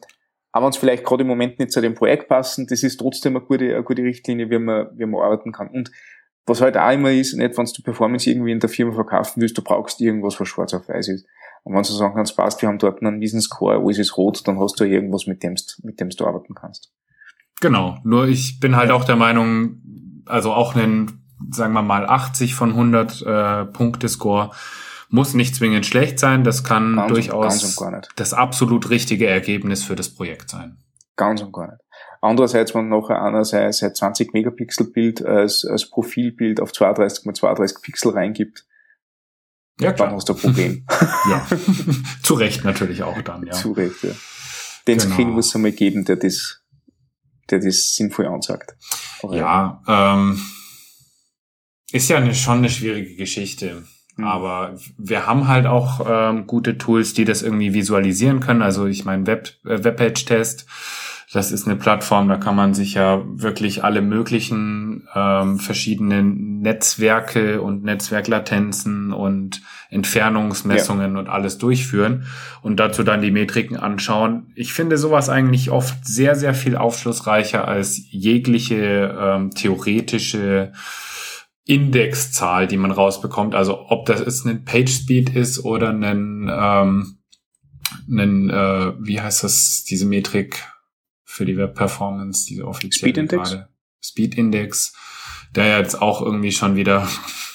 auch 0.52 0.62
wenn 0.62 0.70
es 0.70 0.78
vielleicht 0.78 1.04
gerade 1.04 1.22
im 1.22 1.28
Moment 1.28 1.60
nicht 1.60 1.72
zu 1.72 1.82
dem 1.82 1.96
Projekt 1.96 2.28
passen, 2.28 2.68
das 2.68 2.84
ist 2.84 2.98
trotzdem 2.98 3.36
eine 3.36 3.46
gute, 3.46 3.74
eine 3.74 3.84
gute 3.84 4.02
Richtlinie, 4.02 4.50
wie 4.50 4.60
man, 4.60 4.88
wie 4.96 5.06
man 5.06 5.22
arbeiten 5.22 5.52
kann. 5.52 5.70
Und 5.70 5.92
was 6.46 6.62
halt 6.62 6.78
auch 6.78 6.92
immer 6.92 7.12
ist, 7.12 7.36
nicht, 7.36 7.58
wenn 7.58 7.66
du 7.66 7.84
Performance 7.84 8.30
irgendwie 8.30 8.52
in 8.52 8.60
der 8.60 8.70
Firma 8.70 8.94
verkaufen 8.94 9.42
willst, 9.42 9.58
du 9.58 9.62
brauchst 9.62 10.02
irgendwas, 10.02 10.40
was 10.40 10.48
schwarz 10.48 10.74
auf 10.74 10.90
weiß 10.90 11.10
ist. 11.10 11.28
Und 11.64 11.76
wenn 11.76 11.84
du 11.84 11.90
sagen 11.90 12.16
kannst, 12.16 12.36
passt, 12.36 12.62
wir 12.62 12.70
haben 12.70 12.80
dort 12.80 13.04
einen 13.04 13.20
riesen 13.20 13.42
Score, 13.42 13.80
alles 13.84 14.00
ist 14.00 14.18
rot, 14.18 14.48
dann 14.48 14.60
hast 14.60 14.80
du 14.80 14.86
irgendwas, 14.86 15.28
mit 15.28 15.44
dem 15.44 15.56
mit 15.84 16.00
dem 16.00 16.10
du 16.10 16.26
arbeiten 16.26 16.56
kannst. 16.56 16.92
Genau. 17.62 17.98
Nur 18.04 18.28
ich 18.28 18.60
bin 18.60 18.76
halt 18.76 18.90
auch 18.90 19.04
der 19.04 19.18
Meinung, 19.18 19.82
also 20.26 20.54
auch 20.54 20.76
einen, 20.76 21.28
sagen 21.52 21.74
wir 21.74 21.84
mal, 21.84 22.06
80 22.08 22.56
von 22.56 22.72
100 22.72 23.22
äh, 23.22 23.66
Punkte 23.66 24.10
Score 24.10 24.52
muss 25.10 25.34
nicht 25.34 25.56
zwingend 25.56 25.86
schlecht 25.86 26.20
sein, 26.20 26.44
das 26.44 26.64
kann 26.64 26.96
ganz 26.96 27.12
durchaus 27.12 27.78
das 28.16 28.34
absolut 28.34 28.90
richtige 28.90 29.28
Ergebnis 29.28 29.84
für 29.84 29.96
das 29.96 30.10
Projekt 30.10 30.50
sein. 30.50 30.78
Ganz 31.16 31.42
und 31.42 31.52
gar 31.52 31.72
nicht. 31.72 31.82
Andererseits, 32.22 32.76
wenn 32.76 32.90
nachher 32.90 33.22
einer 33.22 33.46
sein, 33.46 33.72
sein 33.72 33.96
20 33.96 34.34
Megapixel 34.34 34.92
Bild 34.92 35.26
als, 35.26 35.66
als 35.66 35.90
Profilbild 35.90 36.60
auf 36.60 36.74
32 36.74 37.26
mal 37.26 37.34
32 37.34 37.82
Pixel 37.82 38.12
reingibt, 38.12 38.66
ja, 39.80 39.94
klar. 39.94 40.10
dann 40.10 40.18
hast 40.18 40.28
du 40.28 40.34
ein 40.34 40.40
Problem. 40.40 40.86
ja. 41.30 41.48
Zu 42.24 42.34
Recht 42.34 42.66
natürlich 42.66 43.04
auch 43.04 43.22
dann, 43.22 43.46
ja. 43.46 43.54
Zu 43.54 43.72
Recht, 43.72 44.04
ja. 44.04 44.12
Den 44.88 44.98
genau. 44.98 45.14
Screen 45.14 45.30
muss 45.30 45.48
es 45.48 45.56
einmal 45.56 45.72
geben, 45.72 46.04
der 46.04 46.18
das, 46.18 46.62
der 47.50 47.60
das 47.60 47.96
sinnvoll 47.96 48.28
ansagt. 48.28 48.76
Aber 49.24 49.36
ja, 49.36 49.82
ähm, 49.88 50.42
ist 51.92 52.10
ja 52.10 52.18
eine, 52.18 52.36
schon 52.36 52.60
eine 52.60 52.70
schwierige 52.70 53.16
Geschichte. 53.16 53.84
Mhm. 54.20 54.28
Aber 54.28 54.76
wir 54.98 55.26
haben 55.26 55.48
halt 55.48 55.66
auch 55.66 56.06
ähm, 56.08 56.48
gute 56.48 56.78
Tools, 56.78 57.14
die 57.14 57.26
das 57.26 57.42
irgendwie 57.42 57.74
visualisieren 57.74 58.40
können. 58.40 58.62
Also 58.62 58.86
ich 58.86 59.06
meine 59.06 59.26
Web, 59.28 59.50
äh, 59.66 59.84
Webpage-Test, 59.84 60.66
das 61.32 61.52
ist 61.52 61.68
eine 61.68 61.76
Plattform, 61.76 62.28
da 62.28 62.38
kann 62.38 62.56
man 62.56 62.74
sich 62.74 62.96
ja 62.96 63.22
wirklich 63.24 63.84
alle 63.84 64.02
möglichen 64.02 65.08
ähm, 65.14 65.60
verschiedenen 65.60 66.62
Netzwerke 66.62 67.62
und 67.62 67.84
Netzwerklatenzen 67.84 69.14
und 69.14 69.62
Entfernungsmessungen 69.92 71.14
ja. 71.14 71.20
und 71.20 71.30
alles 71.30 71.60
durchführen 71.60 72.26
und 72.64 72.80
dazu 72.80 73.04
dann 73.04 73.22
die 73.22 73.30
Metriken 73.30 73.78
anschauen. 73.78 74.52
Ich 74.56 74.74
finde 74.74 74.98
sowas 74.98 75.30
eigentlich 75.30 75.70
oft 75.70 76.04
sehr, 76.04 76.36
sehr 76.36 76.56
viel 76.56 76.76
aufschlussreicher 76.76 77.68
als 77.68 78.02
jegliche 78.10 79.16
ähm, 79.20 79.52
theoretische 79.52 80.74
Indexzahl, 81.70 82.66
die 82.68 82.78
man 82.78 82.90
rausbekommt. 82.90 83.54
Also 83.54 83.86
ob 83.90 84.08
das 84.08 84.22
jetzt 84.22 84.44
ein 84.46 84.66
PageSpeed 84.66 85.36
ist 85.36 85.64
oder 85.64 85.90
ein, 85.90 86.50
ähm, 86.52 87.20
ein 88.10 88.50
äh, 88.50 88.94
wie 89.00 89.22
heißt 89.22 89.44
das, 89.44 89.84
diese 89.84 90.08
Metrik 90.08 90.66
für 91.24 91.46
die 91.46 91.58
Web-Performance, 91.58 92.48
diese 92.48 92.66
offizielle 92.66 93.12
Speed 93.12 93.18
Index? 93.20 93.58
Speed 94.02 94.36
Index, 94.36 94.94
der 95.56 95.78
jetzt 95.78 96.02
auch 96.02 96.24
irgendwie 96.24 96.52
schon 96.52 96.76
wieder 96.76 97.08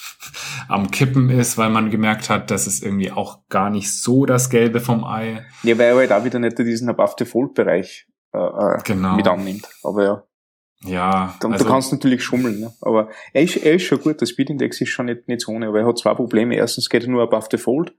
am 0.69 0.91
Kippen 0.91 1.29
ist, 1.29 1.57
weil 1.57 1.69
man 1.69 1.91
gemerkt 1.91 2.29
hat, 2.29 2.51
dass 2.51 2.67
es 2.67 2.81
irgendwie 2.81 3.11
auch 3.11 3.45
gar 3.49 3.69
nicht 3.69 3.91
so 3.91 4.25
das 4.25 4.49
Gelbe 4.49 4.79
vom 4.79 5.03
Ei. 5.03 5.45
Ja, 5.63 5.77
weil 5.77 5.87
er 5.87 5.95
halt 5.97 6.13
auch 6.13 6.23
wieder 6.23 6.39
nicht 6.39 6.57
diesen 6.57 6.87
Above-Default-Bereich 6.87 8.07
äh, 8.33 8.37
äh, 8.37 8.77
genau. 8.85 9.17
mit 9.17 9.27
annimmt. 9.27 9.67
Aber 9.83 10.03
ja. 10.05 10.23
Ja. 10.85 11.35
Und 11.43 11.53
also, 11.53 11.65
du 11.65 11.71
kannst 11.71 11.91
natürlich 11.91 12.23
schummeln, 12.23 12.59
ne? 12.59 12.73
aber 12.81 13.09
er 13.33 13.41
ist, 13.43 13.57
er 13.57 13.73
ist 13.75 13.83
schon 13.83 13.99
gut, 14.01 14.21
der 14.21 14.25
Speedindex 14.25 14.79
ist 14.81 14.89
schon 14.89 15.05
nicht, 15.07 15.27
nicht 15.27 15.41
so 15.41 15.51
ohne, 15.51 15.67
aber 15.67 15.79
er 15.79 15.87
hat 15.87 15.97
zwei 15.97 16.13
Probleme. 16.13 16.55
Erstens 16.55 16.89
geht 16.89 17.03
er 17.03 17.09
nur 17.09 17.23
above 17.23 17.47
the 17.51 17.57
fold. 17.57 17.93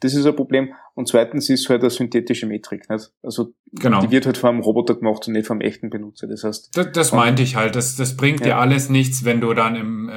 Das 0.00 0.14
ist 0.14 0.24
ein 0.26 0.36
Problem. 0.36 0.74
Und 0.94 1.08
zweitens 1.08 1.50
ist 1.50 1.68
halt 1.68 1.80
eine 1.80 1.90
synthetische 1.90 2.46
Metrik, 2.46 2.88
nicht? 2.88 3.10
Also, 3.22 3.52
Genau. 3.72 4.00
die 4.00 4.10
wird 4.12 4.26
halt 4.26 4.38
vom 4.38 4.60
Roboter 4.60 4.94
gemacht 4.94 5.26
und 5.26 5.32
nicht 5.34 5.46
vom 5.48 5.60
echten 5.60 5.90
Benutzer. 5.90 6.28
Das 6.28 6.44
heißt, 6.44 6.76
Das, 6.76 6.92
das 6.92 7.12
meinte 7.12 7.42
ich 7.42 7.56
halt. 7.56 7.74
Das, 7.74 7.96
das 7.96 8.16
bringt 8.16 8.44
dir 8.44 8.50
Ja. 8.50 8.58
alles 8.60 8.88
nichts, 8.90 9.24
wenn 9.24 9.40
du 9.40 9.52
dann 9.54 9.74
im 9.74 10.08
äh, 10.08 10.14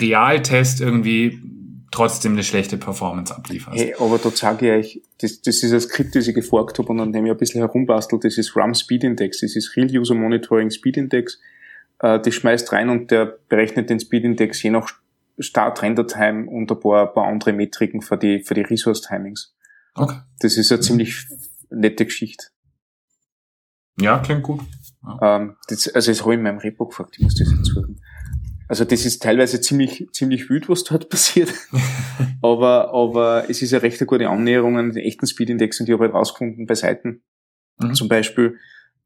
Realtest 0.00 0.80
irgendwie 0.82 1.40
trotzdem 1.90 2.32
eine 2.32 2.42
schlechte 2.42 2.76
Performance 2.76 3.34
ablieferst. 3.34 3.78
hey, 3.78 3.94
aber 3.98 4.18
da 4.18 4.30
sage 4.30 4.66
ich 4.66 4.72
euch, 4.72 5.02
das, 5.18 5.40
das 5.42 5.62
ist 5.62 5.72
ein 5.72 5.80
Skript, 5.80 6.14
das 6.14 6.26
ich 6.26 6.34
geforkt 6.34 6.78
habe 6.78 6.88
und 6.88 7.00
an 7.00 7.12
dem 7.12 7.26
ich 7.26 7.32
ein 7.32 7.38
bisschen 7.38 7.60
herumbastelt. 7.60 8.24
Das 8.24 8.38
ist 8.38 8.56
RAM 8.56 8.74
Speed 8.74 9.04
Index. 9.04 9.40
Das 9.40 9.56
ist 9.56 9.76
Real 9.76 9.88
User 9.90 10.14
Monitoring 10.14 10.70
Speed 10.70 10.96
Index. 10.96 11.38
Äh, 12.00 12.20
das 12.20 12.34
schmeißt 12.34 12.72
rein 12.72 12.88
und 12.88 13.10
der 13.10 13.38
berechnet 13.48 13.90
den 13.90 14.00
Speed 14.00 14.24
Index 14.24 14.62
je 14.62 14.70
nach 14.70 14.90
Start 15.38 15.82
Render 15.82 16.06
Time 16.06 16.48
und 16.48 16.70
ein 16.70 16.80
paar, 16.80 17.08
ein 17.08 17.14
paar 17.14 17.26
andere 17.26 17.52
Metriken 17.52 18.00
für 18.00 18.16
die, 18.16 18.40
für 18.40 18.54
die 18.54 18.62
Resource 18.62 19.02
Timings. 19.02 19.54
Okay. 19.94 20.16
Das 20.40 20.56
ist 20.56 20.72
eine 20.72 20.80
ziemlich 20.80 21.26
nette 21.70 22.04
Geschichte. 22.04 22.46
Ja, 24.00 24.18
klingt 24.18 24.42
gut. 24.42 24.60
Ähm, 25.22 25.56
das, 25.68 25.88
also 25.88 26.10
das 26.10 26.20
habe 26.22 26.32
ich 26.32 26.38
in 26.38 26.42
meinem 26.42 26.58
Repo 26.58 26.86
gefragt, 26.86 27.16
ich 27.16 27.22
muss 27.22 27.36
das 27.36 27.50
jetzt 27.50 27.66
suchen. 27.66 28.00
Also 28.68 28.84
das 28.84 29.04
ist 29.06 29.22
teilweise 29.22 29.60
ziemlich, 29.60 30.08
ziemlich 30.12 30.50
wild, 30.50 30.68
was 30.68 30.84
dort 30.84 31.08
passiert. 31.10 31.52
aber, 32.42 32.92
aber 32.92 33.44
es 33.48 33.62
ist 33.62 33.72
eine 33.72 33.82
recht 33.82 34.04
gute 34.06 34.28
Annäherung 34.28 34.78
an 34.78 34.90
den 34.92 35.04
echten 35.04 35.26
Speedindex 35.26 35.80
und 35.80 35.88
ich 35.88 35.92
habe 35.92 36.04
halt 36.04 36.14
rausgefunden 36.14 36.66
bei 36.66 36.74
Seiten, 36.74 37.22
Mhm. 37.78 37.94
zum 37.94 38.08
Beispiel, 38.08 38.56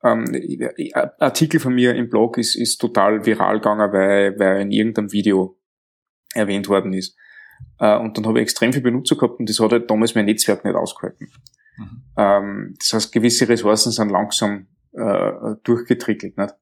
ähm, 0.05 0.25
ein 0.33 1.11
Artikel 1.19 1.59
von 1.59 1.75
mir 1.75 1.95
im 1.97 2.09
Blog 2.09 2.39
ist, 2.39 2.55
ist 2.55 2.79
total 2.79 3.27
viral 3.27 3.57
gegangen, 3.57 3.93
weil, 3.93 4.39
weil 4.39 4.47
er 4.57 4.61
in 4.61 4.71
irgendeinem 4.71 5.13
Video 5.13 5.59
erwähnt 6.35 6.69
worden 6.69 6.93
ist. 6.93 7.17
Äh, 7.81 7.99
und 7.99 8.17
dann 8.17 8.27
habe 8.27 8.39
ich 8.39 8.45
extrem 8.45 8.73
viel 8.73 8.83
Benutzer 8.83 9.17
gehabt 9.17 9.41
und 9.41 9.49
das 9.49 9.59
hat 9.59 9.73
halt 9.73 9.91
damals 9.91 10.15
mein 10.15 10.27
Netzwerk 10.27 10.65
nicht 10.65 10.77
ausgehalten. 10.77 11.33
Mhm. 11.77 12.03
Ähm, 12.17 12.75
das 12.79 12.93
heißt, 12.93 13.13
gewisse 13.13 13.49
Ressourcen 13.49 13.91
sind 13.91 14.11
langsam 14.11 14.69
äh, 14.93 15.57
durchgetrickelt. 15.65 16.39
Nicht? 16.39 16.55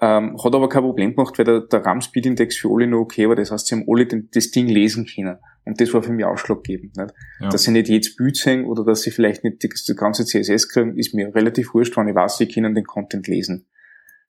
Ähm, 0.00 0.36
hat 0.42 0.54
aber 0.54 0.68
kein 0.68 0.82
Problem 0.82 1.14
gemacht, 1.14 1.38
weil 1.38 1.44
der, 1.44 1.60
der 1.60 1.86
RAM-Speed-Index 1.86 2.56
für 2.56 2.68
alle 2.68 2.86
noch 2.86 3.00
okay 3.00 3.28
war. 3.28 3.36
Das 3.36 3.52
heißt, 3.52 3.66
sie 3.66 3.76
haben 3.76 3.84
alle 3.88 4.06
den, 4.06 4.28
das 4.32 4.50
Ding 4.50 4.66
lesen 4.66 5.06
können. 5.06 5.38
Und 5.64 5.80
das 5.80 5.94
war 5.94 6.02
für 6.02 6.12
mich 6.12 6.24
ausschlaggebend. 6.24 6.96
Nicht? 6.96 7.14
Ja. 7.40 7.48
Dass 7.48 7.62
sie 7.62 7.70
nicht 7.70 7.88
jedes 7.88 8.16
Bild 8.16 8.36
sehen 8.36 8.64
oder 8.64 8.84
dass 8.84 9.02
sie 9.02 9.12
vielleicht 9.12 9.44
nicht 9.44 9.62
das, 9.62 9.84
das 9.84 9.96
ganze 9.96 10.24
CSS 10.24 10.68
kriegen, 10.68 10.98
ist 10.98 11.14
mir 11.14 11.34
relativ 11.34 11.74
wurscht, 11.74 11.96
wenn 11.96 12.08
ich 12.08 12.14
weiß, 12.14 12.38
sie 12.38 12.48
können 12.48 12.74
den 12.74 12.84
Content 12.84 13.28
lesen. 13.28 13.66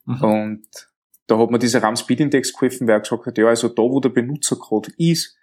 Mhm. 0.05 0.23
Und 0.23 0.67
da 1.27 1.39
hat 1.39 1.49
mir 1.49 1.59
dieser 1.59 1.81
RAM-Speed-Index 1.81 2.53
geholfen, 2.53 2.87
weil 2.87 2.97
er 2.97 3.01
gesagt 3.01 3.25
hat, 3.25 3.37
ja, 3.37 3.47
also 3.47 3.67
da, 3.67 3.81
wo 3.81 3.99
der 3.99 4.09
Benutzer 4.09 4.57
gerade 4.57 4.91
ist, 4.97 5.35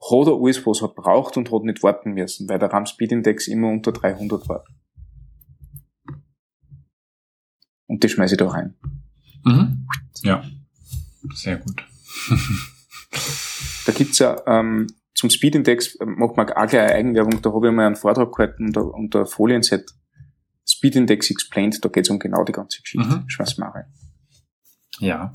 hat 0.00 0.26
er 0.26 0.34
alles, 0.34 0.66
was 0.66 0.82
er 0.82 0.88
braucht 0.88 1.36
und 1.36 1.52
hat 1.52 1.62
nicht 1.62 1.82
warten 1.82 2.12
müssen, 2.12 2.48
weil 2.48 2.58
der 2.58 2.72
RAM-Speed-Index 2.72 3.46
immer 3.46 3.68
unter 3.68 3.92
300 3.92 4.48
war. 4.48 4.64
Und 7.86 8.02
das 8.02 8.10
schmeiße 8.10 8.34
ich 8.34 8.38
da 8.38 8.48
rein. 8.48 8.76
Mhm. 9.44 9.86
Ja. 10.22 10.42
Sehr 11.34 11.56
gut. 11.56 11.84
Da 13.86 13.92
gibt's 13.92 14.18
ja 14.18 14.40
ähm, 14.46 14.86
zum 15.14 15.30
Speed-Index, 15.30 15.96
äh, 15.96 16.06
macht 16.06 16.36
man 16.36 16.48
auch 16.48 16.66
gleich 16.66 16.82
eine 16.82 16.94
Eigenwerbung, 16.94 17.42
da 17.42 17.52
habe 17.52 17.68
ich 17.68 17.74
mal 17.74 17.86
einen 17.86 17.96
Vortrag 17.96 18.32
gehalten 18.32 18.66
unter, 18.66 18.94
unter 18.94 19.26
Folienset. 19.26 19.90
Speed-Index 20.66 21.30
Explained, 21.30 21.84
da 21.84 21.88
geht's 21.88 22.10
um 22.10 22.18
genau 22.18 22.44
die 22.44 22.52
ganze 22.52 22.80
Geschichte. 22.80 23.06
Mhm. 23.06 23.26
Mal 23.58 23.68
rein. 23.70 23.84
Ja. 25.00 25.34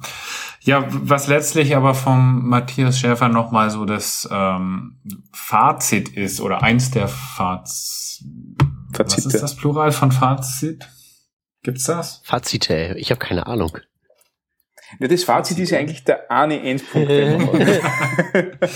Ja, 0.61 0.85
was 0.89 1.27
letztlich 1.27 1.75
aber 1.75 1.93
vom 1.93 2.47
Matthias 2.47 2.99
Schäfer 2.99 3.29
nochmal 3.29 3.69
so 3.69 3.85
das 3.85 4.27
ähm, 4.31 5.01
Fazit 5.33 6.09
ist, 6.09 6.39
oder 6.39 6.63
eins 6.63 6.91
der 6.91 7.07
Faz... 7.07 8.23
Was 8.89 9.13
Fazite. 9.13 9.27
ist 9.27 9.41
das 9.41 9.55
Plural 9.55 9.91
von 9.91 10.11
Fazit? 10.11 10.87
Gibt's 11.63 11.83
das? 11.83 12.21
Fazite, 12.23 12.95
ich 12.97 13.09
habe 13.11 13.19
keine 13.19 13.47
Ahnung. 13.47 13.77
Ja, 14.99 15.07
das 15.07 15.23
Fazit 15.23 15.59
ist 15.59 15.71
ja 15.71 15.79
eigentlich 15.79 16.03
der 16.03 16.31
eine 16.31 16.61
Endpunkt. 16.61 17.11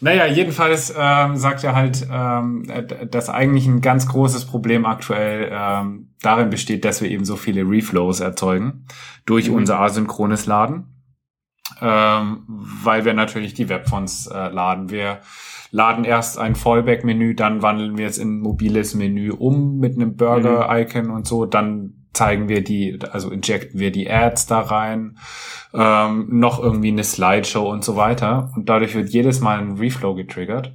Naja, 0.00 0.26
jedenfalls 0.26 0.92
ähm, 0.96 1.36
sagt 1.36 1.64
er 1.64 1.74
halt, 1.74 2.06
ähm, 2.12 2.64
äh, 2.68 3.06
dass 3.06 3.30
eigentlich 3.30 3.66
ein 3.66 3.80
ganz 3.80 4.06
großes 4.06 4.44
Problem 4.44 4.84
aktuell 4.84 5.50
ähm, 5.50 6.10
darin 6.20 6.50
besteht, 6.50 6.84
dass 6.84 7.00
wir 7.00 7.10
eben 7.10 7.24
so 7.24 7.36
viele 7.36 7.62
Reflows 7.62 8.20
erzeugen 8.20 8.84
durch 9.24 9.48
Mhm. 9.48 9.56
unser 9.56 9.80
asynchrones 9.80 10.44
Laden, 10.44 11.02
ähm, 11.80 12.44
weil 12.46 13.06
wir 13.06 13.14
natürlich 13.14 13.54
die 13.54 13.70
Webfonts 13.70 14.26
äh, 14.26 14.48
laden. 14.48 14.90
Wir 14.90 15.20
laden 15.70 16.04
erst 16.04 16.38
ein 16.38 16.56
Fallback-Menü, 16.56 17.34
dann 17.34 17.62
wandeln 17.62 17.96
wir 17.96 18.06
es 18.06 18.18
in 18.18 18.36
ein 18.36 18.40
mobiles 18.40 18.94
Menü 18.94 19.30
um 19.32 19.78
mit 19.78 19.94
einem 19.94 20.14
Burger-Icon 20.14 21.10
und 21.10 21.26
so, 21.26 21.46
dann 21.46 22.05
zeigen 22.16 22.48
wir 22.48 22.64
die, 22.64 22.98
also 23.12 23.30
injecten 23.30 23.78
wir 23.78 23.92
die 23.92 24.10
Ads 24.10 24.46
da 24.46 24.60
rein, 24.60 25.18
ähm, 25.74 26.26
noch 26.30 26.58
irgendwie 26.58 26.88
eine 26.88 27.04
Slideshow 27.04 27.70
und 27.70 27.84
so 27.84 27.96
weiter. 27.96 28.50
Und 28.56 28.68
dadurch 28.68 28.94
wird 28.94 29.10
jedes 29.10 29.40
Mal 29.40 29.58
ein 29.58 29.76
Reflow 29.76 30.14
getriggert. 30.14 30.74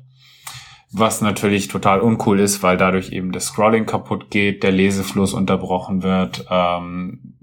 Was 0.94 1.22
natürlich 1.22 1.68
total 1.70 2.02
uncool 2.02 2.40
ist, 2.40 2.64
weil 2.64 2.78
dadurch 2.78 3.12
eben 3.12 3.32
das 3.32 3.46
Scrolling 3.46 3.86
kaputt 3.86 4.30
geht, 4.30 4.62
der 4.62 4.72
Lesefluss 4.72 5.34
unterbrochen 5.34 6.04
wird. 6.04 6.46
Ähm, 6.50 7.38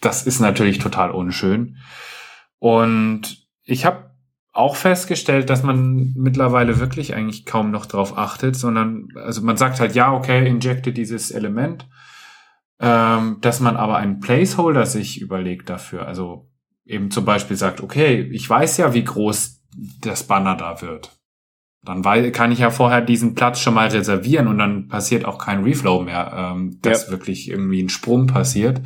das 0.00 0.26
ist 0.26 0.40
natürlich 0.40 0.78
total 0.78 1.10
unschön. 1.10 1.76
Und 2.58 3.46
ich 3.64 3.84
habe 3.84 4.10
auch 4.52 4.76
festgestellt, 4.76 5.50
dass 5.50 5.62
man 5.62 6.14
mittlerweile 6.16 6.80
wirklich 6.80 7.14
eigentlich 7.14 7.46
kaum 7.46 7.70
noch 7.70 7.86
drauf 7.86 8.16
achtet, 8.16 8.56
sondern 8.56 9.08
also 9.14 9.42
man 9.42 9.56
sagt 9.56 9.78
halt, 9.78 9.94
ja, 9.94 10.12
okay, 10.12 10.48
injecte 10.48 10.92
dieses 10.92 11.30
Element, 11.30 11.86
ähm, 12.80 13.38
dass 13.40 13.60
man 13.60 13.76
aber 13.76 13.96
einen 13.96 14.20
Placeholder 14.20 14.86
sich 14.86 15.20
überlegt 15.20 15.68
dafür. 15.70 16.06
Also 16.06 16.48
eben 16.84 17.10
zum 17.10 17.24
Beispiel 17.24 17.56
sagt, 17.56 17.80
okay, 17.82 18.22
ich 18.32 18.48
weiß 18.48 18.76
ja, 18.78 18.94
wie 18.94 19.04
groß 19.04 19.60
das 20.00 20.24
Banner 20.24 20.56
da 20.56 20.80
wird. 20.80 21.12
Dann 21.84 22.02
kann 22.32 22.50
ich 22.52 22.58
ja 22.58 22.70
vorher 22.70 23.00
diesen 23.00 23.34
Platz 23.34 23.60
schon 23.60 23.74
mal 23.74 23.88
reservieren 23.88 24.48
und 24.48 24.58
dann 24.58 24.88
passiert 24.88 25.24
auch 25.24 25.38
kein 25.38 25.62
Reflow 25.62 26.02
mehr, 26.02 26.32
ähm, 26.34 26.78
dass 26.82 27.06
Ja. 27.06 27.12
wirklich 27.12 27.48
irgendwie 27.48 27.82
ein 27.82 27.88
Sprung 27.88 28.26
passiert. 28.26 28.80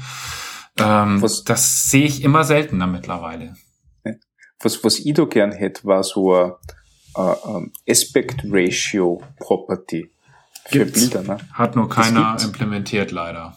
Ähm, 0.79 1.21
Was- 1.23 1.45
das 1.45 1.91
sehe 1.91 2.05
ich 2.07 2.23
immer 2.23 2.45
seltener 2.45 2.87
mittlerweile. 2.87 3.55
was, 4.61 4.85
was 4.85 4.99
ich 5.01 5.15
da 5.15 5.25
gern 5.25 5.51
hätte, 5.53 5.85
war 5.85 6.03
so 6.05 6.35
ein 7.15 7.73
Aspect 7.89 8.43
Ratio 8.49 9.23
Property 9.39 10.12
für 10.67 10.79
Gibt's. 10.79 11.11
Bilder. 11.11 11.23
Ne? 11.23 11.39
Hat 11.53 11.77
nur 11.77 11.89
keiner 11.89 12.37
implementiert, 12.43 13.11
leider. 13.11 13.57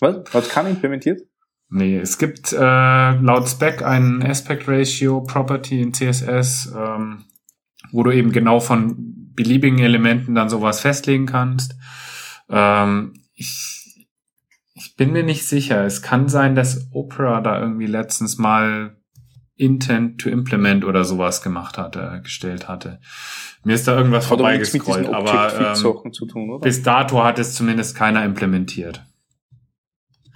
Was? 0.00 0.32
Hat 0.32 0.48
keiner 0.48 0.70
implementiert? 0.70 1.22
Nee, 1.68 1.98
es 1.98 2.18
gibt 2.18 2.52
äh, 2.52 2.56
laut 2.56 3.48
Spec 3.48 3.82
einen 3.82 4.22
Aspect 4.22 4.66
Ratio 4.66 5.20
Property 5.20 5.80
in 5.80 5.94
CSS, 5.94 6.72
ähm, 6.76 7.24
wo 7.92 8.02
du 8.02 8.10
eben 8.10 8.32
genau 8.32 8.58
von 8.58 8.96
beliebigen 9.34 9.78
Elementen 9.78 10.34
dann 10.34 10.48
sowas 10.48 10.80
festlegen 10.80 11.26
kannst. 11.26 11.76
Ähm, 12.48 13.14
ich, 13.34 14.08
ich 14.74 14.96
bin 14.96 15.12
mir 15.12 15.22
nicht 15.22 15.46
sicher. 15.46 15.84
Es 15.84 16.02
kann 16.02 16.28
sein, 16.28 16.56
dass 16.56 16.88
Opera 16.92 17.40
da 17.40 17.60
irgendwie 17.60 17.86
letztens 17.86 18.36
mal 18.36 18.99
Intent 19.60 20.20
to 20.20 20.30
Implement 20.30 20.84
oder 20.84 21.04
sowas 21.04 21.42
gemacht 21.42 21.76
hatte, 21.78 22.20
gestellt 22.22 22.68
hatte. 22.68 23.00
Mir 23.62 23.74
ist 23.74 23.86
da 23.86 23.96
irgendwas 23.96 24.24
aber 24.26 24.38
vorbeigescrollt, 24.38 25.08
aber 25.08 25.74
ähm, 25.76 26.28
tun, 26.28 26.60
bis 26.60 26.82
dato 26.82 27.22
hat 27.22 27.38
es 27.38 27.54
zumindest 27.54 27.94
keiner 27.94 28.24
implementiert. 28.24 29.04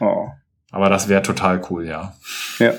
Oh. 0.00 0.28
Aber 0.70 0.90
das 0.90 1.08
wäre 1.08 1.22
total 1.22 1.62
cool, 1.70 1.86
ja. 1.86 2.14
Ja. 2.58 2.72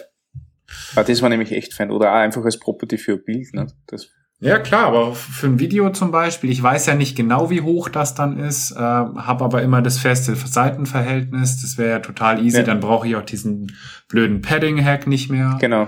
Ah, 0.95 1.03
das 1.03 1.21
war 1.21 1.29
nämlich 1.29 1.51
echt 1.51 1.73
fein. 1.73 1.89
Oder 1.91 2.11
auch 2.11 2.17
einfach 2.17 2.43
als 2.43 2.59
Property 2.59 2.97
für 2.97 3.17
Bild. 3.17 3.53
Ne? 3.53 3.67
Das, 3.87 4.09
Ja, 4.39 4.59
klar, 4.59 4.87
aber 4.87 5.15
für 5.15 5.47
ein 5.47 5.59
Video 5.59 5.89
zum 5.91 6.11
Beispiel, 6.11 6.51
ich 6.51 6.61
weiß 6.61 6.85
ja 6.87 6.95
nicht 6.95 7.15
genau, 7.15 7.49
wie 7.49 7.61
hoch 7.61 7.89
das 7.89 8.13
dann 8.13 8.37
ist, 8.37 8.71
äh, 8.71 8.75
habe 8.79 9.43
aber 9.45 9.61
immer 9.63 9.81
das 9.81 9.97
feste 9.97 10.35
Seitenverhältnis, 10.35 11.61
das 11.61 11.77
wäre 11.77 11.89
ja 11.89 11.99
total 11.99 12.43
easy, 12.43 12.57
Ja. 12.57 12.63
dann 12.63 12.81
brauche 12.81 13.07
ich 13.07 13.15
auch 13.15 13.23
diesen 13.23 13.71
blöden 14.09 14.41
Padding-Hack 14.41 15.07
nicht 15.07 15.31
mehr, 15.31 15.57
genau. 15.59 15.87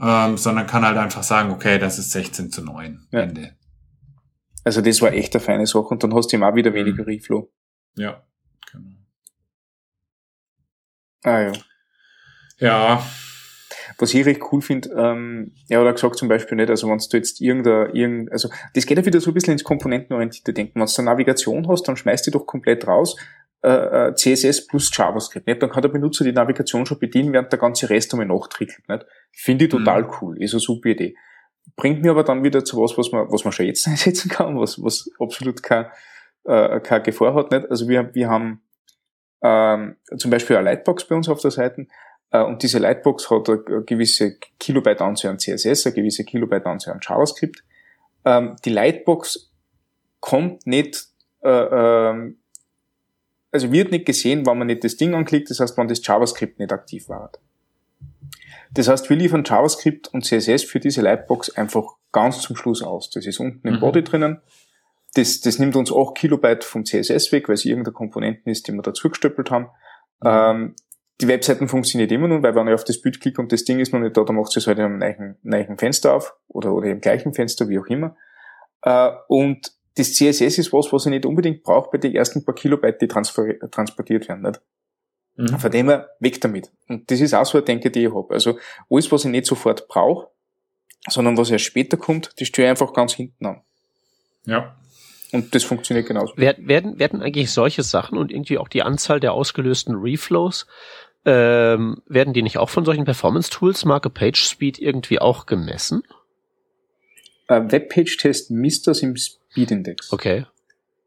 Ähm, 0.00 0.36
sondern 0.36 0.66
kann 0.66 0.84
halt 0.84 0.96
einfach 0.96 1.22
sagen, 1.22 1.50
okay, 1.50 1.78
das 1.78 1.98
ist 1.98 2.10
16 2.10 2.50
zu 2.50 2.62
9, 2.62 3.06
Ja. 3.12 3.20
Ende. 3.20 3.56
Also 4.64 4.80
das 4.80 5.02
war 5.02 5.12
echt 5.12 5.34
eine 5.34 5.44
feine 5.44 5.66
Sache. 5.66 5.88
Und 5.88 6.02
dann 6.02 6.14
hast 6.14 6.32
du 6.32 6.36
ihm 6.36 6.42
auch 6.42 6.54
wieder 6.54 6.72
weniger 6.72 7.06
Reflow. 7.06 7.50
Ja, 7.96 8.22
genau. 8.72 8.90
Ah 11.22 11.40
ja. 11.42 11.52
Ja, 12.58 13.06
Was 13.98 14.14
ich 14.14 14.24
recht 14.24 14.40
cool 14.50 14.62
finde, 14.62 14.88
ähm, 14.96 15.52
er 15.68 15.80
hat 15.80 15.86
auch 15.88 15.94
gesagt 15.94 16.16
zum 16.16 16.28
Beispiel 16.28 16.56
nicht, 16.56 16.70
also 16.70 16.88
wenn 16.88 16.98
du 16.98 17.16
jetzt 17.16 17.40
irgendein, 17.40 17.94
irgend, 17.94 18.32
also 18.32 18.48
das 18.74 18.86
geht 18.86 18.96
ja 18.96 19.04
wieder 19.04 19.20
so 19.20 19.30
ein 19.30 19.34
bisschen 19.34 19.52
ins 19.52 19.64
komponentenorientierte 19.64 20.52
Denken. 20.52 20.80
Wenn 20.80 20.86
du 20.86 20.92
eine 20.96 21.10
Navigation 21.10 21.68
hast, 21.68 21.82
dann 21.86 21.96
schmeißt 21.96 22.26
die 22.26 22.30
doch 22.30 22.46
komplett 22.46 22.86
raus, 22.86 23.16
äh, 23.64 24.08
äh, 24.08 24.14
CSS 24.14 24.66
plus 24.66 24.90
JavaScript. 24.94 25.46
Nicht? 25.46 25.62
Dann 25.62 25.70
kann 25.70 25.80
der 25.80 25.88
Benutzer 25.88 26.22
die 26.22 26.32
Navigation 26.32 26.84
schon 26.84 26.98
bedienen, 26.98 27.32
während 27.32 27.50
der 27.50 27.58
ganze 27.58 27.88
Rest 27.88 28.12
einmal 28.12 28.26
nachtrickelt. 28.26 28.86
Nicht? 28.90 29.06
Finde 29.32 29.64
ich 29.64 29.70
total 29.70 30.06
cool, 30.20 30.42
ist 30.42 30.52
eine 30.52 30.60
super 30.60 30.90
Idee. 30.90 31.16
bringt 31.74 32.02
mir 32.02 32.10
aber 32.10 32.24
dann 32.24 32.44
wieder 32.44 32.62
zu 32.62 32.76
was, 32.76 32.98
was 32.98 33.10
man, 33.10 33.32
was 33.32 33.44
man 33.44 33.52
schon 33.52 33.64
jetzt 33.64 33.86
einsetzen 33.88 34.30
kann, 34.30 34.60
was, 34.60 34.82
was 34.82 35.10
absolut 35.18 35.62
kein, 35.62 35.86
äh, 36.44 36.78
keine 36.80 37.04
Gefahr 37.04 37.32
hat. 37.32 37.52
Nicht? 37.52 37.70
Also 37.70 37.88
wir, 37.88 38.14
wir 38.14 38.28
haben 38.28 38.60
ähm, 39.42 39.96
zum 40.18 40.30
Beispiel 40.30 40.56
eine 40.56 40.66
Lightbox 40.66 41.08
bei 41.08 41.16
uns 41.16 41.30
auf 41.30 41.40
der 41.40 41.50
Seite 41.50 41.86
äh, 42.32 42.42
und 42.42 42.62
diese 42.62 42.78
Lightbox 42.78 43.30
hat 43.30 43.48
eine 43.48 43.82
gewisse 43.84 44.36
Kilobyte 44.58 45.00
Anzahl 45.00 45.30
an 45.30 45.38
CSS, 45.38 45.86
eine 45.86 45.94
gewisse 45.94 46.24
Kilobyte 46.24 46.66
Anzahl 46.66 46.92
an 46.92 47.00
JavaScript. 47.02 47.64
Ähm, 48.26 48.56
die 48.62 48.70
Lightbox 48.70 49.50
kommt 50.20 50.66
nicht, 50.66 51.06
äh, 51.42 51.48
äh, 51.48 52.34
also 53.54 53.70
wird 53.70 53.92
nicht 53.92 54.04
gesehen, 54.04 54.44
wenn 54.46 54.58
man 54.58 54.66
nicht 54.66 54.82
das 54.82 54.96
Ding 54.96 55.14
anklickt, 55.14 55.48
das 55.48 55.60
heißt, 55.60 55.78
wenn 55.78 55.86
das 55.86 56.04
JavaScript 56.04 56.58
nicht 56.58 56.72
aktiv 56.72 57.08
war. 57.08 57.30
Das 58.72 58.88
heißt, 58.88 59.08
wir 59.08 59.16
liefern 59.16 59.44
JavaScript 59.46 60.08
und 60.08 60.24
CSS 60.24 60.64
für 60.64 60.80
diese 60.80 61.02
Lightbox 61.02 61.50
einfach 61.50 61.84
ganz 62.10 62.40
zum 62.40 62.56
Schluss 62.56 62.82
aus. 62.82 63.10
Das 63.10 63.24
ist 63.26 63.38
unten 63.38 63.66
im 63.68 63.76
mhm. 63.76 63.80
Body 63.80 64.02
drinnen. 64.02 64.40
Das, 65.14 65.40
das 65.40 65.60
nimmt 65.60 65.76
uns 65.76 65.92
8 65.92 66.16
Kilobyte 66.16 66.64
vom 66.64 66.84
CSS 66.84 67.30
weg, 67.30 67.48
weil 67.48 67.54
es 67.54 67.64
irgendeine 67.64 67.94
Komponenten 67.94 68.50
ist, 68.50 68.66
die 68.66 68.72
wir 68.72 68.82
dazu 68.82 69.08
gestöppelt 69.08 69.52
haben. 69.52 69.66
Mhm. 70.20 70.26
Ähm, 70.26 70.74
die 71.20 71.28
Webseiten 71.28 71.68
funktioniert 71.68 72.10
immer 72.10 72.26
noch, 72.26 72.42
weil 72.42 72.56
wenn 72.56 72.66
ich 72.66 72.74
auf 72.74 72.82
das 72.82 73.00
Bild 73.00 73.20
klicke 73.20 73.40
und 73.40 73.52
das 73.52 73.62
Ding 73.62 73.78
ist 73.78 73.92
noch 73.92 74.00
nicht 74.00 74.16
da, 74.16 74.24
dann 74.24 74.34
macht 74.34 74.56
es 74.56 74.66
halt 74.66 74.78
in 74.80 74.84
einem 74.86 74.98
neuen, 74.98 75.36
neuen 75.44 75.78
Fenster 75.78 76.12
auf 76.12 76.34
oder, 76.48 76.74
oder 76.74 76.88
im 76.88 77.00
gleichen 77.00 77.34
Fenster, 77.34 77.68
wie 77.68 77.78
auch 77.78 77.86
immer. 77.86 78.16
Äh, 78.82 79.12
und 79.28 79.70
das 79.96 80.14
CSS 80.14 80.58
ist 80.58 80.72
was, 80.72 80.92
was 80.92 81.06
ich 81.06 81.10
nicht 81.10 81.26
unbedingt 81.26 81.62
brauche 81.62 81.90
bei 81.92 81.98
den 81.98 82.14
ersten 82.14 82.44
paar 82.44 82.54
Kilobyte, 82.54 83.00
die 83.00 83.08
transportiert 83.08 84.28
werden. 84.28 84.42
Nicht? 84.42 84.60
Mhm. 85.36 85.58
Von 85.58 85.70
dem 85.70 85.88
her, 85.88 86.10
weg 86.20 86.40
damit. 86.40 86.70
Und 86.88 87.10
das 87.10 87.20
ist 87.20 87.34
auch 87.34 87.46
so 87.46 87.58
eine 87.58 87.64
Denke, 87.64 87.90
die 87.90 88.04
ich 88.04 88.14
habe. 88.14 88.34
Also 88.34 88.58
alles, 88.90 89.10
was 89.10 89.24
ich 89.24 89.30
nicht 89.30 89.46
sofort 89.46 89.88
brauche, 89.88 90.28
sondern 91.08 91.36
was 91.36 91.50
erst 91.50 91.64
später 91.64 91.96
kommt, 91.96 92.32
das 92.38 92.48
störe 92.48 92.66
ich 92.66 92.70
einfach 92.70 92.92
ganz 92.92 93.14
hinten 93.14 93.46
an. 93.46 93.62
Ja. 94.46 94.76
Und 95.32 95.54
das 95.54 95.64
funktioniert 95.64 96.06
genauso. 96.06 96.36
Werden, 96.36 96.68
werden, 96.68 96.98
werden 96.98 97.20
eigentlich 97.20 97.50
solche 97.50 97.82
Sachen 97.82 98.18
und 98.18 98.30
irgendwie 98.30 98.58
auch 98.58 98.68
die 98.68 98.82
Anzahl 98.82 99.18
der 99.18 99.32
ausgelösten 99.32 99.96
Reflows, 99.96 100.66
ähm, 101.24 102.02
werden 102.06 102.34
die 102.34 102.42
nicht 102.42 102.58
auch 102.58 102.70
von 102.70 102.84
solchen 102.84 103.04
Performance-Tools, 103.04 103.84
Marke 103.84 104.10
PageSpeed, 104.10 104.78
irgendwie 104.78 105.18
auch 105.18 105.46
gemessen? 105.46 106.04
Äh, 107.48 107.62
Webpage-Test 107.64 108.50
misst 108.50 108.86
das 108.86 109.02
im 109.02 109.16
Speed-Index. 109.54 110.12
Okay. 110.12 110.46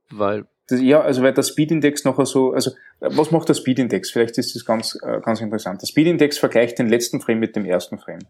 Weil 0.10 0.46
das, 0.68 0.82
ja, 0.82 1.02
also 1.02 1.22
weil 1.22 1.34
der 1.34 1.44
Speed-Index 1.44 2.04
nachher 2.06 2.26
so, 2.26 2.54
also 2.54 2.72
was 3.00 3.32
macht 3.32 3.50
der 3.50 3.54
Speed-Index? 3.54 4.12
Vielleicht 4.12 4.38
ist 4.38 4.56
das 4.56 4.66
ganz, 4.66 4.98
äh, 5.02 5.20
ganz 5.22 5.42
interessant. 5.42 5.82
Der 5.82 5.88
Speed-Index 5.88 6.38
vergleicht 6.38 6.80
den 6.80 6.88
letzten 6.88 7.22
Frame 7.22 7.40
mit 7.40 7.56
dem 7.56 7.66
ersten 7.66 7.98
Frame 7.98 8.26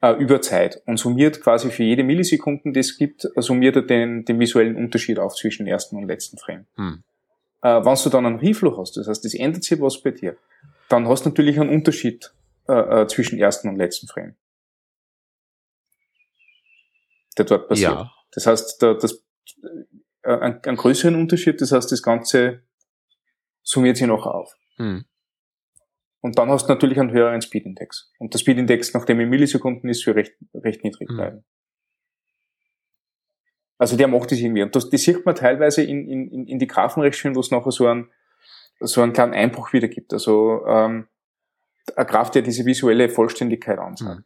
äh, 0.00 0.12
über 0.12 0.40
Zeit 0.40 0.82
und 0.86 0.98
summiert 0.98 1.40
quasi 1.40 1.70
für 1.70 1.84
jede 1.84 2.04
Millisekunden, 2.04 2.72
die 2.72 2.80
es 2.80 2.96
gibt, 2.96 3.24
äh, 3.24 3.42
summiert 3.42 3.76
er 3.76 3.82
den, 3.82 4.24
den 4.24 4.40
visuellen 4.40 4.76
Unterschied 4.76 5.18
auf 5.18 5.34
zwischen 5.34 5.66
ersten 5.66 5.96
und 5.96 6.06
letzten 6.06 6.38
Frame. 6.38 6.66
Hm. 6.76 7.02
Äh, 7.62 7.84
wenn 7.84 7.94
du 7.94 8.10
dann 8.10 8.26
einen 8.26 8.38
Reflow 8.38 8.78
hast, 8.78 8.96
das 8.96 9.08
heißt, 9.08 9.24
es 9.24 9.34
ändert 9.34 9.64
sich 9.64 9.80
was 9.80 10.02
bei 10.02 10.10
dir, 10.10 10.36
dann 10.88 11.08
hast 11.08 11.24
du 11.24 11.30
natürlich 11.30 11.60
einen 11.60 11.70
Unterschied 11.70 12.32
äh, 12.68 13.02
äh, 13.02 13.06
zwischen 13.06 13.38
ersten 13.38 13.68
und 13.68 13.76
letzten 13.76 14.06
Frame. 14.08 14.34
Der 17.36 17.44
dort 17.44 17.68
passiert. 17.68 17.92
Ja. 17.92 18.12
Das 18.32 18.46
heißt, 18.46 18.82
der, 18.82 18.94
das 18.94 19.12
äh, 19.12 19.16
einen, 20.22 20.62
einen 20.62 20.76
größeren 20.76 21.14
Unterschied. 21.14 21.60
Das 21.60 21.72
heißt, 21.72 21.90
das 21.90 22.02
Ganze 22.02 22.62
summiert 23.62 23.96
sich 23.96 24.06
noch 24.06 24.26
auf. 24.26 24.52
Hm. 24.76 25.04
Und 26.20 26.38
dann 26.38 26.50
hast 26.50 26.66
du 26.66 26.72
natürlich 26.72 26.98
einen 26.98 27.12
höheren 27.12 27.40
Speedindex. 27.40 28.12
Und 28.18 28.34
der 28.34 28.38
Speedindex, 28.38 28.92
nachdem 28.92 29.20
in 29.20 29.28
Millisekunden 29.28 29.88
ist, 29.88 30.02
für 30.02 30.14
recht, 30.14 30.34
recht 30.54 30.82
niedrig 30.84 31.08
hm. 31.08 31.16
bleiben. 31.16 31.44
Also 33.78 33.96
der 33.96 34.08
macht 34.08 34.32
das 34.32 34.40
irgendwie. 34.40 34.62
Und 34.62 34.74
das, 34.74 34.90
das 34.90 35.02
sieht 35.02 35.24
man 35.24 35.36
teilweise 35.36 35.82
in, 35.82 36.08
in, 36.08 36.46
in 36.46 36.58
die 36.58 36.66
Graphen 36.66 37.02
recht 37.02 37.16
schön, 37.16 37.36
wo 37.36 37.40
es 37.40 37.52
nachher 37.52 37.70
so 37.70 37.86
einen, 37.86 38.10
so 38.80 39.02
einen 39.02 39.12
kleinen 39.12 39.34
Einbruch 39.34 39.72
wieder 39.72 39.86
gibt. 39.86 40.12
Also 40.12 40.66
ähm, 40.66 41.06
ein 41.94 42.06
Graph, 42.06 42.32
der 42.32 42.42
diese 42.42 42.66
visuelle 42.66 43.08
Vollständigkeit 43.08 43.78
ansagt. 43.78 44.18
Hm. 44.18 44.24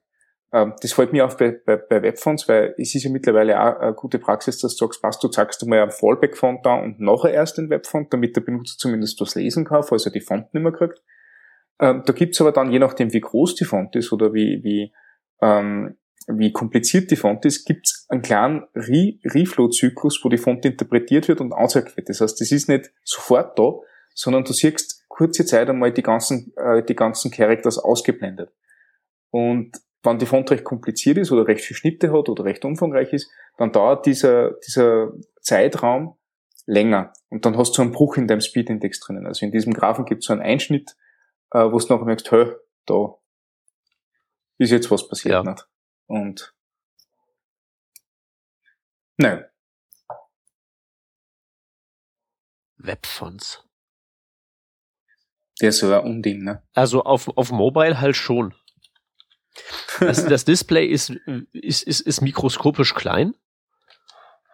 Ähm, 0.52 0.74
das 0.80 0.92
fällt 0.92 1.12
mir 1.12 1.24
auf 1.24 1.36
bei, 1.36 1.50
bei, 1.50 1.76
bei 1.76 2.02
Webfonts, 2.02 2.46
weil 2.48 2.74
es 2.76 2.94
ist 2.94 3.04
ja 3.04 3.10
mittlerweile 3.10 3.58
auch 3.58 3.80
eine 3.80 3.94
gute 3.94 4.18
Praxis, 4.18 4.58
dass 4.58 4.76
du 4.76 4.84
sagst, 4.86 5.00
passt, 5.00 5.24
du 5.24 5.28
zeigst 5.28 5.66
mal 5.66 5.80
einen 5.80 5.90
Fallback-Font 5.90 6.64
da 6.66 6.74
und 6.74 7.00
nachher 7.00 7.32
erst 7.32 7.58
den 7.58 7.70
Webfont, 7.70 8.12
damit 8.12 8.36
der 8.36 8.42
Benutzer 8.42 8.76
zumindest 8.76 9.20
was 9.20 9.34
lesen 9.34 9.64
kann, 9.64 9.82
falls 9.82 10.04
er 10.04 10.12
die 10.12 10.20
Font 10.20 10.52
nicht 10.52 10.62
mehr 10.62 10.72
kriegt. 10.72 11.00
Ähm, 11.80 12.02
da 12.04 12.12
gibt's 12.12 12.40
aber 12.40 12.52
dann, 12.52 12.70
je 12.70 12.78
nachdem 12.78 13.12
wie 13.12 13.20
groß 13.20 13.54
die 13.54 13.64
Font 13.64 13.96
ist 13.96 14.12
oder 14.12 14.34
wie, 14.34 14.60
wie, 14.62 14.92
ähm, 15.40 15.96
wie 16.28 16.52
kompliziert 16.52 17.10
die 17.10 17.16
Font 17.16 17.44
ist, 17.46 17.64
gibt's 17.64 18.06
einen 18.10 18.22
kleinen 18.22 18.64
Re 18.74 19.14
Reflow-Zyklus, 19.24 20.20
wo 20.22 20.28
die 20.28 20.36
Font 20.36 20.64
interpretiert 20.66 21.28
wird 21.28 21.40
und 21.40 21.54
angezeigt 21.54 21.96
wird. 21.96 22.10
Das 22.10 22.20
heißt, 22.20 22.38
das 22.40 22.52
ist 22.52 22.68
nicht 22.68 22.92
sofort 23.04 23.58
da, 23.58 23.72
sondern 24.14 24.44
du 24.44 24.52
siehst 24.52 25.08
kurze 25.08 25.46
Zeit 25.46 25.70
einmal 25.70 25.92
die 25.92 26.02
ganzen, 26.02 26.52
äh, 26.56 26.84
die 26.84 26.94
ganzen 26.94 27.30
Characters 27.30 27.78
ausgeblendet. 27.78 28.50
Und 29.30 29.72
wenn 30.02 30.18
die 30.18 30.26
Font 30.26 30.50
recht 30.50 30.64
kompliziert 30.64 31.18
ist 31.18 31.30
oder 31.30 31.46
recht 31.46 31.64
viele 31.64 31.76
Schnitte 31.76 32.12
hat 32.12 32.28
oder 32.28 32.44
recht 32.44 32.64
umfangreich 32.64 33.12
ist, 33.12 33.30
dann 33.56 33.72
dauert 33.72 34.06
dieser, 34.06 34.52
dieser 34.66 35.12
Zeitraum 35.40 36.16
länger. 36.66 37.12
Und 37.28 37.44
dann 37.44 37.56
hast 37.56 37.76
du 37.76 37.82
einen 37.82 37.92
Bruch 37.92 38.16
in 38.16 38.26
deinem 38.26 38.40
Speed-Index 38.40 39.00
drinnen. 39.00 39.26
Also 39.26 39.46
in 39.46 39.52
diesem 39.52 39.72
Graphen 39.72 40.04
gibt 40.04 40.22
es 40.22 40.26
so 40.26 40.32
einen 40.32 40.42
Einschnitt, 40.42 40.96
äh, 41.52 41.60
wo 41.60 41.78
du 41.78 41.86
nachher 41.88 42.04
merkst, 42.04 42.30
hä, 42.32 42.52
da 42.86 43.14
ist 44.58 44.70
jetzt 44.70 44.90
was 44.90 45.08
passiert. 45.08 45.32
Ja. 45.32 45.42
Nicht? 45.42 45.68
Und 46.06 46.54
nein. 49.16 49.44
Webfonts. 52.76 53.64
Der 55.60 55.68
ist 55.68 55.78
so 55.78 55.92
ein 55.92 56.04
Unding, 56.04 56.42
ne? 56.42 56.62
Also 56.72 57.04
auf, 57.04 57.28
auf 57.36 57.52
Mobile 57.52 58.00
halt 58.00 58.16
schon. 58.16 58.54
Das, 60.00 60.24
das 60.24 60.44
Display 60.44 60.86
ist, 60.86 61.10
ist, 61.52 61.82
ist, 61.82 62.00
ist 62.00 62.20
mikroskopisch 62.22 62.94
klein. 62.94 63.34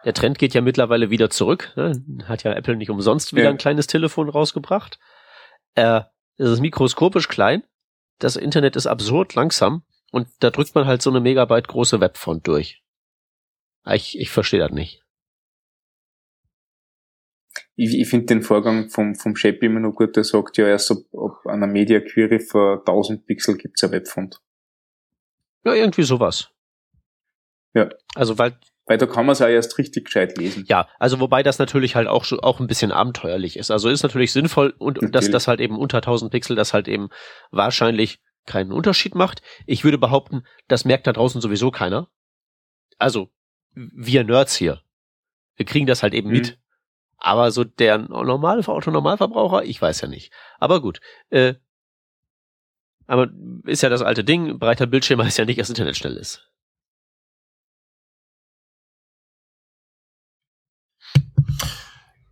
Der 0.05 0.13
Trend 0.13 0.39
geht 0.39 0.53
ja 0.53 0.61
mittlerweile 0.61 1.09
wieder 1.09 1.29
zurück. 1.29 1.73
Ne? 1.75 2.03
Hat 2.25 2.43
ja 2.43 2.53
Apple 2.53 2.75
nicht 2.75 2.89
umsonst 2.89 3.33
wieder 3.33 3.45
ja. 3.45 3.49
ein 3.49 3.57
kleines 3.57 3.87
Telefon 3.87 4.29
rausgebracht. 4.29 4.99
Äh, 5.75 6.01
es 6.37 6.49
ist 6.49 6.61
mikroskopisch 6.61 7.27
klein. 7.27 7.63
Das 8.17 8.35
Internet 8.35 8.75
ist 8.75 8.87
absurd 8.87 9.35
langsam. 9.35 9.83
Und 10.11 10.27
da 10.39 10.49
drückt 10.49 10.73
man 10.75 10.85
halt 10.85 11.01
so 11.01 11.09
eine 11.09 11.19
Megabyte 11.19 11.67
große 11.67 11.99
Webfont 11.99 12.47
durch. 12.47 12.81
Ich, 13.85 14.17
ich 14.17 14.29
verstehe 14.31 14.59
das 14.59 14.71
nicht. 14.71 15.03
Ich, 17.75 17.97
ich 17.97 18.09
finde 18.09 18.27
den 18.27 18.41
Vorgang 18.41 18.89
vom, 18.89 19.15
vom 19.15 19.35
Shep 19.35 19.63
immer 19.63 19.79
noch 19.79 19.93
gut, 19.93 20.15
der 20.15 20.23
sagt 20.23 20.57
ja 20.57 20.67
erst, 20.67 20.91
ob, 20.91 21.05
ob 21.11 21.45
einer 21.45 21.67
Media 21.67 21.99
Query 21.99 22.39
für 22.39 22.79
1000 22.79 23.25
Pixel 23.25 23.57
gibt's 23.57 23.83
ein 23.83 23.91
Webfont. 23.91 24.41
Ja, 25.63 25.73
irgendwie 25.73 26.03
sowas. 26.03 26.49
Ja. 27.73 27.89
Also 28.15 28.37
weil 28.37 28.57
weil 28.89 28.97
da 28.97 29.05
kann 29.05 29.27
man 29.27 29.33
es 29.33 29.39
ja 29.39 29.47
erst 29.47 29.77
richtig 29.77 30.05
gescheit 30.05 30.35
lesen. 30.39 30.65
Ja, 30.67 30.87
also 30.97 31.19
wobei 31.19 31.43
das 31.43 31.59
natürlich 31.59 31.95
halt 31.95 32.07
auch 32.07 32.23
schon 32.23 32.39
auch 32.39 32.59
ein 32.59 32.65
bisschen 32.65 32.91
abenteuerlich 32.91 33.55
ist. 33.55 33.69
Also 33.69 33.87
ist 33.87 34.01
natürlich 34.01 34.33
sinnvoll 34.33 34.73
und, 34.79 34.97
und 34.97 35.13
dass 35.13 35.29
das 35.29 35.47
halt 35.47 35.59
eben 35.59 35.77
unter 35.77 35.97
1000 35.97 36.31
Pixel 36.31 36.55
das 36.55 36.73
halt 36.73 36.87
eben 36.87 37.09
wahrscheinlich 37.51 38.19
keinen 38.47 38.71
Unterschied 38.71 39.13
macht. 39.13 39.43
Ich 39.67 39.83
würde 39.83 39.99
behaupten, 39.99 40.43
das 40.67 40.85
merkt 40.85 41.05
da 41.05 41.13
draußen 41.13 41.39
sowieso 41.39 41.69
keiner. 41.69 42.09
Also 42.97 43.29
wir 43.75 44.23
Nerds 44.23 44.55
hier, 44.55 44.81
wir 45.55 45.67
kriegen 45.67 45.85
das 45.85 46.01
halt 46.01 46.15
eben 46.15 46.29
mhm. 46.29 46.37
mit. 46.37 46.59
Aber 47.17 47.51
so 47.51 47.63
der 47.63 47.99
normale 47.99 48.67
Autonormalverbraucher, 48.67 49.65
ich 49.65 49.79
weiß 49.79 50.01
ja 50.01 50.07
nicht. 50.07 50.33
Aber 50.57 50.81
gut, 50.81 50.99
äh, 51.29 51.53
aber 53.09 53.27
ist 53.65 53.81
ja 53.81 53.89
das 53.89 54.03
alte 54.03 54.23
Ding, 54.23 54.59
breiter 54.59 54.85
Bildschirm 54.85 55.21
heißt 55.23 55.39
ja 55.39 55.45
nicht, 55.45 55.59
dass 55.59 55.69
Internet 55.69 55.97
schnell 55.97 56.15
ist. 56.15 56.47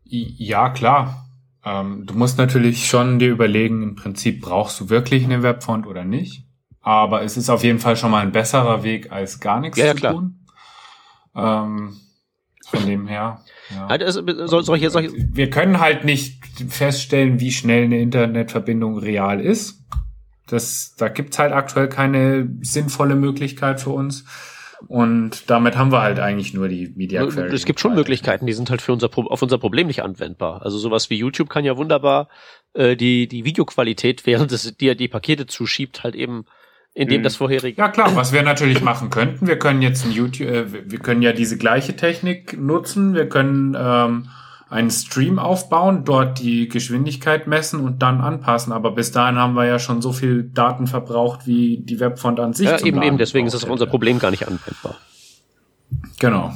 Ja, 0.06 0.70
klar. 0.70 1.26
Ähm, 1.66 2.06
du 2.06 2.14
musst 2.14 2.38
natürlich 2.38 2.88
schon 2.88 3.20
dir 3.20 3.30
überlegen, 3.30 3.82
im 3.82 3.96
Prinzip 3.96 4.42
brauchst 4.42 4.80
du 4.80 4.90
wirklich 4.90 5.26
einen 5.26 5.44
Webfont 5.44 5.88
oder 5.88 6.06
nicht. 6.06 6.46
Aber 6.80 7.24
es 7.24 7.36
ist 7.36 7.50
auf 7.50 7.64
jeden 7.64 7.80
Fall 7.80 7.98
schon 7.98 8.12
mal 8.12 8.22
ein 8.22 8.32
besserer 8.32 8.84
Weg, 8.84 9.12
als 9.12 9.40
gar 9.40 9.60
nichts 9.60 9.78
ja, 9.78 9.88
ja, 9.88 9.92
zu 9.94 9.98
klar. 9.98 10.14
tun. 10.14 10.46
Ähm, 11.36 11.98
von 12.68 12.86
dem 12.86 13.08
her. 13.08 13.44
Ja. 13.74 13.88
Also, 13.88 14.22
solche, 14.46 14.90
solche 14.90 15.12
Wir 15.14 15.50
können 15.50 15.80
halt 15.80 16.06
nicht 16.06 16.46
feststellen, 16.70 17.40
wie 17.40 17.52
schnell 17.52 17.86
eine 17.86 18.00
Internetverbindung 18.00 19.00
real 19.00 19.42
ist. 19.42 19.77
Das, 20.48 20.96
da 20.98 21.10
gibt's 21.10 21.38
halt 21.40 21.54
aktuell 21.54 21.90
keine 21.90 22.50
sinnvolle 22.62 23.16
Möglichkeit 23.16 23.82
für 23.82 23.92
uns. 23.92 24.26
Und 24.88 25.50
damit 25.50 25.76
haben 25.76 25.92
wir 25.92 26.02
halt 26.02 26.20
eigentlich 26.20 26.54
nur 26.54 26.68
die 26.68 26.94
Media 26.96 27.26
Query. 27.26 27.54
Es 27.54 27.66
gibt 27.66 27.80
schon 27.80 27.96
Möglichkeiten, 27.96 28.46
die 28.46 28.54
sind 28.54 28.70
halt 28.70 28.82
für 28.82 28.94
unser, 28.94 29.10
auf 29.16 29.42
unser 29.42 29.58
Problem 29.58 29.88
nicht 29.88 30.04
anwendbar. 30.04 30.62
Also 30.62 30.78
sowas 30.78 31.10
wie 31.10 31.16
YouTube 31.16 31.50
kann 31.50 31.66
ja 31.66 31.78
wunderbar 31.78 32.30
äh, 32.74 32.96
die, 32.96 33.28
die 33.28 33.44
Videoqualität, 33.44 34.26
während 34.26 34.52
es 34.52 34.78
dir 34.78 34.96
die 34.96 35.08
Pakete 35.08 35.48
zuschiebt, 35.48 36.04
halt 36.04 36.16
eben 36.16 36.46
in 36.94 37.08
dem 37.08 37.22
mhm. 37.22 37.24
das 37.24 37.36
vorherige. 37.36 37.80
Ja 37.80 37.90
klar, 37.90 38.16
was 38.16 38.34
wir 38.34 38.44
natürlich 38.44 38.82
machen 38.82 39.10
könnten, 39.10 39.48
wir 39.48 39.60
können 39.60 39.82
jetzt 39.82 40.06
ein 40.06 40.12
YouTube, 40.12 40.48
äh, 40.48 40.92
wir 40.92 41.00
können 41.00 41.22
ja 41.22 41.34
diese 41.34 41.58
gleiche 41.58 41.96
Technik 41.96 42.60
nutzen, 42.60 43.14
wir 43.14 43.30
können 43.30 43.76
ähm, 43.80 44.30
einen 44.70 44.92
Stream 44.92 45.40
aufbauen, 45.40 46.04
dort 46.04 46.40
die 46.40 46.68
Geschwindigkeit 46.68 47.48
messen 47.48 47.80
und 47.80 48.02
dann 48.02 48.22
anpassen. 48.22 48.74
Aber 48.74 48.92
bis 48.92 49.12
dahin 49.12 49.38
haben 49.38 49.54
wir 49.54 49.66
ja 49.66 49.80
schon 49.80 50.02
so 50.02 50.12
viel 50.12 50.44
Daten 50.44 50.88
verbraucht, 50.88 51.48
wie 51.48 51.78
die 51.78 52.00
Webfont 52.00 52.40
an 52.40 52.54
sich. 52.54 52.68
Ja, 52.68 52.80
eben, 52.80 53.02
eben, 53.02 53.18
deswegen 53.18 53.48
ist 53.48 53.54
das 53.54 53.64
unser 53.64 53.86
Problem 53.86 54.20
gar 54.20 54.32
nicht 54.32 54.48
anwendbar. 54.48 54.98
Genau. 56.20 56.52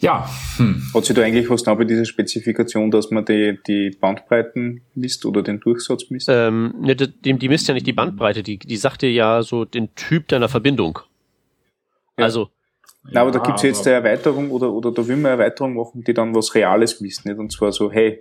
Ja. 0.00 0.28
Hm. 0.58 0.82
Hat 0.94 1.04
sich 1.04 1.16
da 1.16 1.22
eigentlich 1.22 1.50
was 1.50 1.64
da 1.64 1.74
bei 1.74 1.84
dieser 1.84 2.04
Spezifikation, 2.04 2.90
dass 2.92 3.10
man 3.10 3.24
die, 3.24 3.58
die 3.66 3.90
Bandbreiten 3.90 4.82
misst 4.94 5.26
oder 5.26 5.42
den 5.42 5.58
Durchsatz 5.58 6.08
misst? 6.10 6.28
Ähm, 6.30 6.74
ne, 6.80 6.94
die, 6.94 7.34
die 7.34 7.48
misst 7.48 7.66
ja 7.66 7.74
nicht 7.74 7.86
die 7.86 7.92
Bandbreite, 7.92 8.44
die, 8.44 8.58
die 8.58 8.76
sagt 8.76 9.02
dir 9.02 9.10
ja 9.10 9.42
so 9.42 9.64
den 9.64 9.94
Typ 9.96 10.28
deiner 10.28 10.48
Verbindung. 10.48 11.00
Ja. 12.16 12.26
Also. 12.26 12.50
Ja, 13.10 13.22
aber 13.22 13.30
da 13.30 13.38
gibt's 13.38 13.62
ja 13.62 13.68
jetzt 13.68 13.86
eine 13.86 13.96
Erweiterung 13.96 14.50
oder, 14.50 14.70
oder 14.72 14.92
da 14.92 15.06
will 15.06 15.16
man 15.16 15.32
eine 15.32 15.42
Erweiterung 15.42 15.74
machen, 15.74 16.04
die 16.04 16.14
dann 16.14 16.34
was 16.34 16.54
Reales 16.54 17.00
misst, 17.00 17.24
nicht? 17.24 17.38
Und 17.38 17.50
zwar 17.52 17.72
so, 17.72 17.90
hey, 17.90 18.20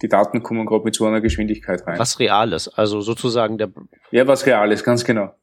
die 0.00 0.08
Daten 0.08 0.42
kommen 0.42 0.66
gerade 0.66 0.84
mit 0.84 0.94
so 0.94 1.06
einer 1.06 1.20
Geschwindigkeit 1.20 1.86
rein. 1.86 1.98
Was 1.98 2.18
Reales, 2.18 2.68
also 2.68 3.00
sozusagen 3.00 3.58
der. 3.58 3.70
Ja, 4.10 4.26
was 4.26 4.46
Reales, 4.46 4.84
ganz 4.84 5.04
genau. 5.04 5.34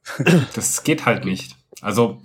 Das 0.54 0.82
geht 0.82 1.06
halt 1.06 1.24
nicht. 1.24 1.56
Also 1.80 2.20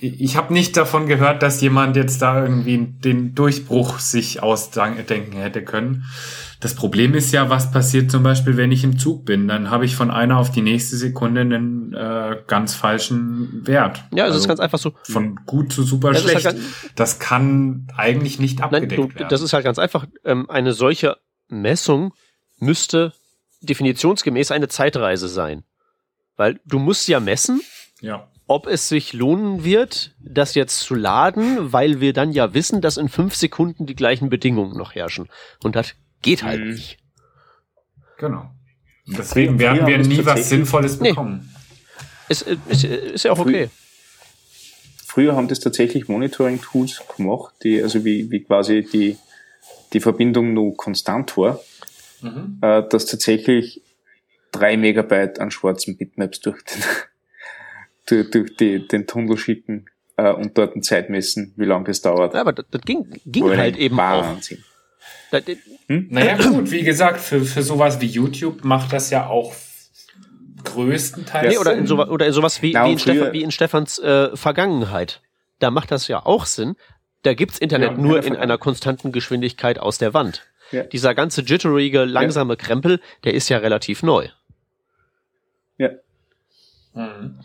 ich 0.00 0.36
habe 0.36 0.52
nicht 0.52 0.76
davon 0.76 1.06
gehört, 1.06 1.42
dass 1.42 1.60
jemand 1.60 1.96
jetzt 1.96 2.20
da 2.22 2.42
irgendwie 2.42 2.78
den 2.78 3.34
Durchbruch 3.34 3.98
sich 3.98 4.42
ausdenken 4.42 5.36
hätte 5.36 5.64
können. 5.64 6.04
Das 6.60 6.74
Problem 6.74 7.14
ist 7.14 7.32
ja, 7.32 7.48
was 7.50 7.70
passiert 7.70 8.10
zum 8.10 8.24
Beispiel, 8.24 8.56
wenn 8.56 8.72
ich 8.72 8.82
im 8.82 8.98
Zug 8.98 9.24
bin? 9.24 9.46
Dann 9.46 9.70
habe 9.70 9.84
ich 9.84 9.94
von 9.94 10.10
einer 10.10 10.38
auf 10.38 10.50
die 10.50 10.62
nächste 10.62 10.96
Sekunde 10.96 11.42
einen 11.42 11.94
äh, 11.94 12.36
ganz 12.48 12.74
falschen 12.74 13.64
Wert. 13.66 14.02
Ja, 14.12 14.24
es 14.24 14.32
also 14.32 14.38
ist 14.38 14.48
ganz 14.48 14.58
einfach 14.58 14.78
so. 14.78 14.92
Von 15.04 15.36
gut 15.46 15.72
zu 15.72 15.84
super 15.84 16.12
das 16.12 16.22
schlecht. 16.22 16.46
Halt 16.46 16.58
das 16.96 17.20
kann 17.20 17.86
eigentlich 17.96 18.40
nicht 18.40 18.60
abgedeckt 18.60 18.90
Nein, 18.90 19.08
du, 19.08 19.14
werden. 19.14 19.28
Das 19.30 19.40
ist 19.40 19.52
halt 19.52 19.64
ganz 19.64 19.78
einfach. 19.78 20.06
Ähm, 20.24 20.50
eine 20.50 20.72
solche 20.72 21.16
Messung 21.46 22.12
müsste 22.58 23.12
definitionsgemäß 23.60 24.50
eine 24.50 24.66
Zeitreise 24.66 25.28
sein. 25.28 25.62
Weil 26.36 26.60
du 26.64 26.80
musst 26.80 27.06
ja 27.06 27.20
messen. 27.20 27.60
Ja 28.00 28.28
ob 28.48 28.66
es 28.66 28.88
sich 28.88 29.12
lohnen 29.12 29.62
wird, 29.62 30.14
das 30.20 30.54
jetzt 30.54 30.80
zu 30.80 30.94
laden, 30.94 31.72
weil 31.72 32.00
wir 32.00 32.14
dann 32.14 32.32
ja 32.32 32.54
wissen, 32.54 32.80
dass 32.80 32.96
in 32.96 33.08
fünf 33.08 33.36
Sekunden 33.36 33.86
die 33.86 33.94
gleichen 33.94 34.30
Bedingungen 34.30 34.76
noch 34.76 34.94
herrschen. 34.94 35.28
Und 35.62 35.76
das 35.76 35.94
geht 36.22 36.42
halt 36.42 36.60
mhm. 36.60 36.70
nicht. 36.72 36.98
Genau. 38.18 38.50
Deswegen 39.06 39.58
werden 39.58 39.86
wir 39.86 39.98
nie 39.98 40.24
was 40.24 40.48
Sinnvolles 40.48 40.98
bekommen. 40.98 41.50
Nee. 41.52 42.04
Ist, 42.30 42.42
ist, 42.42 42.84
ist 42.84 43.24
ja 43.24 43.32
auch 43.32 43.38
okay. 43.38 43.70
Früher 45.06 45.36
haben 45.36 45.48
das 45.48 45.60
tatsächlich 45.60 46.08
Monitoring-Tools 46.08 47.02
gemacht, 47.16 47.54
die, 47.62 47.82
also 47.82 48.04
wie, 48.04 48.30
wie 48.30 48.44
quasi 48.44 48.82
die, 48.82 49.16
die 49.92 50.00
Verbindung 50.00 50.52
nur 50.52 50.76
konstant 50.76 51.36
war, 51.36 51.60
mhm. 52.20 52.58
äh, 52.60 52.82
dass 52.88 53.06
tatsächlich 53.06 53.82
drei 54.52 54.76
Megabyte 54.76 55.38
an 55.40 55.50
schwarzen 55.50 55.96
Bitmaps 55.96 56.40
durch 56.40 56.62
den 56.62 56.82
durch, 58.10 58.56
die, 58.56 58.86
den 58.86 59.06
Tunnel 59.06 59.36
schicken 59.36 59.86
äh, 60.16 60.32
und 60.32 60.56
dort 60.56 60.74
eine 60.74 60.82
Zeit 60.82 61.10
messen, 61.10 61.52
wie 61.56 61.64
lange 61.64 61.84
das 61.84 62.00
dauert. 62.00 62.34
Ja, 62.34 62.40
aber 62.40 62.52
das, 62.52 62.66
das 62.70 62.82
ging, 62.82 63.06
ging 63.26 63.56
halt 63.56 63.76
eben 63.76 63.96
Wahnsinn. 63.96 64.64
auch. 65.30 65.40
hm? 65.88 66.08
Naja 66.10 66.36
gut, 66.36 66.70
wie 66.70 66.82
gesagt, 66.82 67.20
für, 67.20 67.40
für 67.42 67.62
sowas 67.62 68.00
wie 68.00 68.06
YouTube 68.06 68.64
macht 68.64 68.92
das 68.92 69.10
ja 69.10 69.26
auch 69.26 69.54
größtenteils 70.64 71.52
nee, 71.52 71.58
oder 71.58 71.74
in, 71.74 71.86
so, 71.86 72.04
oder 72.04 72.26
in 72.26 72.32
sowas 72.32 72.62
wie, 72.62 72.74
wie, 72.74 72.92
in, 72.92 72.98
Stefan, 72.98 73.32
wie 73.32 73.42
in 73.42 73.50
Stefans 73.50 73.98
äh, 73.98 74.36
Vergangenheit. 74.36 75.20
Da 75.58 75.70
macht 75.70 75.90
das 75.90 76.08
ja 76.08 76.24
auch 76.24 76.46
Sinn. 76.46 76.76
Da 77.22 77.34
gibt's 77.34 77.58
Internet 77.58 77.92
ja, 77.92 77.98
nur 77.98 78.24
in 78.24 78.36
einer 78.36 78.58
konstanten 78.58 79.12
Geschwindigkeit 79.12 79.78
aus 79.78 79.98
der 79.98 80.14
Wand. 80.14 80.46
Ja. 80.70 80.82
Dieser 80.84 81.14
ganze 81.14 81.42
jitterige, 81.42 82.04
langsame 82.04 82.52
ja. 82.54 82.56
Krempel, 82.56 83.00
der 83.24 83.34
ist 83.34 83.48
ja 83.48 83.58
relativ 83.58 84.02
neu. 84.02 84.28
Ja. 85.78 85.90
Mhm. 86.94 87.40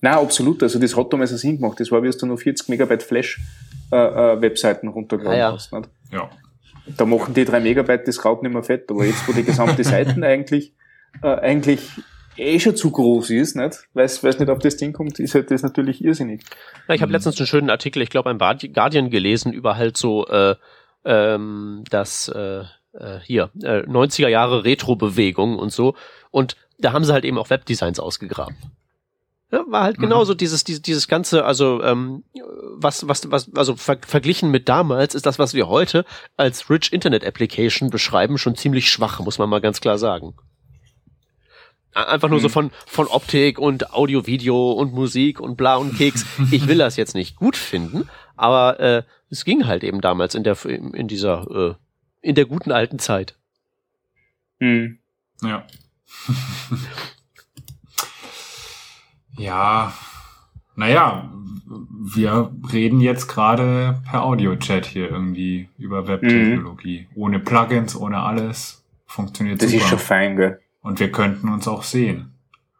Na, 0.00 0.20
absolut. 0.20 0.62
Also 0.62 0.78
das 0.78 0.96
hat 0.96 1.12
damals 1.12 1.30
Sinn 1.30 1.56
gemacht. 1.56 1.78
Das 1.78 1.90
war, 1.90 2.02
wie 2.02 2.10
du 2.10 2.26
nur 2.26 2.38
40 2.38 2.68
Megabyte 2.68 3.02
Flash 3.02 3.40
äh, 3.92 3.96
äh, 3.96 4.86
runtergeladen 4.86 5.40
ah, 5.40 5.52
hast. 5.52 5.72
Nicht? 5.72 5.88
Ja. 6.12 6.30
Da 6.96 7.04
machen 7.04 7.34
die 7.34 7.44
drei 7.44 7.60
Megabyte 7.60 8.08
das 8.08 8.18
Kraut 8.18 8.42
nicht 8.42 8.52
mehr 8.52 8.62
fett. 8.62 8.90
Aber 8.90 9.04
jetzt, 9.04 9.28
wo 9.28 9.32
die 9.32 9.44
gesamte 9.44 9.84
Seiten 9.84 10.24
eigentlich 10.24 10.74
äh, 11.22 11.28
eigentlich 11.28 11.80
eh 12.36 12.58
schon 12.58 12.76
zu 12.76 12.90
groß 12.90 13.30
ist, 13.30 13.56
nicht? 13.56 13.84
Weil 13.92 14.04
es 14.04 14.22
nicht 14.22 14.48
auf 14.48 14.58
das 14.58 14.76
Ding 14.76 14.92
kommt, 14.92 15.18
ist 15.18 15.34
halt 15.34 15.50
das 15.50 15.62
natürlich 15.62 16.02
irrsinnig. 16.02 16.42
Ja, 16.88 16.94
ich 16.94 17.02
habe 17.02 17.12
letztens 17.12 17.38
einen 17.38 17.46
schönen 17.46 17.70
Artikel, 17.70 18.02
ich 18.02 18.10
glaube, 18.10 18.30
ein 18.30 18.38
Guardian 18.38 19.10
gelesen 19.10 19.52
über 19.52 19.76
halt 19.76 19.96
so 19.96 20.26
äh, 20.28 20.54
ähm, 21.04 21.84
das 21.90 22.28
äh, 22.28 22.60
äh, 22.92 23.18
hier 23.24 23.50
äh, 23.62 23.82
90er 23.82 24.28
Jahre 24.28 24.64
Retro-Bewegung 24.64 25.58
und 25.58 25.72
so. 25.72 25.94
Und 26.30 26.56
da 26.78 26.92
haben 26.92 27.04
sie 27.04 27.12
halt 27.12 27.24
eben 27.24 27.38
auch 27.38 27.50
Webdesigns 27.50 28.00
ausgegraben. 28.00 28.56
Ja, 29.52 29.64
war 29.66 29.82
halt 29.82 29.98
mhm. 29.98 30.02
genauso 30.02 30.34
dieses, 30.34 30.62
dieses, 30.62 30.82
dieses 30.82 31.08
ganze, 31.08 31.44
also 31.44 31.82
ähm, 31.82 32.22
was, 32.76 33.08
was, 33.08 33.30
was, 33.30 33.52
also 33.54 33.74
ver 33.74 33.98
verglichen 34.06 34.50
mit 34.50 34.68
damals 34.68 35.14
ist 35.14 35.26
das, 35.26 35.38
was 35.40 35.54
wir 35.54 35.68
heute 35.68 36.04
als 36.36 36.70
Rich 36.70 36.92
Internet 36.92 37.24
Application 37.24 37.90
beschreiben, 37.90 38.38
schon 38.38 38.54
ziemlich 38.54 38.90
schwach, 38.90 39.18
muss 39.20 39.38
man 39.38 39.48
mal 39.48 39.60
ganz 39.60 39.80
klar 39.80 39.98
sagen. 39.98 40.34
Einfach 41.92 42.28
nur 42.28 42.38
mhm. 42.38 42.42
so 42.42 42.48
von, 42.48 42.70
von 42.86 43.08
Optik 43.08 43.58
und 43.58 43.92
Audio, 43.92 44.24
Video 44.26 44.70
und 44.72 44.92
Musik 44.92 45.40
und 45.40 45.56
bla 45.56 45.76
und 45.76 45.96
Keks. 45.96 46.24
Ich 46.52 46.68
will 46.68 46.78
das 46.78 46.96
jetzt 46.96 47.14
nicht 47.14 47.34
gut 47.34 47.56
finden, 47.56 48.08
aber 48.36 48.78
äh, 48.78 49.02
es 49.30 49.44
ging 49.44 49.66
halt 49.66 49.82
eben 49.82 50.00
damals 50.00 50.36
in 50.36 50.44
der, 50.44 50.64
in 50.64 51.08
dieser, 51.08 51.50
äh, 51.50 51.74
in 52.20 52.36
der 52.36 52.44
guten 52.44 52.70
alten 52.70 53.00
Zeit. 53.00 53.36
Mhm. 54.60 55.00
Ja. 55.42 55.66
Ja, 59.40 59.94
naja, 60.76 61.30
wir 61.66 62.52
reden 62.72 63.00
jetzt 63.00 63.26
gerade 63.26 64.02
per 64.08 64.22
Audio-Chat 64.22 64.84
hier 64.84 65.10
irgendwie 65.10 65.68
über 65.78 66.06
Webtechnologie. 66.06 67.06
Mhm. 67.10 67.22
Ohne 67.22 67.38
Plugins, 67.38 67.96
ohne 67.96 68.18
alles. 68.18 68.84
Funktioniert 69.06 69.62
das 69.62 69.70
super. 69.70 69.78
Das 69.78 69.84
ist 69.84 69.90
schon 69.90 69.98
fein, 70.06 70.36
gell? 70.36 70.60
Und 70.82 71.00
wir 71.00 71.10
könnten 71.10 71.48
uns 71.48 71.66
auch 71.66 71.84
sehen. 71.84 72.34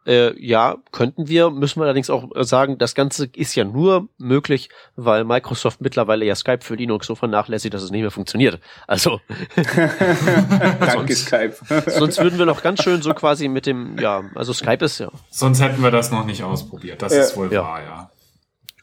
Äh, 0.05 0.33
ja, 0.43 0.77
könnten 0.91 1.27
wir, 1.27 1.51
müssen 1.51 1.79
wir 1.79 1.83
allerdings 1.83 2.09
auch 2.09 2.29
sagen, 2.39 2.79
das 2.79 2.95
Ganze 2.95 3.27
ist 3.35 3.53
ja 3.53 3.63
nur 3.63 4.09
möglich, 4.17 4.69
weil 4.95 5.23
Microsoft 5.23 5.79
mittlerweile 5.79 6.25
ja 6.25 6.33
Skype 6.33 6.61
für 6.61 6.73
Linux 6.73 7.05
so 7.05 7.13
vernachlässigt, 7.13 7.73
dass 7.73 7.83
es 7.83 7.91
nicht 7.91 8.01
mehr 8.01 8.09
funktioniert. 8.09 8.59
Also 8.87 9.21
Danke 9.55 11.13
sonst, 11.13 11.25
Skype. 11.25 11.55
sonst 11.85 12.19
würden 12.19 12.39
wir 12.39 12.47
noch 12.47 12.63
ganz 12.63 12.81
schön 12.81 13.03
so 13.03 13.13
quasi 13.13 13.47
mit 13.47 13.67
dem, 13.67 13.99
ja, 13.99 14.23
also 14.33 14.53
Skype 14.53 14.83
ist 14.83 14.99
ja. 14.99 15.11
Sonst 15.29 15.61
hätten 15.61 15.83
wir 15.83 15.91
das 15.91 16.09
noch 16.11 16.25
nicht 16.25 16.41
ausprobiert. 16.41 17.01
Das 17.03 17.13
ja. 17.13 17.21
ist 17.21 17.37
wohl 17.37 17.53
ja. 17.53 17.61
wahr, 17.61 17.83
ja. 17.83 18.11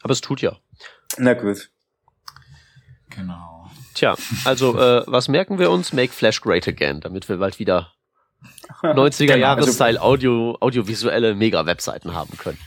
Aber 0.01 0.13
es 0.13 0.21
tut 0.21 0.41
ja. 0.41 0.57
Na 1.17 1.33
gut. 1.33 1.69
Genau. 3.09 3.69
Tja, 3.93 4.15
also 4.45 4.79
äh, 4.79 5.03
was 5.07 5.27
merken 5.27 5.59
wir 5.59 5.69
uns? 5.71 5.91
Make 5.91 6.13
Flash 6.13 6.39
great 6.39 6.67
again, 6.67 7.01
damit 7.01 7.27
wir 7.27 7.37
bald 7.37 7.59
wieder 7.59 7.91
90er 8.81 9.25
genau, 9.25 9.37
Jahres-Style 9.37 9.99
also, 9.99 10.01
Audio, 10.01 10.57
audiovisuelle 10.59 11.35
Mega-Webseiten 11.35 12.13
haben 12.13 12.37
können. 12.37 12.57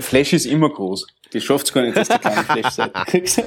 Flash 0.00 0.32
ist 0.32 0.46
immer 0.46 0.70
groß. 0.70 1.06
Die 1.32 1.40
schafft's 1.40 1.72
gar 1.72 1.82
nicht, 1.82 1.96
dass 1.96 2.08
du 2.08 2.18
kleine 2.18 2.44
Flash-Seiten 2.44 3.04
kriegst. 3.04 3.42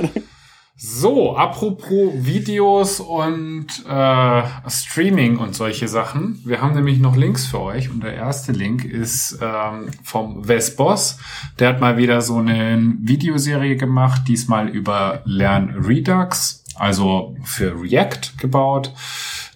So, 0.83 1.35
apropos 1.35 2.11
Videos 2.25 2.99
und 2.99 3.67
äh, 3.87 4.43
Streaming 4.67 5.37
und 5.37 5.53
solche 5.53 5.87
Sachen. 5.87 6.41
Wir 6.43 6.61
haben 6.61 6.73
nämlich 6.73 6.99
noch 6.99 7.15
Links 7.15 7.45
für 7.45 7.59
euch 7.59 7.91
und 7.91 8.03
der 8.03 8.15
erste 8.15 8.51
Link 8.51 8.83
ist 8.83 9.37
ähm, 9.41 9.91
vom 10.03 10.47
Wes 10.47 10.75
Boss. 10.75 11.19
Der 11.59 11.69
hat 11.69 11.81
mal 11.81 11.97
wieder 11.97 12.21
so 12.21 12.37
eine 12.37 12.95
Videoserie 12.99 13.75
gemacht, 13.75 14.23
diesmal 14.27 14.69
über 14.69 15.21
Lern 15.25 15.75
Redux, 15.85 16.63
also 16.75 17.35
für 17.43 17.79
React 17.79 18.39
gebaut 18.39 18.91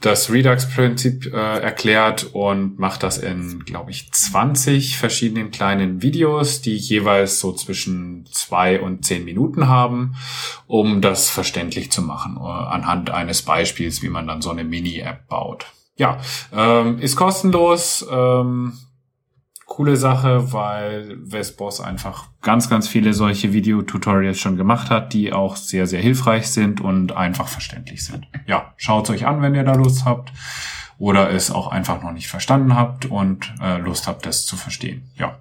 das 0.05 0.31
Redux-Prinzip 0.31 1.33
äh, 1.33 1.59
erklärt 1.59 2.29
und 2.33 2.77
macht 2.77 3.03
das 3.03 3.17
in, 3.17 3.65
glaube 3.65 3.91
ich, 3.91 4.11
20 4.11 4.97
verschiedenen 4.97 5.51
kleinen 5.51 6.01
Videos, 6.01 6.61
die 6.61 6.75
jeweils 6.75 7.39
so 7.39 7.51
zwischen 7.53 8.25
zwei 8.31 8.79
und 8.79 9.03
zehn 9.03 9.25
Minuten 9.25 9.67
haben, 9.67 10.15
um 10.67 11.01
das 11.01 11.29
verständlich 11.29 11.91
zu 11.91 12.01
machen, 12.01 12.37
äh, 12.37 12.41
anhand 12.41 13.09
eines 13.09 13.41
Beispiels, 13.41 14.03
wie 14.03 14.09
man 14.09 14.27
dann 14.27 14.41
so 14.41 14.51
eine 14.51 14.63
Mini-App 14.63 15.27
baut. 15.27 15.65
Ja, 15.97 16.19
ähm, 16.53 16.99
ist 16.99 17.15
kostenlos. 17.15 18.05
Ähm, 18.09 18.73
coole 19.65 19.97
Sache, 19.97 20.53
weil 20.53 21.17
Vesboss 21.23 21.81
einfach 21.81 22.29
ganz, 22.41 22.69
ganz 22.69 22.87
viele 22.87 23.13
solche 23.13 23.51
Videotutorials 23.51 24.37
schon 24.37 24.57
gemacht 24.57 24.89
hat, 24.89 25.13
die 25.13 25.33
auch 25.33 25.55
sehr, 25.55 25.87
sehr 25.87 26.01
hilfreich 26.01 26.47
sind 26.47 26.81
und 26.81 27.15
einfach 27.15 27.47
verständlich 27.47 28.05
sind. 28.05 28.27
Ja, 28.47 28.73
schaut 28.77 29.09
euch 29.09 29.25
an, 29.25 29.41
wenn 29.41 29.55
ihr 29.55 29.63
da 29.63 29.73
Lust 29.73 30.05
habt. 30.05 30.31
oder 30.97 31.29
es 31.29 31.51
auch 31.51 31.67
einfach 31.67 32.01
noch 32.01 32.13
nicht 32.13 32.29
verstanden 32.29 32.73
habt 32.73 33.05
und 33.05 33.53
äh, 33.61 33.77
Lust 33.79 34.07
habt, 34.07 34.25
das 34.25 34.45
zu 34.45 34.55
verstehen. 34.55 35.03
Ja. 35.17 35.39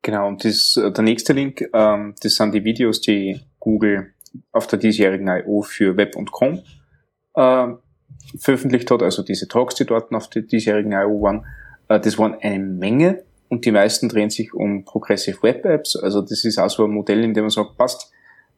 Genau, 0.00 0.28
und 0.28 0.42
das, 0.42 0.78
äh, 0.82 0.90
der 0.90 1.04
nächste 1.04 1.34
Link, 1.34 1.68
ähm, 1.74 2.14
das 2.22 2.36
sind 2.36 2.54
die 2.54 2.64
Videos, 2.64 3.02
die 3.02 3.42
Google 3.60 4.14
auf 4.52 4.66
der 4.68 4.78
diesjährigen 4.78 5.28
I.O. 5.28 5.62
für 5.62 5.98
Web 5.98 6.16
und 6.16 6.32
Chrome 6.32 6.62
äh, 7.34 7.66
veröffentlicht 8.38 8.90
hat, 8.90 9.02
also 9.02 9.22
diese 9.22 9.48
Talks, 9.48 9.74
die 9.76 9.86
dort 9.86 10.12
auf 10.12 10.28
der 10.28 10.42
diesjährigen 10.42 10.92
I.O. 10.92 11.22
waren. 11.22 11.46
Äh, 11.88 12.00
das 12.00 12.18
waren 12.18 12.36
eine 12.40 12.58
Menge 12.58 13.22
und 13.48 13.64
die 13.64 13.72
meisten 13.72 14.08
drehen 14.08 14.30
sich 14.30 14.54
um 14.54 14.84
Progressive 14.84 15.42
Web 15.42 15.64
Apps. 15.64 15.96
Also 15.96 16.20
das 16.20 16.44
ist 16.44 16.58
auch 16.58 16.70
so 16.70 16.84
ein 16.84 16.90
Modell, 16.90 17.24
in 17.24 17.34
dem 17.34 17.44
man 17.44 17.50
sagt, 17.50 17.76
passt, 17.76 18.12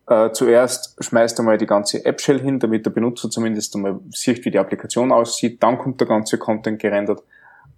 äh, 0.09 0.33
zuerst 0.33 0.97
schmeißt 1.03 1.39
einmal 1.39 1.57
die 1.57 1.67
ganze 1.67 2.05
App-Shell 2.05 2.41
hin, 2.41 2.59
damit 2.59 2.85
der 2.85 2.91
Benutzer 2.91 3.31
zumindest 3.31 3.77
einmal 3.77 4.01
sieht, 4.11 4.45
wie 4.45 4.51
die 4.51 4.59
Applikation 4.59 5.13
aussieht. 5.13 5.63
Dann 5.63 5.79
kommt 5.79 6.01
der 6.01 6.09
ganze 6.09 6.37
Content 6.37 6.81
gerendert 6.81 7.23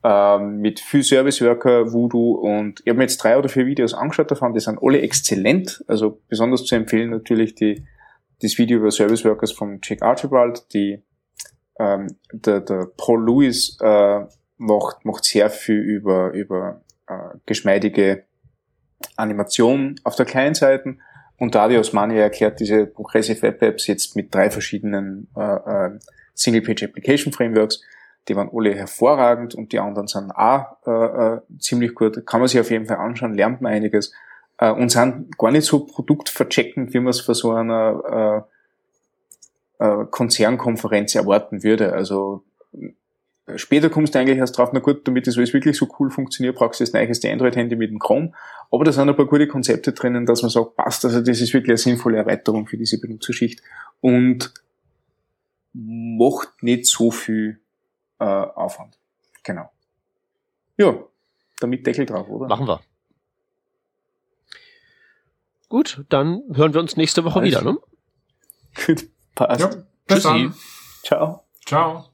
äh, 0.03 0.39
mit 0.39 0.81
viel 0.81 1.03
Service 1.03 1.43
Worker, 1.43 1.93
Voodoo 1.93 2.33
und 2.33 2.81
ich 2.81 2.89
habe 2.89 2.99
mir 2.99 3.05
jetzt 3.05 3.19
drei 3.19 3.37
oder 3.37 3.49
vier 3.49 3.67
Videos 3.67 3.93
angeschaut 3.93 4.31
davon, 4.31 4.55
die 4.55 4.61
sind 4.61 4.79
alle 4.83 5.03
exzellent. 5.03 5.85
Also 5.87 6.21
besonders 6.29 6.65
zu 6.65 6.75
empfehlen 6.75 7.11
natürlich 7.11 7.55
die, 7.55 7.85
das 8.41 8.57
Video 8.57 8.79
über 8.79 8.91
Service 8.91 9.25
Workers 9.25 9.53
von 9.53 9.81
Jake 9.83 10.03
Archibald, 10.03 10.73
die 10.73 11.03
ähm, 11.79 12.17
der, 12.33 12.61
der 12.61 12.89
Paul 12.97 13.25
Lewis 13.25 13.79
äh, 13.81 14.21
macht, 14.59 15.05
macht 15.05 15.25
sehr 15.25 15.51
viel 15.51 15.81
über, 15.81 16.31
über 16.33 16.81
äh, 17.07 17.37
geschmeidige 17.47 18.25
Animation 19.17 19.97
auf 20.05 20.17
der 20.17 20.27
kleinen 20.27 20.55
Seite 20.55 20.97
und 21.43 21.57
Dario 21.57 21.81
Osmani 21.81 22.17
erklärt 22.19 22.61
diese 22.61 22.87
Progressive 22.87 23.43
Web 23.43 23.63
Apps 23.63 23.89
jetzt 23.89 24.15
mit 24.15 24.33
drei 24.33 24.49
verschiedenen 24.49 25.27
äh, 25.37 25.41
äh, 25.87 25.99
Single-Page 26.35 26.85
Application 26.85 27.33
Frameworks. 27.33 27.83
Die 28.29 28.37
waren 28.37 28.49
alle 28.55 28.73
hervorragend 28.75 29.57
und 29.57 29.73
die 29.73 29.81
anderen 29.81 30.07
sind 30.07 30.31
auch 30.31 30.77
äh, 30.87 30.91
äh, 30.91 31.41
ziemlich 31.59 31.97
gut. 31.97 32.25
Kann 32.27 32.39
man 32.39 32.49
sich 32.49 32.61
auf 32.61 32.71
jeden 32.71 32.87
Fall 32.87 32.99
anschauen, 32.99 33.35
lernt 33.35 33.61
man 33.61 33.73
einiges 33.73 34.15
äh, 34.59 34.71
und 34.71 34.93
sind 34.93 35.37
gar 35.37 35.51
nicht 35.51 35.67
so 35.67 35.85
produktvercheckend, 35.85 36.95
wie 36.95 37.01
man 37.01 37.09
es 37.09 37.21
vor 37.21 37.35
so 37.35 37.51
einer 37.51 38.47
äh, 39.83 40.05
Konzernkonferenz 40.11 41.15
erwarten 41.15 41.63
würde. 41.63 41.93
Also 41.93 42.45
Später 43.57 43.91
kommst 43.91 44.15
du 44.15 44.21
eigentlich 44.21 44.39
erst 44.39 44.57
drauf, 44.57 44.71
na 44.73 44.79
gut, 44.79 45.07
damit 45.07 45.27
das 45.27 45.37
alles 45.37 45.53
wirklich 45.53 45.77
so 45.77 45.89
cool 45.99 46.11
funktioniert, 46.11 46.55
brauchst 46.55 46.79
du 46.79 46.85
das 46.85 46.93
neueste 46.93 47.31
Android-Handy 47.31 47.75
mit 47.75 47.91
dem 47.91 47.99
Chrome. 47.99 48.33
Aber 48.71 48.85
da 48.85 48.93
sind 48.93 49.09
ein 49.09 49.17
paar 49.17 49.27
gute 49.27 49.49
Konzepte 49.49 49.93
drinnen, 49.93 50.27
dass 50.27 50.43
man 50.43 50.51
sagt, 50.51 50.77
passt, 50.77 51.05
also 51.05 51.21
das 51.21 51.41
ist 51.41 51.53
wirklich 51.53 51.71
eine 51.71 51.77
sinnvolle 51.77 52.19
Erweiterung 52.19 52.69
für 52.69 52.77
diese 52.77 53.01
Benutzerschicht 53.01 53.61
und 54.01 54.55
macht 55.73 56.63
nicht 56.63 56.87
so 56.87 57.11
viel 57.11 57.61
äh, 58.21 58.25
Aufwand. 58.25 58.97
Genau. 59.43 59.71
Ja, 60.77 60.95
damit 61.59 61.85
Deckel 61.85 62.07
drauf, 62.07 62.29
oder? 62.29 62.47
Machen 62.47 62.69
wir. 62.69 62.81
Gut, 65.69 66.05
dann 66.11 66.43
hören 66.53 66.75
wir 66.75 66.81
uns 66.81 66.97
nächste 66.97 67.25
Woche 67.25 67.41
Alles. 67.41 67.61
wieder, 67.61 67.73
ne? 67.73 67.79
Gut, 68.87 69.09
passt. 69.35 69.61
Ja, 69.61 69.67
bis 69.67 69.85
Tschüssi. 70.07 70.29
Dann. 70.29 70.55
Ciao. 71.03 71.45
Ciao. 71.67 72.12